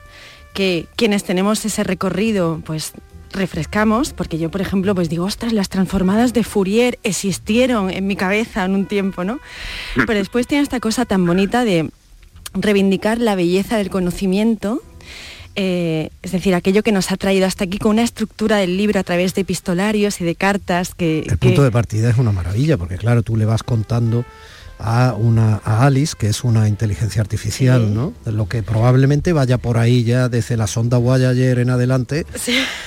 que 0.55 0.86
quienes 0.96 1.24
tenemos 1.24 1.64
ese 1.64 1.84
recorrido, 1.84 2.61
pues 2.64 2.92
refrescamos, 3.32 4.12
porque 4.12 4.38
yo, 4.38 4.50
por 4.50 4.61
ejemplo, 4.61 4.94
pues 4.94 5.09
digo, 5.09 5.24
ostras, 5.24 5.53
las 5.53 5.68
transformadas 5.68 6.32
de 6.32 6.44
Fourier 6.44 6.98
existieron 7.03 7.90
en 7.90 8.07
mi 8.07 8.16
cabeza 8.16 8.64
en 8.64 8.74
un 8.74 8.86
tiempo, 8.86 9.24
¿no? 9.24 9.40
Pero 9.94 10.14
después 10.14 10.46
tiene 10.46 10.62
esta 10.62 10.80
cosa 10.80 11.05
tan 11.05 11.24
bonita 11.26 11.64
de 11.64 11.90
reivindicar 12.55 13.18
la 13.18 13.34
belleza 13.34 13.78
del 13.78 13.90
conocimiento, 13.90 14.82
eh, 15.55 16.11
es 16.22 16.32
decir, 16.32 16.55
aquello 16.55 16.82
que 16.82 16.92
nos 16.92 17.12
ha 17.12 17.16
traído 17.16 17.46
hasta 17.46 17.64
aquí 17.64 17.78
con 17.78 17.92
una 17.92 18.03
estructura 18.03 18.57
del 18.57 18.76
libro 18.76 18.98
a 19.00 19.03
través 19.03 19.34
de 19.34 19.42
epistolarios 19.42 20.20
y 20.20 20.24
de 20.24 20.34
cartas 20.34 20.94
que... 20.94 21.24
El 21.28 21.38
punto 21.38 21.62
de 21.62 21.70
partida 21.70 22.11
es 22.11 22.18
una 22.18 22.32
maravilla, 22.32 22.78
porque 22.78 22.96
claro, 22.96 23.22
tú 23.22 23.36
le 23.36 23.44
vas 23.44 23.62
contando 23.62 24.24
a, 24.83 25.14
una, 25.14 25.61
a 25.64 25.87
Alice, 25.87 26.14
que 26.18 26.28
es 26.28 26.43
una 26.45 26.68
inteligencia 26.68 27.22
artificial, 27.22 27.95
¿no? 27.95 28.12
Lo 28.26 28.49
que 28.49 28.62
probablemente 28.62 29.33
vaya 29.33 29.57
por 29.59 29.78
ahí 29.78 30.03
ya 30.03 30.28
desde 30.28 30.57
la 30.57 30.66
sonda 30.66 30.99
Voyager 30.99 31.61
en 31.61 31.70
adelante, 31.70 32.26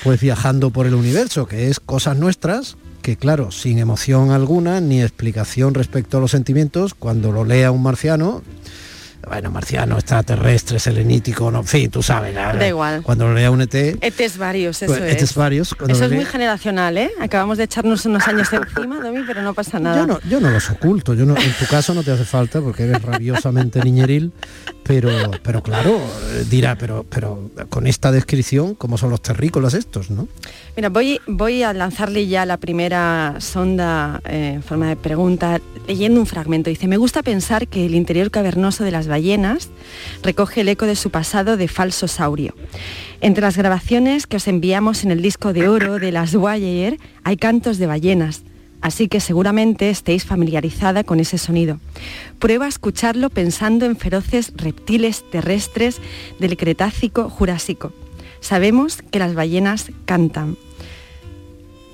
pues 0.04 0.20
viajando 0.20 0.72
por 0.72 0.88
el 0.88 0.93
universo, 0.93 1.48
que 1.48 1.70
es 1.70 1.80
cosas 1.80 2.18
nuestras, 2.18 2.76
que 3.02 3.16
claro, 3.16 3.52
sin 3.52 3.80
emoción 3.80 4.32
alguna 4.32 4.82
ni 4.82 5.02
explicación 5.02 5.74
respecto 5.74 6.18
a 6.18 6.22
los 6.22 6.32
sentimientos, 6.32 6.93
cuando 6.93 7.32
lo 7.32 7.46
lea 7.46 7.72
un 7.72 7.82
marciano, 7.82 8.43
bueno, 9.28 9.50
marciano, 9.52 9.96
extraterrestre, 9.96 10.80
selenítico, 10.80 11.50
no, 11.50 11.60
en 11.60 11.66
fin, 11.66 11.89
tú 11.89 12.04
sabes. 12.04 12.36
Da 12.36 12.68
igual. 12.68 13.02
Cuando 13.02 13.28
lo 13.28 13.34
lea 13.34 13.50
un 13.50 13.62
ET... 13.62 13.74
ETs 13.74 14.38
varios, 14.38 14.82
eso 14.82 14.93
pues, 14.93 15.22
es. 15.22 15.36
varios. 15.36 15.76
Eso 15.88 16.06
es 16.06 16.12
muy 16.12 16.26
generacional, 16.26 16.98
¿eh? 16.98 17.12
Acabamos 17.20 17.58
de 17.58 17.64
echarnos 17.64 18.06
unos 18.06 18.28
años 18.28 18.50
encima, 18.54 19.00
pero 19.26 19.41
no 19.41 19.53
pasa 19.53 19.80
nada. 19.80 19.97
Yo 19.97 20.07
no, 20.07 20.19
yo 20.30 20.39
no 20.39 20.49
los 20.49 20.69
oculto, 20.69 21.13
yo 21.13 21.26
no, 21.26 21.36
en 21.38 21.53
tu 21.53 21.65
caso 21.65 21.93
no 21.93 22.03
te 22.03 22.11
hace 22.11 22.26
falta 22.26 22.61
porque 22.61 22.84
eres 22.84 23.01
rabiosamente 23.01 23.82
niñeril, 23.84 24.32
pero, 24.84 25.09
pero 25.43 25.63
claro, 25.63 25.99
dirá, 26.49 26.78
pero, 26.78 27.05
pero 27.09 27.49
con 27.69 27.88
esta 27.88 28.11
descripción, 28.11 28.76
¿cómo 28.76 28.97
son 28.97 29.09
los 29.09 29.21
terrícolas 29.21 29.73
estos, 29.73 30.09
no? 30.11 30.28
Mira, 30.76 30.89
voy, 30.89 31.19
voy 31.28 31.63
a 31.63 31.73
lanzarle 31.73 32.28
ya 32.28 32.45
la 32.45 32.57
primera 32.57 33.36
sonda 33.39 34.21
eh, 34.26 34.53
en 34.55 34.63
forma 34.63 34.89
de 34.89 34.95
pregunta, 34.95 35.59
leyendo 35.88 36.19
un 36.19 36.28
fragmento. 36.28 36.69
Dice, 36.69 36.88
me 36.88 36.97
gusta 36.97 37.23
pensar 37.23 37.67
que 37.67 37.86
el 37.86 37.95
interior 37.95 38.32
cavernoso 38.32 38.84
de 38.84 38.91
las 38.91 39.07
ballenas 39.07 39.69
recoge 40.21 40.61
el 40.61 40.69
eco 40.69 40.86
de 40.86 40.95
su 40.95 41.09
pasado 41.09 41.57
de 41.57 41.67
falso 41.67 42.07
saurio. 42.07 42.53
Entre 43.21 43.41
las 43.41 43.57
grabaciones 43.57 44.28
que 44.28 44.38
os 44.38 44.47
enviamos 44.47 45.03
en 45.03 45.11
el 45.11 45.21
disco 45.21 45.53
de 45.53 45.67
oro 45.67 45.99
de 45.99 46.11
las 46.11 46.36
Voyager 46.36 46.99
hay 47.23 47.38
cantos 47.38 47.78
de 47.78 47.88
ballenas, 47.88 48.43
así 48.86 49.08
que 49.08 49.20
seguramente 49.20 49.90
estéis 49.90 50.26
familiarizada 50.26 51.04
con 51.04 51.20
ese 51.20 51.40
sonido. 51.40 51.80
Prueba 52.38 52.66
a 52.66 52.70
escucharlo 52.70 53.32
pensando 53.32 53.88
en 53.88 53.96
feroces 53.96 54.54
reptiles 54.56 55.28
terrestres 55.32 56.00
del 56.38 56.56
Cretácico 56.56 57.28
Jurásico. 57.28 57.94
Sabemos 58.42 59.02
que 59.02 59.18
las 59.18 59.34
ballenas 59.34 59.92
cantan. 60.06 60.56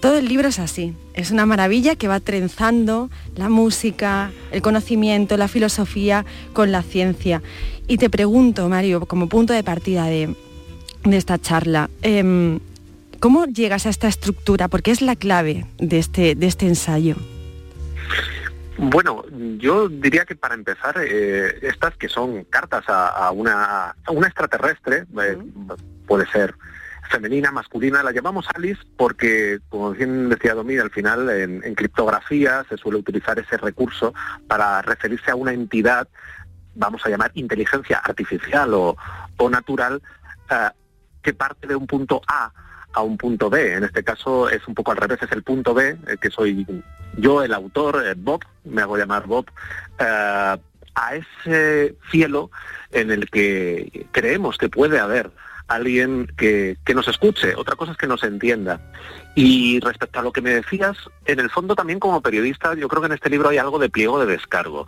Todo 0.01 0.17
el 0.17 0.27
libro 0.27 0.49
es 0.49 0.59
así, 0.59 0.93
es 1.13 1.31
una 1.31 1.45
maravilla 1.45 1.95
que 1.95 2.09
va 2.09 2.19
trenzando 2.19 3.09
la 3.37 3.47
música, 3.47 4.33
el 4.51 4.61
conocimiento, 4.61 5.37
la 5.37 5.47
filosofía 5.47 6.25
con 6.51 6.73
la 6.73 6.83
ciencia. 6.83 7.41
Y 7.87 7.99
te 7.99 8.09
pregunto, 8.09 8.67
Mario, 8.67 9.05
como 9.05 9.29
punto 9.29 9.53
de 9.53 9.63
partida 9.63 10.07
de, 10.07 10.35
esta 11.05 11.39
charla, 11.39 11.89
em, 12.01 12.59
¿cómo 13.21 13.45
llegas 13.45 13.85
a 13.85 13.89
esta 13.89 14.09
estructura? 14.09 14.67
Porque 14.67 14.91
es 14.91 15.01
la 15.01 15.15
clave 15.15 15.65
de 15.77 15.99
este, 15.99 16.35
de 16.35 16.47
este 16.47 16.67
ensayo. 16.67 17.15
Bueno, 18.77 19.23
yo 19.57 19.87
diría 19.87 20.25
que 20.25 20.35
para 20.35 20.55
empezar, 20.55 20.95
eh, 20.99 21.59
estas 21.61 21.95
que 21.95 22.09
son 22.09 22.43
cartas 22.45 22.83
a, 22.87 23.31
una, 23.31 23.95
una, 24.09 24.27
extraterrestre, 24.27 25.05
eh, 25.21 25.37
puede 26.07 26.25
ser 26.31 26.55
femenina, 27.11 27.51
masculina, 27.51 28.01
la 28.01 28.11
llamamos 28.11 28.47
Alice 28.55 28.81
porque, 28.97 29.59
como 29.69 29.91
bien 29.91 30.29
decía 30.29 30.55
Domi, 30.55 30.77
al 30.77 30.89
final 30.89 31.29
en, 31.29 31.75
criptografía 31.75 32.65
se 32.69 32.77
suele 32.77 32.97
utilizar 32.97 33.37
ese 33.37 33.57
recurso 33.57 34.13
para 34.47 34.81
referirse 34.81 35.29
a 35.29 35.35
una 35.35 35.53
entidad, 35.53 36.07
vamos 36.73 37.05
a 37.05 37.09
llamar 37.09 37.31
inteligencia 37.35 37.97
artificial 37.97 38.73
o, 38.73 38.95
natural, 39.49 40.01
eh, 40.49 40.69
que 41.21 41.33
parte 41.33 41.67
de 41.67 41.75
un 41.75 41.85
punto 41.85 42.21
A 42.27 42.51
a 42.93 43.01
un 43.01 43.17
punto 43.17 43.49
B. 43.49 43.73
En 43.73 43.83
este 43.83 44.03
caso 44.03 44.49
es 44.49 44.67
un 44.67 44.73
poco 44.73 44.91
al 44.91 44.97
revés, 44.97 45.19
es 45.21 45.31
el 45.31 45.43
punto 45.43 45.73
B, 45.73 45.97
eh, 46.07 46.17
que 46.19 46.29
soy 46.29 46.65
yo, 47.17 47.43
el 47.43 47.53
autor, 47.53 48.03
eh, 48.05 48.13
Bob, 48.15 48.41
me 48.63 48.81
hago 48.81 48.97
llamar 48.97 49.27
Bob, 49.27 49.45
a 49.99 51.15
ese 51.15 51.95
cielo 52.09 52.51
en 52.91 53.11
el 53.11 53.29
que 53.29 54.07
creemos 54.11 54.57
que 54.57 54.69
puede 54.69 54.99
haber 54.99 55.31
alguien 55.73 56.31
que, 56.37 56.77
nos 56.93 57.07
escuche, 57.07 57.55
otra 57.55 57.75
cosa 57.75 57.93
es 57.93 57.97
que 57.97 58.07
nos 58.07 58.23
entienda. 58.23 58.79
Y 59.33 59.79
respecto 59.79 60.19
a 60.19 60.23
lo 60.23 60.31
que 60.33 60.41
me 60.41 60.49
decías, 60.49 60.97
en 61.25 61.39
el 61.39 61.49
fondo 61.49 61.73
también 61.73 61.99
como 61.99 62.21
periodista, 62.21 62.75
yo 62.75 62.87
creo 62.89 63.01
que 63.01 63.07
en 63.07 63.13
este 63.13 63.29
libro 63.29 63.49
hay 63.49 63.57
algo 63.57 63.79
de 63.79 63.89
pliego 63.89 64.19
de 64.19 64.31
descargo. 64.31 64.87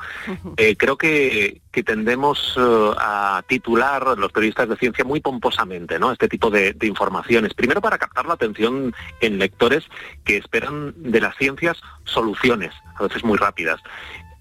Eh, 0.58 0.76
creo 0.76 0.98
que, 0.98 1.62
tendemos 1.86 2.56
eh, 2.58 2.92
a 2.98 3.44
titular 3.48 4.18
los 4.18 4.32
periodistas 4.32 4.70
de 4.70 4.78
ciencia 4.78 5.04
muy 5.04 5.22
pomposamente, 5.22 5.98
¿no? 5.98 6.12
Este 6.12 6.28
tipo 6.28 6.50
de, 6.50 6.74
de 6.74 6.88
informaciones. 6.88 7.54
Primero 7.54 7.82
para 7.82 7.98
captar 7.98 8.26
la 8.26 8.34
atención 8.34 8.94
en 9.22 9.40
lectores 9.40 9.86
que 10.24 10.38
esperan 10.38 10.94
de 10.98 11.22
las 11.22 11.36
ciencias 11.38 11.82
soluciones, 12.04 12.74
a 12.96 13.04
veces 13.04 13.24
muy 13.24 13.38
rápidas 13.38 13.82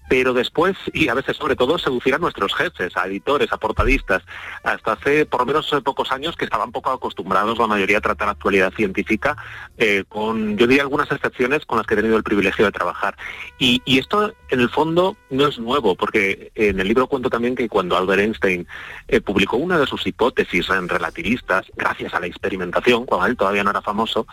pero 0.09 0.33
después, 0.33 0.75
y 0.93 1.07
a 1.07 1.13
veces 1.13 1.37
sobre 1.37 1.55
todo, 1.55 1.77
seducir 1.77 2.13
a 2.13 2.17
nuestros 2.17 2.53
jefes, 2.53 2.95
a 2.95 3.07
editores, 3.07 3.51
a 3.51 3.57
portadistas. 3.57 4.23
Hasta 4.63 4.93
hace 4.93 5.25
por 5.25 5.41
lo 5.41 5.45
menos 5.45 5.73
pocos 5.83 6.11
años 6.11 6.35
que 6.35 6.45
estaban 6.45 6.71
poco 6.71 6.91
acostumbrados 6.91 7.57
la 7.57 7.67
mayoría 7.67 7.97
a 7.97 8.01
tratar 8.01 8.29
actualidad 8.29 8.73
científica, 8.73 9.37
eh, 9.77 10.03
con, 10.07 10.57
yo 10.57 10.67
diría, 10.67 10.83
algunas 10.83 11.11
excepciones 11.11 11.65
con 11.65 11.77
las 11.77 11.87
que 11.87 11.93
he 11.93 11.97
tenido 11.97 12.17
el 12.17 12.23
privilegio 12.23 12.65
de 12.65 12.71
trabajar. 12.71 13.15
Y, 13.59 13.81
esto, 13.85 14.33
en 14.49 14.59
el 14.59 14.69
fondo, 14.69 15.15
no 15.29 15.47
es 15.47 15.57
nuevo, 15.59 15.95
porque 15.95 16.51
en 16.55 16.79
el 16.79 16.87
libro 16.87 17.07
cuento 17.07 17.29
también 17.29 17.55
que 17.55 17.69
cuando 17.69 17.95
Albert 17.95 18.21
Einstein 18.21 18.67
eh, 19.07 19.21
publicó 19.21 19.57
una 19.57 19.77
de 19.77 19.87
sus 19.87 20.05
hipótesis 20.05 20.69
en 20.69 20.89
relativistas, 20.89 21.65
gracias 21.75 22.13
a 22.13 22.19
la 22.19 22.27
experimentación, 22.27 23.05
cuando 23.05 23.27
él 23.27 23.37
todavía 23.37 23.63
no 23.63 23.69
era 23.69 23.81
famoso, 23.81 24.27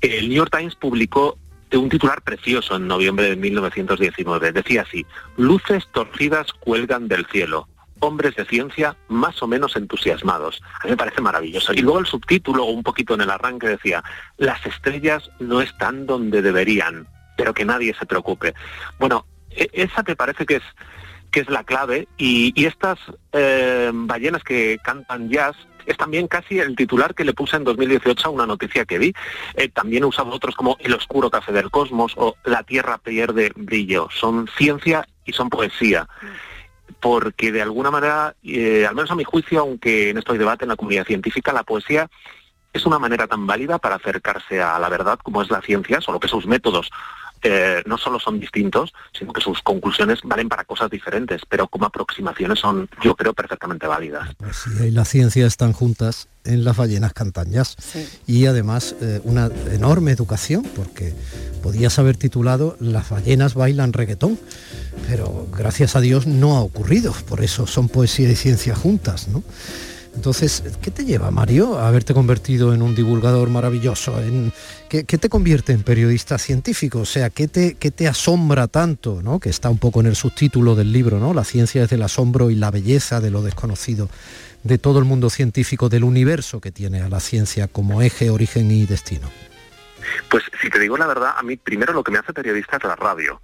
el 0.00 0.28
New 0.28 0.36
York 0.36 0.56
Times 0.56 0.74
publicó 0.76 1.38
un 1.76 1.88
titular 1.88 2.22
precioso 2.22 2.76
en 2.76 2.86
noviembre 2.86 3.30
de 3.30 3.36
1919. 3.36 4.52
Decía 4.52 4.82
así, 4.82 5.04
luces 5.36 5.86
torcidas 5.92 6.52
cuelgan 6.52 7.08
del 7.08 7.26
cielo, 7.26 7.68
hombres 8.00 8.36
de 8.36 8.44
ciencia 8.46 8.96
más 9.08 9.42
o 9.42 9.46
menos 9.46 9.76
entusiasmados. 9.76 10.62
A 10.80 10.84
mí 10.84 10.90
me 10.90 10.96
parece 10.96 11.20
maravilloso. 11.20 11.72
Y 11.72 11.82
luego 11.82 11.98
el 11.98 12.06
subtítulo, 12.06 12.64
un 12.64 12.82
poquito 12.82 13.14
en 13.14 13.22
el 13.22 13.30
arranque, 13.30 13.68
decía, 13.68 14.02
las 14.36 14.64
estrellas 14.64 15.30
no 15.40 15.60
están 15.60 16.06
donde 16.06 16.42
deberían, 16.42 17.06
pero 17.36 17.54
que 17.54 17.64
nadie 17.64 17.94
se 17.98 18.06
preocupe. 18.06 18.54
Bueno, 18.98 19.26
e-, 19.50 19.70
esa 19.72 20.02
te 20.02 20.16
parece 20.16 20.46
que 20.46 20.56
es 20.56 20.64
que 21.30 21.40
es 21.40 21.50
la 21.50 21.64
clave 21.64 22.08
y, 22.16 22.54
estas 22.64 22.98
eh, 23.32 23.90
ballenas 23.92 24.42
que 24.42 24.78
cantan 24.82 25.28
jazz 25.28 25.56
es 25.88 25.96
también 25.96 26.28
casi 26.28 26.60
el 26.60 26.76
titular 26.76 27.14
que 27.14 27.24
le 27.24 27.32
puse 27.32 27.56
en 27.56 27.64
2018 27.64 28.28
a 28.28 28.30
una 28.30 28.46
noticia 28.46 28.84
que 28.84 28.98
vi. 28.98 29.14
Eh, 29.54 29.68
también 29.68 30.02
he 30.02 30.06
usado 30.06 30.30
otros 30.30 30.54
como 30.54 30.76
El 30.80 30.94
oscuro 30.94 31.30
café 31.30 31.50
del 31.50 31.70
cosmos 31.70 32.12
o 32.16 32.36
La 32.44 32.62
tierra 32.62 32.98
pierde 32.98 33.52
brillo. 33.56 34.08
Son 34.10 34.48
ciencia 34.56 35.08
y 35.24 35.32
son 35.32 35.48
poesía. 35.48 36.06
Porque 37.00 37.52
de 37.52 37.62
alguna 37.62 37.90
manera, 37.90 38.34
eh, 38.44 38.86
al 38.86 38.94
menos 38.94 39.10
a 39.10 39.14
mi 39.14 39.24
juicio, 39.24 39.60
aunque 39.60 40.10
en 40.10 40.18
esto 40.18 40.32
hay 40.32 40.38
debate 40.38 40.64
en 40.64 40.70
la 40.70 40.76
comunidad 40.76 41.06
científica, 41.06 41.52
la 41.52 41.64
poesía 41.64 42.10
es 42.72 42.84
una 42.84 42.98
manera 42.98 43.26
tan 43.26 43.46
válida 43.46 43.78
para 43.78 43.96
acercarse 43.96 44.60
a 44.60 44.78
la 44.78 44.88
verdad 44.90 45.18
como 45.22 45.40
es 45.40 45.50
la 45.50 45.62
ciencia, 45.62 46.00
solo 46.02 46.20
que 46.20 46.28
sus 46.28 46.46
métodos 46.46 46.90
eh, 47.42 47.82
no 47.86 47.98
solo 47.98 48.18
son 48.18 48.40
distintos, 48.40 48.92
sino 49.16 49.32
que 49.32 49.40
sus 49.40 49.62
conclusiones 49.62 50.20
valen 50.24 50.48
para 50.48 50.64
cosas 50.64 50.90
diferentes, 50.90 51.42
pero 51.48 51.68
como 51.68 51.86
aproximaciones 51.86 52.58
son, 52.58 52.88
yo 53.02 53.14
creo, 53.14 53.34
perfectamente 53.34 53.86
válidas. 53.86 54.30
Pues 54.36 54.56
sí, 54.56 54.70
y 54.86 54.90
la 54.90 55.04
ciencia 55.04 55.46
están 55.46 55.72
juntas 55.72 56.28
en 56.44 56.64
las 56.64 56.76
ballenas 56.76 57.12
cantañas 57.12 57.76
y 58.26 58.46
además 58.46 58.96
eh, 59.00 59.20
una 59.24 59.50
enorme 59.70 60.12
educación, 60.12 60.62
porque 60.74 61.14
podías 61.62 61.98
haber 61.98 62.16
titulado 62.16 62.76
Las 62.80 63.10
ballenas 63.10 63.54
bailan 63.54 63.92
reggaetón, 63.92 64.38
pero 65.08 65.46
gracias 65.56 65.96
a 65.96 66.00
Dios 66.00 66.26
no 66.26 66.56
ha 66.56 66.60
ocurrido, 66.60 67.12
por 67.28 67.42
eso 67.42 67.66
son 67.66 67.88
poesía 67.88 68.30
y 68.30 68.36
ciencia 68.36 68.74
juntas, 68.74 69.28
¿no? 69.28 69.42
Entonces, 70.18 70.64
¿qué 70.82 70.90
te 70.90 71.04
lleva, 71.04 71.30
Mario, 71.30 71.78
a 71.78 71.86
haberte 71.86 72.12
convertido 72.12 72.74
en 72.74 72.82
un 72.82 72.92
divulgador 72.92 73.50
maravilloso? 73.50 74.20
En, 74.20 74.52
¿qué, 74.88 75.04
te 75.04 75.28
convierte 75.28 75.72
en 75.72 75.84
periodista 75.84 76.38
científico? 76.38 76.98
O 76.98 77.04
sea, 77.04 77.30
¿qué 77.30 77.46
te, 77.46 78.08
asombra 78.08 78.66
tanto? 78.66 79.22
¿no? 79.22 79.38
Que 79.38 79.48
está 79.48 79.70
un 79.70 79.78
poco 79.78 80.00
en 80.00 80.06
el 80.06 80.16
subtítulo 80.16 80.74
del 80.74 80.92
libro, 80.92 81.20
¿no? 81.20 81.32
La 81.34 81.44
ciencia 81.44 81.84
es 81.84 81.90
del 81.90 82.02
asombro 82.02 82.50
y 82.50 82.56
la 82.56 82.72
belleza 82.72 83.20
de 83.20 83.30
lo 83.30 83.42
desconocido 83.42 84.08
de 84.64 84.76
todo 84.78 84.98
el 84.98 85.04
mundo 85.04 85.30
científico, 85.30 85.88
del 85.88 86.02
universo 86.02 86.60
que 86.60 86.72
tiene 86.72 87.00
a 87.00 87.08
la 87.08 87.20
ciencia 87.20 87.68
como 87.68 88.02
eje, 88.02 88.30
origen 88.30 88.72
y 88.72 88.86
destino. 88.86 89.30
Pues 90.28 90.42
si 90.60 90.68
te 90.68 90.80
digo 90.80 90.96
la 90.96 91.06
verdad, 91.06 91.34
a 91.36 91.44
mí 91.44 91.56
primero 91.56 91.92
lo 91.92 92.02
que 92.02 92.10
me 92.10 92.18
hace 92.18 92.32
periodista 92.32 92.76
es 92.76 92.82
la 92.82 92.96
radio. 92.96 93.40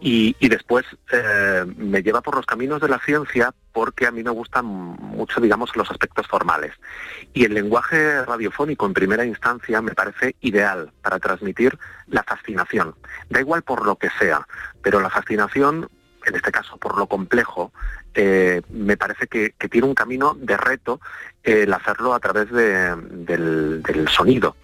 Y, 0.00 0.34
y 0.40 0.48
después 0.48 0.86
eh, 1.12 1.64
me 1.76 2.02
lleva 2.02 2.22
por 2.22 2.34
los 2.34 2.46
caminos 2.46 2.80
de 2.80 2.88
la 2.88 2.98
ciencia 3.00 3.52
porque 3.72 4.06
a 4.06 4.10
mí 4.10 4.22
me 4.22 4.30
gustan 4.30 4.64
mucho, 4.64 5.40
digamos, 5.40 5.76
los 5.76 5.90
aspectos 5.90 6.26
formales. 6.26 6.72
Y 7.32 7.44
el 7.44 7.54
lenguaje 7.54 8.24
radiofónico 8.24 8.86
en 8.86 8.94
primera 8.94 9.24
instancia 9.24 9.80
me 9.82 9.94
parece 9.94 10.36
ideal 10.40 10.90
para 11.02 11.18
transmitir 11.18 11.78
la 12.08 12.22
fascinación. 12.22 12.94
Da 13.28 13.40
igual 13.40 13.62
por 13.62 13.86
lo 13.86 13.96
que 13.96 14.08
sea, 14.18 14.46
pero 14.82 15.00
la 15.00 15.10
fascinación, 15.10 15.88
en 16.26 16.34
este 16.34 16.50
caso 16.50 16.76
por 16.78 16.98
lo 16.98 17.06
complejo, 17.06 17.72
eh, 18.14 18.62
me 18.70 18.96
parece 18.96 19.26
que, 19.28 19.54
tiene 19.70 19.86
un 19.86 19.94
camino 19.94 20.34
de 20.34 20.56
reto 20.56 21.00
el 21.42 21.72
hacerlo 21.72 22.12
a 22.12 22.20
través 22.20 22.50
de, 22.50 22.96
del, 22.96 23.82
del 23.82 24.08
sonido. 24.08 24.56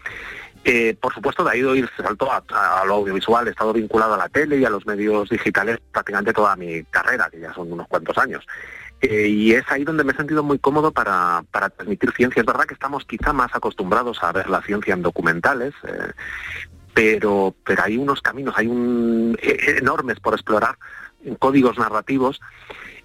Eh, 0.69 0.97
por 1.01 1.15
supuesto, 1.15 1.45
de 1.45 1.53
ahí 1.53 1.61
doy 1.61 1.79
el 1.79 1.91
salto 1.97 2.29
a, 2.31 2.43
a, 2.51 2.85
lo 2.85 2.95
audiovisual. 2.95 3.47
He 3.47 3.53
estado 3.53 3.73
vinculado 3.73 4.15
a 4.15 4.19
la 4.19 4.29
tele 4.29 4.59
y 4.59 4.65
a 4.65 4.71
los 4.71 4.85
medios 4.85 5.29
digitales 5.29 5.79
prácticamente 5.93 6.33
toda 6.33 6.57
mi 6.57 6.83
carrera, 6.85 7.29
que 7.31 7.39
ya 7.39 7.55
son 7.55 7.71
unos 7.71 7.87
cuantos 7.87 8.19
años. 8.19 8.45
Eh, 9.01 9.29
y 9.29 9.53
es 9.53 9.63
ahí 9.69 9.85
donde 9.85 10.03
me 10.03 10.13
he 10.13 10.17
sentido 10.17 10.43
muy 10.43 10.59
cómodo 10.59 10.91
para, 10.91 11.45
transmitir 11.53 12.11
ciencia. 12.17 12.41
Es 12.41 12.47
verdad 12.47 12.65
que 12.65 12.75
estamos 12.75 13.05
quizá 13.05 13.33
más 13.33 13.55
acostumbrados 13.55 14.19
a 14.25 14.33
ver 14.33 14.51
la 14.51 14.61
ciencia 14.61 14.95
en 14.95 15.03
documentales, 15.03 15.73
eh, 15.87 16.11
pero, 16.93 17.55
pero 17.65 17.85
hay 17.85 17.97
unos 17.97 18.21
caminos, 18.21 18.55
hay 18.57 18.67
un, 18.67 19.39
enormes 19.41 20.19
por 20.19 20.35
explorar, 20.35 20.79
códigos 21.39 21.79
narrativos 21.79 22.41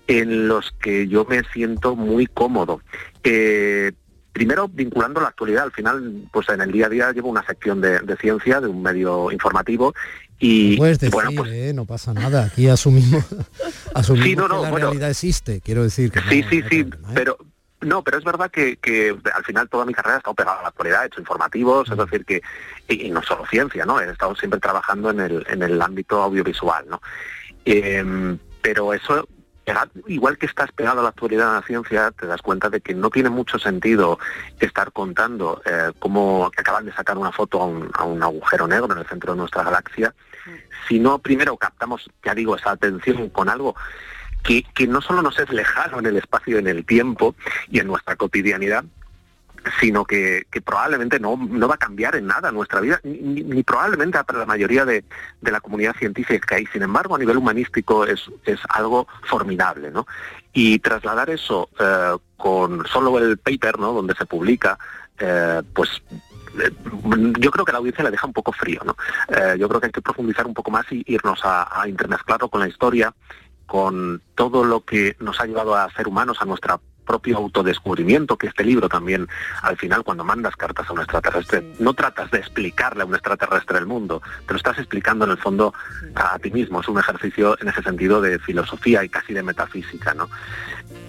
en 0.08 0.48
los 0.48 0.72
que 0.82 1.08
yo 1.08 1.26
me 1.26 1.44
siento 1.54 1.96
muy 1.96 2.26
cómodo. 2.26 2.82
Primero 4.32 4.68
vinculando 4.68 5.22
la 5.22 5.28
actualidad, 5.28 5.64
al 5.64 5.72
final, 5.72 6.28
pues 6.32 6.50
en 6.50 6.62
el 6.62 6.72
día 6.72 6.86
a 6.86 6.90
día 6.90 7.12
llevo 7.12 7.30
una 7.30 7.46
sección 7.46 7.82
de, 7.82 8.00
de 8.00 8.16
ciencia, 8.18 8.62
de 8.62 8.68
un 8.68 8.82
medio 8.82 9.32
informativo, 9.32 9.94
y, 10.40 10.78
puedes 10.78 10.98
decir, 10.98 11.14
bueno, 11.14 11.32
pues, 11.36 11.52
eh, 11.52 11.74
no 11.74 11.86
pasa 11.86 12.14
nada, 12.14 12.46
aquí 12.46 12.68
asumimos, 12.68 13.24
asumimos 13.94 14.28
sí, 14.28 14.36
no, 14.36 14.48
no, 14.48 14.58
que 14.58 14.64
la 14.64 14.72
bueno, 14.72 14.88
realidad 14.88 15.10
existe, 15.12 15.62
quiero 15.62 15.84
decir 15.84 16.12
que 16.12 16.20
Sí, 16.22 16.42
no, 16.42 16.50
sí, 16.50 16.64
sí, 16.70 16.84
problema, 16.84 17.10
¿eh? 17.10 17.14
pero 17.14 17.38
no, 17.82 18.04
pero 18.04 18.18
es 18.18 18.24
verdad 18.24 18.50
que, 18.50 18.78
que, 18.78 19.16
al 19.34 19.44
final 19.44 19.70
toda 19.70 19.86
mi 19.86 19.94
carrera 19.94 20.16
ha 20.16 20.18
estado 20.18 20.36
pegada 20.36 20.60
a 20.60 20.64
la 20.64 20.70
actualidad, 20.70 21.04
he 21.04 21.08
hecho 21.08 21.20
informativos, 21.20 21.90
es 21.92 21.98
decir, 21.98 22.26
que, 22.26 22.42
y, 22.88 23.08
y, 23.08 23.12
no 23.12 23.22
solo 23.22 23.46
ciencia, 23.48 23.86
¿no? 23.86 24.00
He 24.00 24.10
estado 24.10 24.36
siempre 24.36 24.60
trabajando 24.60 25.12
en 25.12 25.20
el, 25.20 25.46
en 25.50 25.62
el 25.62 25.82
ámbito 25.82 26.22
audiovisual, 26.22 26.86
¿no? 26.90 27.02
Eh, 27.66 28.38
pero 28.62 28.94
eso 28.94 29.28
igual 30.08 30.38
que 30.38 30.46
estás 30.46 30.72
pegado 30.72 31.00
a 31.00 31.04
la 31.04 31.10
actualidad 31.10 31.48
de 31.50 31.60
la 31.60 31.68
ciencia, 31.68 32.12
te 32.12 32.26
das 32.26 32.42
cuenta 32.42 32.70
de 32.70 32.82
que 32.82 32.94
no 32.94 33.10
tiene 33.10 33.30
mucho 33.30 33.60
sentido 33.60 34.20
estar 34.60 34.92
contando 34.92 35.62
eh, 35.66 35.92
cómo 36.00 36.52
acaban 36.58 36.86
de 36.86 36.94
sacar 36.94 37.18
una 37.18 37.32
foto 37.32 37.62
a 37.62 37.66
un, 37.66 37.90
a 37.94 38.04
un, 38.04 38.22
agujero 38.24 38.68
negro 38.68 38.92
en 38.94 39.00
el 39.00 39.08
centro 39.08 39.34
de 39.34 39.40
nuestra 39.40 39.64
galaxia, 39.64 40.14
si 40.88 41.00
no 41.00 41.20
primero 41.20 41.56
captamos, 41.58 42.10
ya 42.24 42.34
digo, 42.34 42.56
esa 42.56 42.72
atención 42.72 43.30
con 43.30 43.50
algo 43.50 43.76
que, 44.44 44.64
que 44.74 44.88
no 44.88 45.02
solo 45.02 45.22
nos 45.22 45.38
es 45.40 45.50
lejano 45.52 46.00
en 46.00 46.08
el 46.08 46.18
espacio 46.18 46.56
y 46.56 46.60
en 46.60 46.68
el 46.68 46.86
tiempo 46.86 47.36
y 47.70 47.80
en 47.80 47.88
nuestra 47.88 48.16
cotidianidad, 48.16 48.84
sino 49.80 50.06
que, 50.06 50.46
que, 50.52 50.62
probablemente 50.62 51.20
no, 51.20 51.38
no 51.38 51.68
va 51.68 51.76
a 51.76 51.80
cambiar 51.80 52.16
en 52.16 52.28
nada 52.28 52.52
nuestra 52.52 52.80
vida, 52.80 53.00
ni, 53.04 53.44
ni 53.44 53.64
probablemente 53.64 54.24
para 54.24 54.40
la 54.40 54.46
mayoría 54.46 54.86
de, 54.86 55.04
de, 55.42 55.52
la 55.52 55.62
comunidad 55.62 55.96
científica 55.96 56.60
y 56.60 56.66
sin 56.68 56.82
embargo 56.82 57.16
a 57.16 57.20
nivel 57.20 57.38
humanístico 57.38 58.06
es, 58.06 58.30
es 58.46 58.60
algo 58.70 59.08
formidable. 59.24 59.92
¿no? 59.92 60.08
Y 60.54 60.80
trasladar 60.80 61.30
eso 61.30 61.70
eh, 61.80 62.18
con 62.38 62.86
solo 62.88 63.20
el 63.20 63.38
paper 63.38 63.80
¿no? 63.80 63.94
donde 63.94 64.16
se 64.16 64.26
publica, 64.26 64.78
eh, 65.20 65.62
pues 65.74 66.02
eh, 66.60 66.72
yo 67.40 67.52
creo 67.52 67.66
que 67.66 67.72
la 67.72 67.78
audiencia 67.78 68.04
le 68.04 68.12
deja 68.12 68.28
un 68.28 68.34
poco 68.34 68.52
frío. 68.52 68.82
¿no? 68.84 68.96
Yo 69.58 69.68
creo 69.70 69.80
que 69.80 69.88
hay 69.88 69.94
que 69.94 70.02
profundizar 70.02 70.48
un 70.48 70.54
poco 70.54 70.72
más 70.72 70.86
y 70.92 71.04
irnos 71.06 71.42
a, 71.44 71.82
a 71.82 71.88
intermezclarlo 71.88 72.50
con 72.50 72.62
la 72.62 72.68
historia, 72.68 73.14
con 73.68 74.22
todo 74.36 74.64
lo 74.64 74.82
que 74.82 75.16
nos 75.20 75.40
ha 75.40 75.46
llevado 75.46 75.76
a 75.76 75.90
ser 75.94 76.08
humanos, 76.08 76.38
a 76.42 76.46
nuestra 76.46 76.80
propio 77.12 77.36
autodescubrimiento, 77.40 78.38
que 78.38 78.48
este 78.48 78.64
libro 78.64 78.88
también, 78.88 79.28
al 79.64 79.76
final, 79.76 80.02
cuando 80.06 80.24
mandas 80.24 80.56
cartas 80.56 80.90
a 80.90 80.94
un 80.94 81.00
extraterrestre, 81.00 81.62
no 81.78 81.94
tratas 81.94 82.32
de 82.32 82.38
explicarle 82.38 83.04
a 83.04 83.06
un 83.06 83.16
extraterrestre 83.16 83.80
el 83.80 83.86
mundo, 83.86 84.22
te 84.48 84.54
lo 84.54 84.58
estás 84.58 84.78
explicando 84.78 85.26
en 85.26 85.32
el 85.32 85.38
fondo 85.38 85.74
a, 86.16 86.36
a 86.36 86.40
ti 86.40 86.52
mismo. 86.52 86.80
Es 86.80 86.88
un 86.88 87.00
ejercicio 87.00 87.58
en 87.60 87.68
ese 87.68 87.84
sentido 87.84 88.22
de 88.22 88.40
filosofía 88.40 89.04
y 89.04 89.10
casi 89.10 89.34
de 89.34 89.44
metafísica, 89.44 90.14
¿no? 90.14 90.30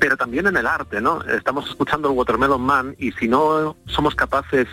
Pero 0.01 0.17
también 0.17 0.49
en 0.49 0.57
el 0.57 0.67
arte, 0.67 1.01
¿no? 1.01 1.23
Estamos 1.23 1.69
escuchando 1.71 2.09
el 2.09 2.17
Watermelon 2.17 2.61
Man 2.61 2.97
y 2.99 3.13
si 3.13 3.29
no 3.29 3.77
somos 3.87 4.17
capaces 4.17 4.67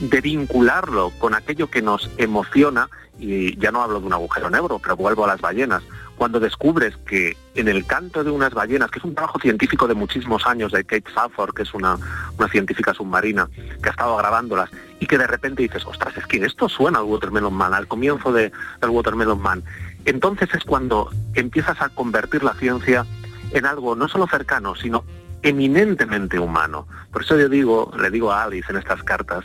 de 0.00 0.20
vincularlo 0.22 1.12
con 1.18 1.34
aquello 1.34 1.68
que 1.68 1.82
nos 1.82 2.10
emociona, 2.16 2.88
y 3.18 3.58
ya 3.58 3.70
no 3.70 3.82
hablo 3.82 4.00
de 4.00 4.06
un 4.06 4.14
agujero 4.14 4.48
negro, 4.48 4.78
pero 4.78 4.96
vuelvo 4.96 5.24
a 5.24 5.28
las 5.28 5.40
ballenas, 5.42 5.82
cuando 6.22 6.38
descubres 6.38 6.96
que 6.98 7.36
en 7.56 7.66
el 7.66 7.84
canto 7.84 8.22
de 8.22 8.30
unas 8.30 8.54
ballenas, 8.54 8.92
que 8.92 9.00
es 9.00 9.04
un 9.04 9.12
trabajo 9.12 9.40
científico 9.40 9.88
de 9.88 9.94
muchísimos 9.94 10.46
años 10.46 10.70
de 10.70 10.84
Kate 10.84 11.10
Safford, 11.12 11.52
que 11.52 11.62
es 11.62 11.74
una, 11.74 11.98
una 12.38 12.46
científica 12.46 12.94
submarina 12.94 13.48
que 13.82 13.88
ha 13.88 13.90
estado 13.90 14.16
grabándolas, 14.18 14.70
y 15.00 15.06
que 15.08 15.18
de 15.18 15.26
repente 15.26 15.62
dices, 15.62 15.84
ostras, 15.84 16.16
es 16.16 16.24
que 16.28 16.36
esto 16.36 16.68
suena 16.68 17.00
al 17.00 17.06
Watermelon 17.06 17.52
Man, 17.52 17.74
al 17.74 17.88
comienzo 17.88 18.32
de, 18.32 18.52
del 18.80 18.90
Watermelon 18.90 19.42
Man. 19.42 19.64
Entonces 20.04 20.48
es 20.54 20.62
cuando 20.62 21.10
empiezas 21.34 21.82
a 21.82 21.88
convertir 21.88 22.44
la 22.44 22.54
ciencia 22.54 23.04
en 23.50 23.66
algo 23.66 23.96
no 23.96 24.06
solo 24.06 24.28
cercano, 24.28 24.76
sino 24.76 25.02
eminentemente 25.42 26.38
humano. 26.38 26.86
Por 27.10 27.22
eso 27.22 27.36
yo 27.36 27.48
digo, 27.48 27.92
le 27.98 28.12
digo 28.12 28.30
a 28.30 28.44
Alice 28.44 28.70
en 28.70 28.78
estas 28.78 29.02
cartas, 29.02 29.44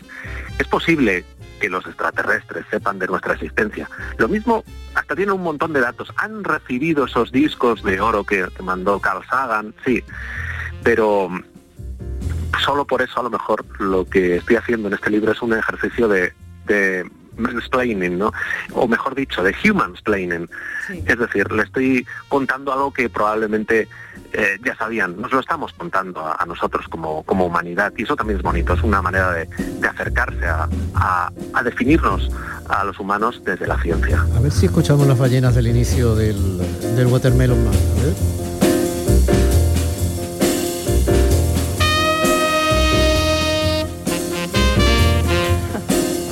es 0.59 0.67
posible 0.67 1.25
que 1.59 1.69
los 1.69 1.85
extraterrestres 1.85 2.65
sepan 2.69 2.99
de 2.99 3.07
nuestra 3.07 3.33
existencia. 3.33 3.89
Lo 4.17 4.27
mismo, 4.27 4.63
hasta 4.95 5.15
tiene 5.15 5.31
un 5.31 5.43
montón 5.43 5.73
de 5.73 5.81
datos. 5.81 6.13
Han 6.17 6.43
recibido 6.43 7.05
esos 7.05 7.31
discos 7.31 7.83
de 7.83 7.99
oro 7.99 8.23
que, 8.23 8.47
que 8.55 8.63
mandó 8.63 8.99
Carl 8.99 9.25
Sagan, 9.29 9.73
sí, 9.85 10.03
pero 10.83 11.29
solo 12.63 12.85
por 12.85 13.01
eso 13.01 13.19
a 13.19 13.23
lo 13.23 13.29
mejor 13.29 13.65
lo 13.79 14.05
que 14.05 14.37
estoy 14.37 14.55
haciendo 14.55 14.87
en 14.87 14.95
este 14.95 15.09
libro 15.09 15.31
es 15.31 15.41
un 15.41 15.53
ejercicio 15.53 16.07
de 16.07 16.33
mansplaining, 17.37 18.17
¿no? 18.17 18.31
O 18.73 18.87
mejor 18.87 19.15
dicho, 19.15 19.43
de 19.43 19.55
humansplaining. 19.63 20.49
Sí. 20.87 21.03
Es 21.05 21.17
decir, 21.17 21.51
le 21.51 21.63
estoy 21.63 22.07
contando 22.27 22.73
algo 22.73 22.91
que 22.91 23.09
probablemente 23.09 23.87
eh, 24.33 24.59
ya 24.63 24.75
sabían, 24.75 25.19
nos 25.19 25.31
lo 25.31 25.39
estamos 25.39 25.73
contando 25.73 26.19
a, 26.19 26.35
a, 26.39 26.45
nosotros 26.45 26.85
como, 26.89 27.23
como 27.23 27.45
humanidad 27.45 27.93
y 27.97 28.03
eso 28.03 28.15
también 28.15 28.37
es 28.37 28.43
bonito, 28.43 28.73
es 28.73 28.83
una 28.83 29.01
manera 29.01 29.31
de, 29.31 29.45
de 29.45 29.87
acercarse 29.87 30.45
a, 30.45 30.67
a, 30.95 31.31
a, 31.53 31.63
definirnos 31.63 32.29
a 32.67 32.83
los 32.83 32.99
humanos 32.99 33.41
desde 33.45 33.67
la 33.67 33.81
ciencia. 33.81 34.25
A 34.35 34.39
ver 34.39 34.51
si 34.51 34.65
escuchamos 34.65 35.07
las 35.07 35.17
ballenas 35.17 35.55
del 35.55 35.67
inicio 35.67 36.15
del, 36.15 36.37
del 36.95 37.07
Watermelon 37.07 37.63
Man. 37.63 37.73
A 37.73 38.03
ver. 38.03 38.56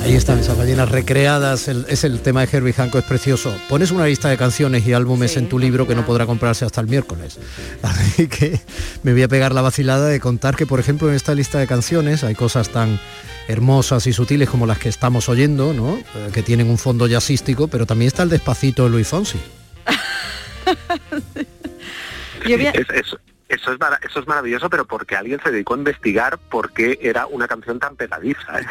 Ahí 0.06 0.14
están 0.14 0.38
esas 0.38 0.56
ballenas 0.56 0.88
recreadas, 0.88 1.66
el, 1.66 1.84
es 1.88 2.04
el 2.04 2.20
tema 2.20 2.46
de 2.46 2.56
Herbie 2.56 2.72
Hancock, 2.72 3.00
es 3.00 3.06
precioso. 3.06 3.52
Pones 3.68 3.90
una 3.90 4.06
lista 4.06 4.28
de 4.28 4.36
canciones 4.36 4.86
y 4.86 4.92
álbumes 4.92 5.32
sí, 5.32 5.40
en 5.40 5.48
tu 5.48 5.58
libro 5.58 5.88
que 5.88 5.96
no 5.96 6.06
podrá 6.06 6.26
comprarse 6.26 6.64
hasta 6.64 6.80
el 6.80 6.86
miércoles. 6.86 7.40
Así 7.82 8.28
que 8.28 8.60
me 9.02 9.14
voy 9.14 9.24
a 9.24 9.28
pegar 9.28 9.52
la 9.52 9.62
vacilada 9.62 10.06
de 10.06 10.20
contar 10.20 10.54
que, 10.54 10.64
por 10.64 10.78
ejemplo, 10.78 11.08
en 11.08 11.16
esta 11.16 11.34
lista 11.34 11.58
de 11.58 11.66
canciones 11.66 12.22
hay 12.22 12.36
cosas 12.36 12.68
tan 12.68 13.00
hermosas 13.48 14.06
y 14.06 14.12
sutiles 14.12 14.48
como 14.48 14.64
las 14.64 14.78
que 14.78 14.88
estamos 14.88 15.28
oyendo, 15.28 15.72
¿no? 15.72 15.96
Eh, 15.96 16.30
que 16.32 16.44
tienen 16.44 16.70
un 16.70 16.78
fondo 16.78 17.08
jazzístico, 17.08 17.66
pero 17.66 17.84
también 17.84 18.06
está 18.06 18.22
el 18.22 18.28
despacito 18.28 18.84
de 18.84 18.90
Luis 18.90 19.08
Fonsi. 19.08 19.40
Yo 22.46 22.54
es, 22.54 22.74
es, 22.94 23.16
Eso 23.48 23.72
es, 23.72 23.78
eso 24.08 24.20
es 24.20 24.26
maravilloso, 24.26 24.68
pero 24.68 24.84
porque 24.86 25.14
alguien 25.16 25.40
se 25.42 25.52
dedicó 25.52 25.74
a 25.74 25.78
investigar 25.78 26.36
por 26.50 26.72
qué 26.72 26.98
era 27.00 27.26
una 27.26 27.46
canción 27.46 27.78
tan 27.78 27.94
pegadiza. 27.94 28.60
¿eh? 28.60 28.66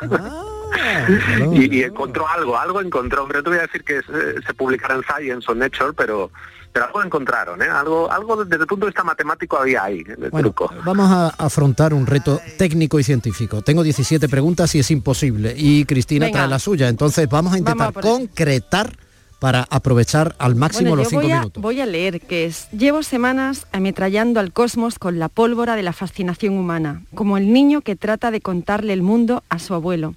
y, 1.52 1.76
y 1.78 1.82
encontró 1.84 2.28
algo, 2.28 2.58
algo 2.58 2.80
encontró. 2.80 3.22
Hombre, 3.22 3.38
no 3.38 3.44
te 3.44 3.50
voy 3.50 3.58
a 3.58 3.62
decir 3.62 3.82
que 3.84 4.02
se, 4.02 4.42
se 4.42 4.54
publicara 4.54 4.94
en 4.94 5.02
Science 5.04 5.50
o 5.50 5.54
Nature, 5.54 5.92
pero, 5.96 6.30
pero 6.72 6.86
algo 6.86 7.02
encontraron, 7.02 7.62
¿eh? 7.62 7.68
Algo, 7.68 8.10
algo 8.12 8.44
desde 8.44 8.62
el 8.62 8.66
punto 8.66 8.86
de 8.86 8.90
vista 8.90 9.04
matemático 9.04 9.56
había 9.56 9.84
ahí, 9.84 10.02
de 10.04 10.16
Bueno, 10.28 10.50
truco. 10.52 10.70
vamos 10.84 11.10
a 11.10 11.28
afrontar 11.42 11.94
un 11.94 12.06
reto 12.06 12.40
técnico 12.58 12.98
y 13.00 13.04
científico. 13.04 13.62
Tengo 13.62 13.82
17 13.82 14.28
preguntas 14.28 14.74
y 14.74 14.80
es 14.80 14.90
imposible. 14.90 15.54
Y 15.56 15.84
Cristina 15.86 16.26
Venga. 16.26 16.40
trae 16.40 16.48
la 16.48 16.58
suya. 16.58 16.88
Entonces 16.88 17.28
vamos 17.28 17.54
a 17.54 17.58
intentar 17.58 17.92
Vamos 17.92 17.96
a 17.96 18.00
por 18.00 18.04
eso. 18.04 18.18
concretar 18.18 18.92
para 19.40 19.66
aprovechar 19.70 20.36
al 20.38 20.54
máximo 20.54 20.90
Bueno, 20.90 21.02
los 21.02 21.08
cinco 21.08 21.22
voy 21.22 21.32
a, 21.32 21.38
minutos. 21.40 21.62
voy 21.62 21.80
a 21.80 21.86
leer 21.86 22.20
que 22.20 22.44
es, 22.44 22.68
llevo 22.70 23.02
semanas 23.02 23.66
ametrallando 23.72 24.38
al 24.38 24.52
cosmos 24.52 24.98
con 24.98 25.18
la 25.18 25.28
pólvora 25.28 25.74
de 25.74 25.82
la 25.82 25.92
fascinación 25.92 26.56
humana, 26.56 27.02
como 27.14 27.36
el 27.38 27.52
niño 27.52 27.80
que 27.80 27.96
trata 27.96 28.30
de 28.30 28.40
contarle 28.40 28.92
el 28.92 29.02
mundo 29.02 29.42
a 29.48 29.58
su 29.58 29.74
abuelo. 29.74 30.14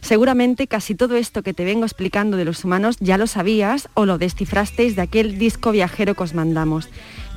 Seguramente 0.00 0.68
casi 0.68 0.94
todo 0.94 1.16
esto 1.16 1.42
que 1.42 1.54
te 1.54 1.64
vengo 1.64 1.84
explicando 1.84 2.36
de 2.36 2.44
los 2.44 2.64
humanos 2.64 2.96
ya 3.00 3.18
lo 3.18 3.26
sabías 3.26 3.88
o 3.94 4.06
lo 4.06 4.18
descifrasteis 4.18 4.94
de 4.94 5.02
aquel 5.02 5.38
disco 5.38 5.72
viajero 5.72 6.14
que 6.14 6.22
os 6.22 6.34
mandamos. 6.34 6.88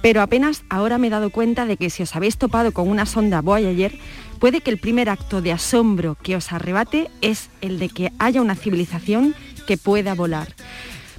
Pero 0.02 0.22
apenas 0.22 0.64
ahora 0.70 0.98
me 0.98 1.08
he 1.08 1.12
dado 1.12 1.30
cuenta 1.30 1.66
de 1.66 1.78
que 1.78 1.90
si 1.90 2.04
os 2.04 2.16
habéis 2.16 2.38
topado 2.38 2.72
con 2.72 2.90
una 2.90 3.06
sonda 3.06 3.42
Voyager, 3.42 3.98
puede 4.40 4.62
que 4.62 4.72
el 4.72 4.80
primer 4.80 5.10
acto 5.10 5.42
de 5.42 5.54
asombro 5.54 6.18
que 6.22 6.36
os 6.36 6.52
arrebate 6.52 7.10
es 7.22 7.50
el 7.62 7.80
de 7.80 7.90
que 7.90 8.12
haya 8.20 8.42
una 8.42 8.56
civilización 8.56 9.34
que 9.66 9.78
pueda 9.78 10.14
volar. 10.14 10.50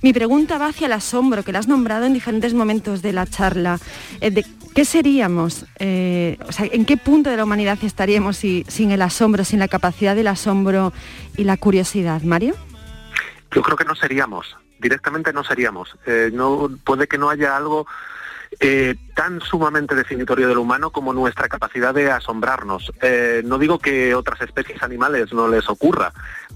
Mi 0.03 0.13
pregunta 0.13 0.59
va 0.59 0.67
hacia 0.67 0.87
el 0.87 0.93
asombro, 0.93 1.45
que 1.45 1.53
la 1.53 1.61
has 1.61 1.69
nombrado 1.69 2.07
en 2.07 2.13
diferentes 2.13 2.55
momentos 2.55 3.03
de 3.03 3.13
la 3.13 3.27
charla. 3.27 3.79
Eh, 4.21 4.43
¿Qué 4.75 4.85
seríamos? 4.85 5.67
Eh, 5.79 6.39
o 6.49 6.51
sea, 6.53 6.67
¿En 6.73 6.85
qué 6.85 6.97
punto 6.97 7.31
de 7.31 7.37
la 7.37 7.45
humanidad 7.45 7.79
estaríamos 7.83 8.37
si- 8.37 8.65
sin 8.69 8.91
el 8.91 9.03
asombro, 9.03 9.45
sin 9.45 9.59
la 9.61 9.69
capacidad 9.69 10.17
del 10.17 10.27
asombro 10.29 10.93
y 11.37 11.45
la 11.45 11.57
curiosidad? 11.57 12.23
Mario. 12.23 12.55
Yo 13.55 13.63
creo 13.63 13.77
que 13.77 13.85
no 13.85 13.95
seríamos, 13.95 14.57
directamente 14.81 15.33
no 15.33 15.45
seríamos. 15.45 15.95
Eh, 16.07 16.31
no 16.33 16.71
puede 16.85 17.07
que 17.07 17.19
no 17.19 17.29
haya 17.31 17.57
algo 17.57 17.87
eh, 18.61 18.97
tan 19.15 19.41
sumamente 19.41 19.95
definitorio 19.95 20.49
del 20.49 20.59
humano 20.59 20.91
como 20.91 21.13
nuestra 21.13 21.49
capacidad 21.49 21.95
de 21.95 22.11
asombrarnos. 22.11 22.93
Eh, 23.01 23.43
no 23.45 23.59
digo 23.59 23.79
que 23.79 24.15
otras 24.15 24.41
especies 24.41 24.83
animales 24.83 25.33
no 25.33 25.49
les 25.49 25.69
ocurra, 25.69 26.13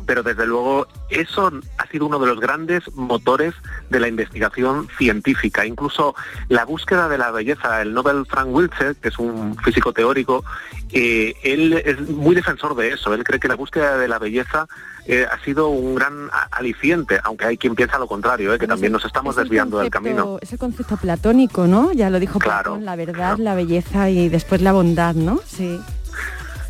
pero 0.06 0.22
desde 0.22 0.46
luego 0.46 0.86
eso 1.10 1.50
ha 1.78 1.86
sido 1.88 2.06
uno 2.06 2.18
de 2.18 2.26
los 2.26 2.40
grandes 2.40 2.92
motores 2.94 3.54
de 3.90 4.00
la 4.00 4.08
investigación 4.08 4.88
científica. 4.96 5.66
Incluso 5.66 6.14
la 6.48 6.64
búsqueda 6.64 7.08
de 7.08 7.18
la 7.18 7.30
belleza, 7.30 7.82
el 7.82 7.94
Nobel 7.94 8.26
Frank 8.26 8.48
Wilczek, 8.48 9.00
que 9.00 9.08
es 9.08 9.18
un 9.18 9.56
físico 9.58 9.92
teórico, 9.92 10.44
eh, 10.92 11.34
él 11.42 11.72
es 11.84 12.00
muy 12.08 12.34
defensor 12.34 12.74
de 12.76 12.88
eso. 12.88 13.14
Él 13.14 13.24
cree 13.24 13.40
que 13.40 13.48
la 13.48 13.56
búsqueda 13.56 13.98
de 13.98 14.08
la 14.08 14.18
belleza 14.18 14.66
eh, 15.06 15.26
ha 15.30 15.42
sido 15.44 15.68
un 15.68 15.94
gran 15.94 16.28
aliciente, 16.50 17.20
aunque 17.22 17.46
hay 17.46 17.56
quien 17.56 17.74
piensa 17.74 17.98
lo 17.98 18.06
contrario, 18.06 18.52
eh, 18.52 18.58
que 18.58 18.66
también 18.66 18.92
nos 18.92 19.04
estamos 19.04 19.36
desviando 19.36 19.78
del 19.78 19.90
camino. 19.90 20.38
Es 20.40 20.52
el 20.52 20.58
concepto 20.58 20.96
platónico, 20.96 21.66
¿no? 21.66 21.92
Ya 21.92 22.10
lo 22.10 22.18
dijo 22.18 22.38
Claro, 22.38 22.72
Platón, 22.72 22.84
la 22.84 22.96
verdad, 22.96 23.38
la 23.38 23.54
belleza 23.54 24.10
y 24.10 24.28
después 24.28 24.62
la 24.62 24.72
bondad, 24.72 25.14
¿no? 25.14 25.40
Sí. 25.46 25.80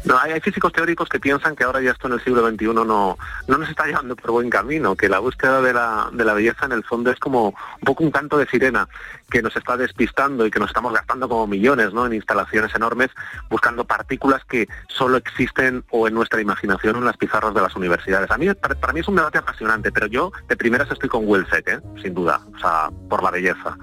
No, 0.07 0.17
hay, 0.19 0.41
físicos 0.41 0.73
teóricos 0.73 1.09
que 1.09 1.19
piensan 1.19 1.57
que 1.57 1.65
ahora 1.65 1.81
ya 1.81 1.91
esto 1.91 2.07
en 2.07 2.15
el 2.15 2.23
siglo 2.23 2.49
XXI 2.49 2.67
no, 2.67 2.85
no 2.85 3.19
nos 3.49 3.69
está 3.69 3.87
llevando 3.87 4.15
por 4.15 4.31
buen 4.31 4.49
camino, 4.49 4.95
que 4.95 5.09
la 5.09 5.19
búsqueda 5.19 5.61
de 5.61 5.73
la, 5.73 6.09
de 6.13 6.25
la 6.25 6.33
belleza 6.33 6.67
en 6.67 6.73
el 6.73 6.85
fondo 6.85 7.11
es 7.11 7.19
como 7.19 7.49
un 7.49 7.85
poco 7.85 8.05
un 8.05 8.13
canto 8.13 8.39
de 8.39 8.47
sirena 8.47 8.89
que 9.29 9.43
nos 9.43 9.57
está 9.57 9.77
despistando 9.77 10.47
y 10.47 10.51
que 10.53 10.61
nos 10.61 10.71
estamos 10.71 10.93
gastando 10.93 11.29
como 11.29 11.49
millones 11.49 11.93
¿no? 11.93 12.07
en 12.07 12.13
instalaciones 12.13 12.73
enormes 12.77 13.11
buscando 13.51 13.85
partículas 13.85 14.45
que 14.45 14.69
solo 14.89 15.17
existen 15.17 15.85
o 15.91 16.07
en 16.07 16.15
nuestra 16.15 16.41
imaginación 16.41 16.95
o 16.95 16.99
en 17.01 17.07
las 17.07 17.17
pizarras 17.17 17.53
de 17.53 17.63
las 17.63 17.75
universidades. 17.75 18.31
A 18.31 18.39
mí, 18.39 18.47
para, 18.55 18.93
mí 18.93 19.01
es 19.01 19.09
un 19.09 19.17
debate 19.17 19.39
apasionante, 19.39 19.91
pero 19.91 20.07
yo 20.07 20.31
de 20.49 20.57
primeras 20.57 20.89
estoy 20.89 21.09
con 21.09 21.27
Wilczek, 21.27 21.69
¿eh? 21.69 21.81
sin 22.01 22.15
duda, 22.15 22.41
o 22.55 22.59
sea, 22.61 22.91
por 23.09 23.25
la 23.25 23.33
belleza. 23.33 23.77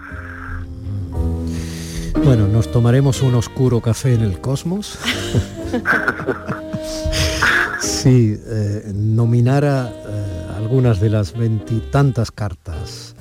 Bueno, 2.22 2.48
nos 2.48 2.72
tomaremos 2.72 3.22
un 3.22 3.36
oscuro 3.36 3.82
café 3.82 4.14
en 4.14 4.22
el 4.22 4.40
cosmos. 4.40 4.98
si 7.80 8.38
eh, 8.46 8.92
nominara 8.94 9.90
eh, 9.90 10.48
algunas 10.58 11.00
de 11.00 11.10
las 11.10 11.38
veintitantas 11.38 12.32
cartas 12.32 13.16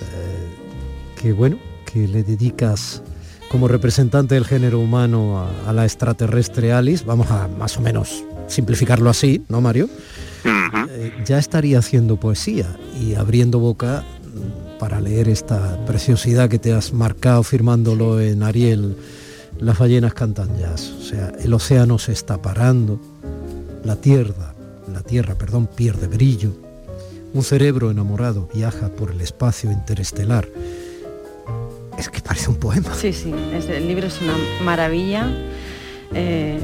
eh, 0.00 1.20
que 1.20 1.32
bueno, 1.32 1.58
que 1.84 2.06
le 2.06 2.22
dedicas 2.22 3.02
como 3.50 3.68
representante 3.68 4.34
del 4.34 4.44
género 4.44 4.80
humano 4.80 5.38
a, 5.38 5.70
a 5.70 5.72
la 5.72 5.84
extraterrestre 5.84 6.72
Alice, 6.72 7.04
vamos 7.04 7.30
a 7.30 7.48
más 7.48 7.76
o 7.76 7.80
menos 7.80 8.24
simplificarlo 8.46 9.10
así, 9.10 9.44
¿no, 9.48 9.60
Mario? 9.60 9.88
Eh, 10.44 11.12
ya 11.24 11.38
estaría 11.38 11.78
haciendo 11.78 12.16
poesía 12.16 12.66
y 13.00 13.14
abriendo 13.14 13.58
boca 13.58 14.04
para 14.82 15.00
leer 15.00 15.28
esta 15.28 15.78
preciosidad 15.86 16.48
que 16.48 16.58
te 16.58 16.72
has 16.72 16.92
marcado 16.92 17.44
firmándolo 17.44 18.20
en 18.20 18.42
Ariel, 18.42 18.96
las 19.60 19.78
ballenas 19.78 20.12
cantan 20.12 20.58
jazz. 20.58 20.92
O 20.98 21.02
sea, 21.02 21.30
el 21.40 21.54
océano 21.54 22.00
se 22.00 22.10
está 22.10 22.42
parando, 22.42 22.98
la 23.84 23.94
tierra, 23.94 24.56
la 24.92 25.02
tierra, 25.02 25.36
perdón, 25.36 25.68
pierde 25.68 26.08
brillo, 26.08 26.50
un 27.32 27.44
cerebro 27.44 27.92
enamorado 27.92 28.48
viaja 28.52 28.88
por 28.88 29.12
el 29.12 29.20
espacio 29.20 29.70
interestelar. 29.70 30.48
Es 31.96 32.08
que 32.08 32.20
parece 32.20 32.50
un 32.50 32.56
poema. 32.56 32.92
Sí, 32.92 33.12
sí, 33.12 33.32
el 33.32 33.86
libro 33.86 34.08
es 34.08 34.20
una 34.20 34.34
maravilla. 34.64 35.30
eh, 36.12 36.58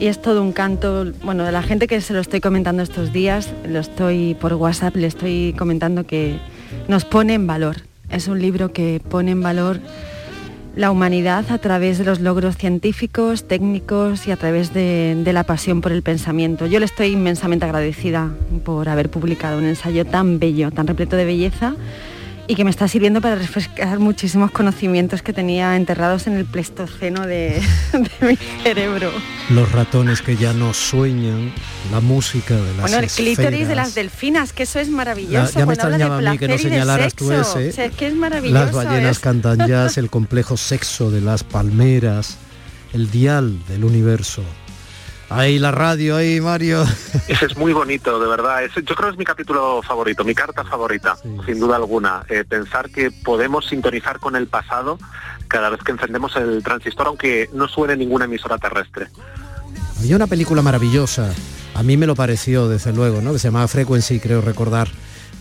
y 0.00 0.06
es 0.06 0.20
todo 0.20 0.42
un 0.42 0.50
canto, 0.50 1.06
bueno, 1.22 1.44
de 1.44 1.52
la 1.52 1.62
gente 1.62 1.86
que 1.86 2.00
se 2.00 2.14
lo 2.14 2.20
estoy 2.20 2.40
comentando 2.40 2.82
estos 2.82 3.12
días, 3.12 3.48
lo 3.64 3.78
estoy 3.78 4.34
por 4.34 4.54
WhatsApp, 4.54 4.96
le 4.96 5.06
estoy 5.06 5.54
comentando 5.56 6.04
que 6.04 6.40
nos 6.88 7.04
pone 7.04 7.34
en 7.34 7.46
valor. 7.46 7.76
Es 8.10 8.28
un 8.28 8.40
libro 8.40 8.72
que 8.72 9.00
pone 9.08 9.32
en 9.32 9.42
valor 9.42 9.80
la 10.76 10.90
humanidad 10.90 11.44
a 11.50 11.58
través 11.58 11.98
de 11.98 12.04
los 12.04 12.20
logros 12.20 12.56
científicos, 12.56 13.46
técnicos 13.46 14.26
y 14.26 14.32
a 14.32 14.36
través 14.36 14.74
de, 14.74 15.22
la 15.32 15.44
pasión 15.44 15.80
por 15.80 15.92
el 15.92 16.02
pensamiento. 16.02 16.66
Yo 16.66 16.80
le 16.80 16.84
estoy 16.84 17.08
inmensamente 17.08 17.64
agradecida 17.64 18.30
por 18.64 18.88
haber 18.88 19.08
publicado 19.08 19.58
un 19.58 19.64
ensayo 19.64 20.04
tan 20.04 20.38
bello, 20.38 20.70
tan 20.70 20.86
repleto 20.86 21.16
de 21.16 21.24
belleza 21.24 21.74
y 22.46 22.54
que 22.56 22.64
me 22.64 22.70
está 22.70 22.88
sirviendo 22.88 23.20
para 23.20 23.36
refrescar 23.36 23.98
muchísimos 23.98 24.50
conocimientos 24.50 25.22
que 25.22 25.32
tenía 25.32 25.76
enterrados 25.76 26.26
en 26.26 26.34
el 26.34 26.44
pleistoceno 26.44 27.26
de, 27.26 27.62
de 27.92 28.26
mi 28.26 28.36
cerebro. 28.62 29.10
Los 29.50 29.72
ratones 29.72 30.20
que 30.20 30.36
ya 30.36 30.52
no 30.52 30.74
sueñan, 30.74 31.52
la 31.90 32.00
música 32.00 32.54
de 32.54 32.72
las 32.74 32.80
bueno, 32.82 32.98
el 32.98 33.06
clítoris 33.10 33.66
de 33.68 33.74
las 33.74 33.94
delfinas, 33.94 34.52
que 34.52 34.64
eso 34.64 34.78
es 34.78 34.88
maravilloso. 34.90 35.52
Ya- 35.52 35.60
ya 35.60 35.66
me 35.66 35.74
extrañaba 35.74 36.18
a 36.18 36.32
mí 36.32 36.38
que 36.38 36.48
no 36.48 36.58
señalaras 36.58 37.14
tú 37.14 37.32
ese. 37.32 37.68
O 37.68 37.72
sea, 37.72 37.84
es 37.86 37.92
que 37.94 38.08
es 38.08 38.14
maravilloso. 38.14 38.64
Las 38.64 38.72
ballenas 38.74 39.12
es- 39.12 39.18
cantan 39.20 39.66
jazz, 39.66 39.96
el 39.98 40.10
complejo 40.10 40.56
sexo 40.56 41.10
de 41.10 41.20
las 41.22 41.44
palmeras, 41.44 42.36
el 42.92 43.10
dial 43.10 43.58
del 43.68 43.84
universo. 43.84 44.42
Ahí 45.34 45.58
la 45.58 45.70
radio, 45.72 46.16
ahí 46.16 46.40
Mario. 46.40 46.84
Ese 47.28 47.46
es 47.46 47.56
muy 47.56 47.72
bonito, 47.72 48.18
de 48.20 48.28
verdad. 48.28 48.62
Ese- 48.64 48.82
yo 48.82 48.94
creo 48.94 49.08
que 49.08 49.12
es 49.14 49.18
mi 49.18 49.24
capítulo 49.24 49.82
favorito, 49.82 50.24
mi 50.24 50.34
carta 50.34 50.64
favorita, 50.64 51.16
sin 51.46 51.58
duda 51.58 51.76
alguna. 51.76 52.24
Eh, 52.28 52.44
pensar 52.48 52.90
que 52.90 53.10
podemos 53.10 53.66
sintonizar 53.66 54.20
con 54.20 54.36
el 54.36 54.46
pasado 54.46 54.98
cada 55.48 55.70
vez 55.70 55.80
que 55.82 55.92
encendemos 55.92 56.36
el 56.36 56.62
transistor, 56.62 57.06
aunque 57.08 57.48
no 57.52 57.68
suene 57.68 57.96
ninguna 57.96 58.24
emisora 58.26 58.58
terrestre. 58.58 59.08
Había 59.98 60.16
una 60.16 60.26
película 60.26 60.62
maravillosa, 60.62 61.32
a 61.74 61.82
mí 61.82 61.96
me 61.96 62.06
lo 62.06 62.14
pareció 62.14 62.68
desde 62.68 62.92
luego, 62.92 63.20
¿no? 63.20 63.32
Que 63.32 63.38
se 63.38 63.48
llamaba 63.48 63.68
Frequency, 63.68 64.20
creo 64.20 64.40
recordar, 64.40 64.88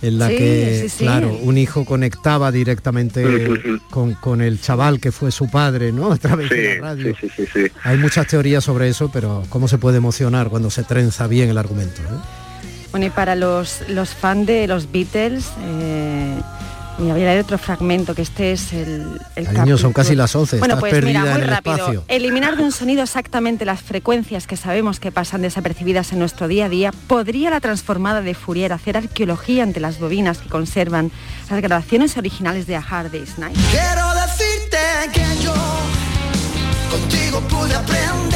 en 0.01 0.19
la 0.19 0.27
Sí, 0.29 0.37
que, 0.37 0.79
sí, 0.83 0.89
sí. 0.89 1.03
claro, 1.05 1.37
un 1.41 1.57
hijo 1.57 1.85
conectaba 1.85 2.51
directamente 2.51 3.47
con, 3.89 4.13
con 4.15 4.41
el 4.41 4.59
chaval 4.59 4.99
que 4.99 5.11
fue 5.11 5.31
su 5.31 5.49
padre, 5.49 5.91
¿no? 5.91 6.11
A 6.13 6.17
través 6.17 6.49
de 6.49 6.75
la 6.75 6.81
radio. 6.81 7.15
sí, 7.19 7.27
sí, 7.35 7.45
sí, 7.45 7.51
sí. 7.67 7.71
Hay 7.83 7.97
muchas 7.97 8.27
teorías 8.27 8.63
sobre 8.63 8.89
eso, 8.89 9.09
pero 9.11 9.43
cómo 9.49 9.67
se 9.67 9.77
puede 9.77 9.97
emocionar 9.97 10.49
cuando 10.49 10.69
se 10.69 10.83
trenza 10.83 11.27
bien 11.27 11.49
el 11.49 11.57
argumento. 11.57 12.01
¿eh? 12.01 12.15
Bueno, 12.91 13.05
y 13.07 13.09
para 13.09 13.35
los, 13.35 13.81
los 13.89 14.09
fans 14.09 14.45
de 14.47 14.67
los 14.67 14.91
Beatles, 14.91 15.45
eh, 15.61 16.39
mira, 16.99 17.13
voy 17.13 17.23
a 17.23 17.25
leer 17.25 17.41
otro 17.43 17.57
fragmento, 17.57 18.13
que 18.15 18.21
este 18.21 18.51
es 18.51 18.73
el, 18.73 19.19
el 19.35 19.45
Cariño, 19.45 19.77
son 19.77 19.93
casi 19.93 20.15
las 20.15 20.35
11, 20.35 20.59
Bueno, 20.59 20.73
estás 20.75 20.79
pues 20.79 20.93
perdida 20.93 21.19
mira, 21.21 21.33
muy 21.33 21.41
en 21.41 21.43
el 21.43 21.49
rápido. 21.55 21.75
espacio. 21.75 22.03
Eliminar 22.07 22.57
de 22.57 22.63
un 22.63 22.71
sonido 22.71 23.03
exactamente 23.03 23.65
las 23.65 23.81
frecuencias 23.81 24.47
que 24.47 24.57
sabemos 24.57 24.99
que 24.99 25.11
pasan 25.11 25.41
desapercibidas 25.41 26.11
en 26.13 26.19
nuestro 26.19 26.47
día 26.47 26.65
a 26.65 26.69
día, 26.69 26.91
¿podría 27.07 27.49
la 27.49 27.59
transformada 27.59 28.21
de 28.21 28.33
Fourier 28.33 28.73
hacer 28.73 28.97
arqueología 28.97 29.63
ante 29.63 29.79
las 29.79 29.99
bobinas 29.99 30.37
que 30.39 30.49
conservan 30.49 31.11
las 31.49 31.61
grabaciones 31.61 32.17
originales 32.17 32.67
de 32.67 32.75
A 32.75 32.79
Hard 32.87 33.11
Day's 33.11 33.37
Night? 33.37 33.57
Quiero 33.71 34.13
decirte 34.13 34.77
que 35.13 35.43
yo 35.43 35.53
contigo 36.89 37.41
pude 37.49 37.73
aprender. 37.75 38.33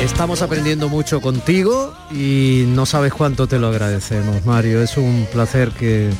Estamos 0.00 0.42
aprendiendo 0.42 0.88
mucho 0.88 1.20
contigo 1.20 1.92
y 2.12 2.64
no 2.68 2.86
sabes 2.86 3.12
cuánto 3.12 3.48
te 3.48 3.58
lo 3.58 3.66
agradecemos, 3.68 4.44
Mario. 4.46 4.80
Es 4.80 4.96
un 4.96 5.26
placer 5.32 5.70
que 5.70 6.10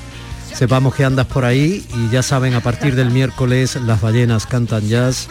sepamos 0.58 0.92
que 0.92 1.04
andas 1.04 1.26
por 1.26 1.44
ahí 1.44 1.86
y 1.94 2.10
ya 2.10 2.20
saben, 2.20 2.54
a 2.54 2.60
partir 2.60 2.96
del 2.96 3.12
miércoles 3.12 3.76
las 3.76 4.00
ballenas 4.00 4.44
cantan 4.44 4.88
jazz. 4.88 5.28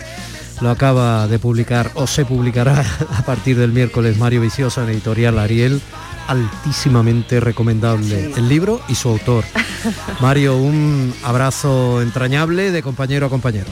Lo 0.61 0.69
acaba 0.69 1.27
de 1.27 1.37
publicar 1.37 1.91
o 1.95 2.07
se 2.07 2.23
publicará 2.23 2.79
a 3.13 3.23
partir 3.23 3.57
del 3.57 3.73
miércoles 3.73 4.17
Mario 4.17 4.39
Vicioso 4.39 4.81
en 4.81 4.89
editorial 4.89 5.37
Ariel. 5.37 5.81
Altísimamente 6.27 7.41
recomendable 7.41 8.31
el 8.37 8.47
libro 8.47 8.79
y 8.87 8.95
su 8.95 9.09
autor. 9.09 9.43
Mario, 10.21 10.55
un 10.55 11.13
abrazo 11.23 12.01
entrañable 12.01 12.71
de 12.71 12.81
compañero 12.81 13.25
a 13.25 13.29
compañero. 13.29 13.67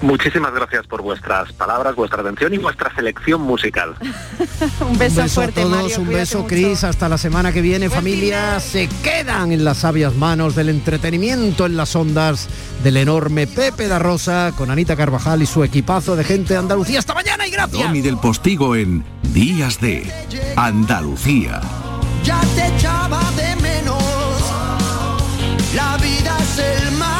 Muchísimas 0.00 0.52
gracias 0.52 0.86
por 0.86 1.02
vuestras 1.02 1.52
palabras, 1.52 1.94
vuestra 1.96 2.20
atención 2.20 2.54
y 2.54 2.58
vuestra 2.58 2.94
selección 2.94 3.40
musical. 3.40 3.94
un 4.80 4.98
beso, 4.98 5.26
fuerte, 5.28 5.60
a 5.60 5.64
todos, 5.64 5.76
Mario, 5.76 6.00
un 6.00 6.08
beso. 6.08 6.46
Cris. 6.46 6.84
Hasta 6.84 7.08
la 7.08 7.18
semana 7.18 7.52
que 7.52 7.60
viene, 7.60 7.90
familia. 7.90 8.60
Se 8.60 8.88
quedan 9.02 9.52
en 9.52 9.64
las 9.64 9.78
sabias 9.78 10.14
manos 10.14 10.54
del 10.54 10.68
entretenimiento 10.68 11.66
en 11.66 11.76
las 11.76 11.96
ondas 11.96 12.48
del 12.82 12.96
enorme 12.96 13.46
Pepe 13.46 13.88
da 13.88 13.98
Rosa 13.98 14.52
con 14.56 14.70
Anita 14.70 14.96
Carvajal 14.96 15.42
y 15.42 15.46
su 15.46 15.64
equipazo 15.64 16.14
de 16.14 16.24
gente 16.24 16.54
de 16.54 16.60
Andalucía. 16.60 17.00
Hasta 17.00 17.14
mañana 17.14 17.46
y 17.46 17.50
gracias. 17.50 17.82
Tommy 17.82 18.00
del 18.00 18.18
Postigo 18.18 18.76
en 18.76 19.04
Días 19.32 19.80
de 19.80 20.10
Andalucía. 20.56 21.60
ya 22.22 22.40
te 22.54 22.66
echaba 22.76 23.20
de 23.36 23.56
menos. 23.56 24.02
La 25.74 25.96
vida 25.96 26.36
es 26.40 26.58
el 26.58 26.92
mar. 26.98 27.17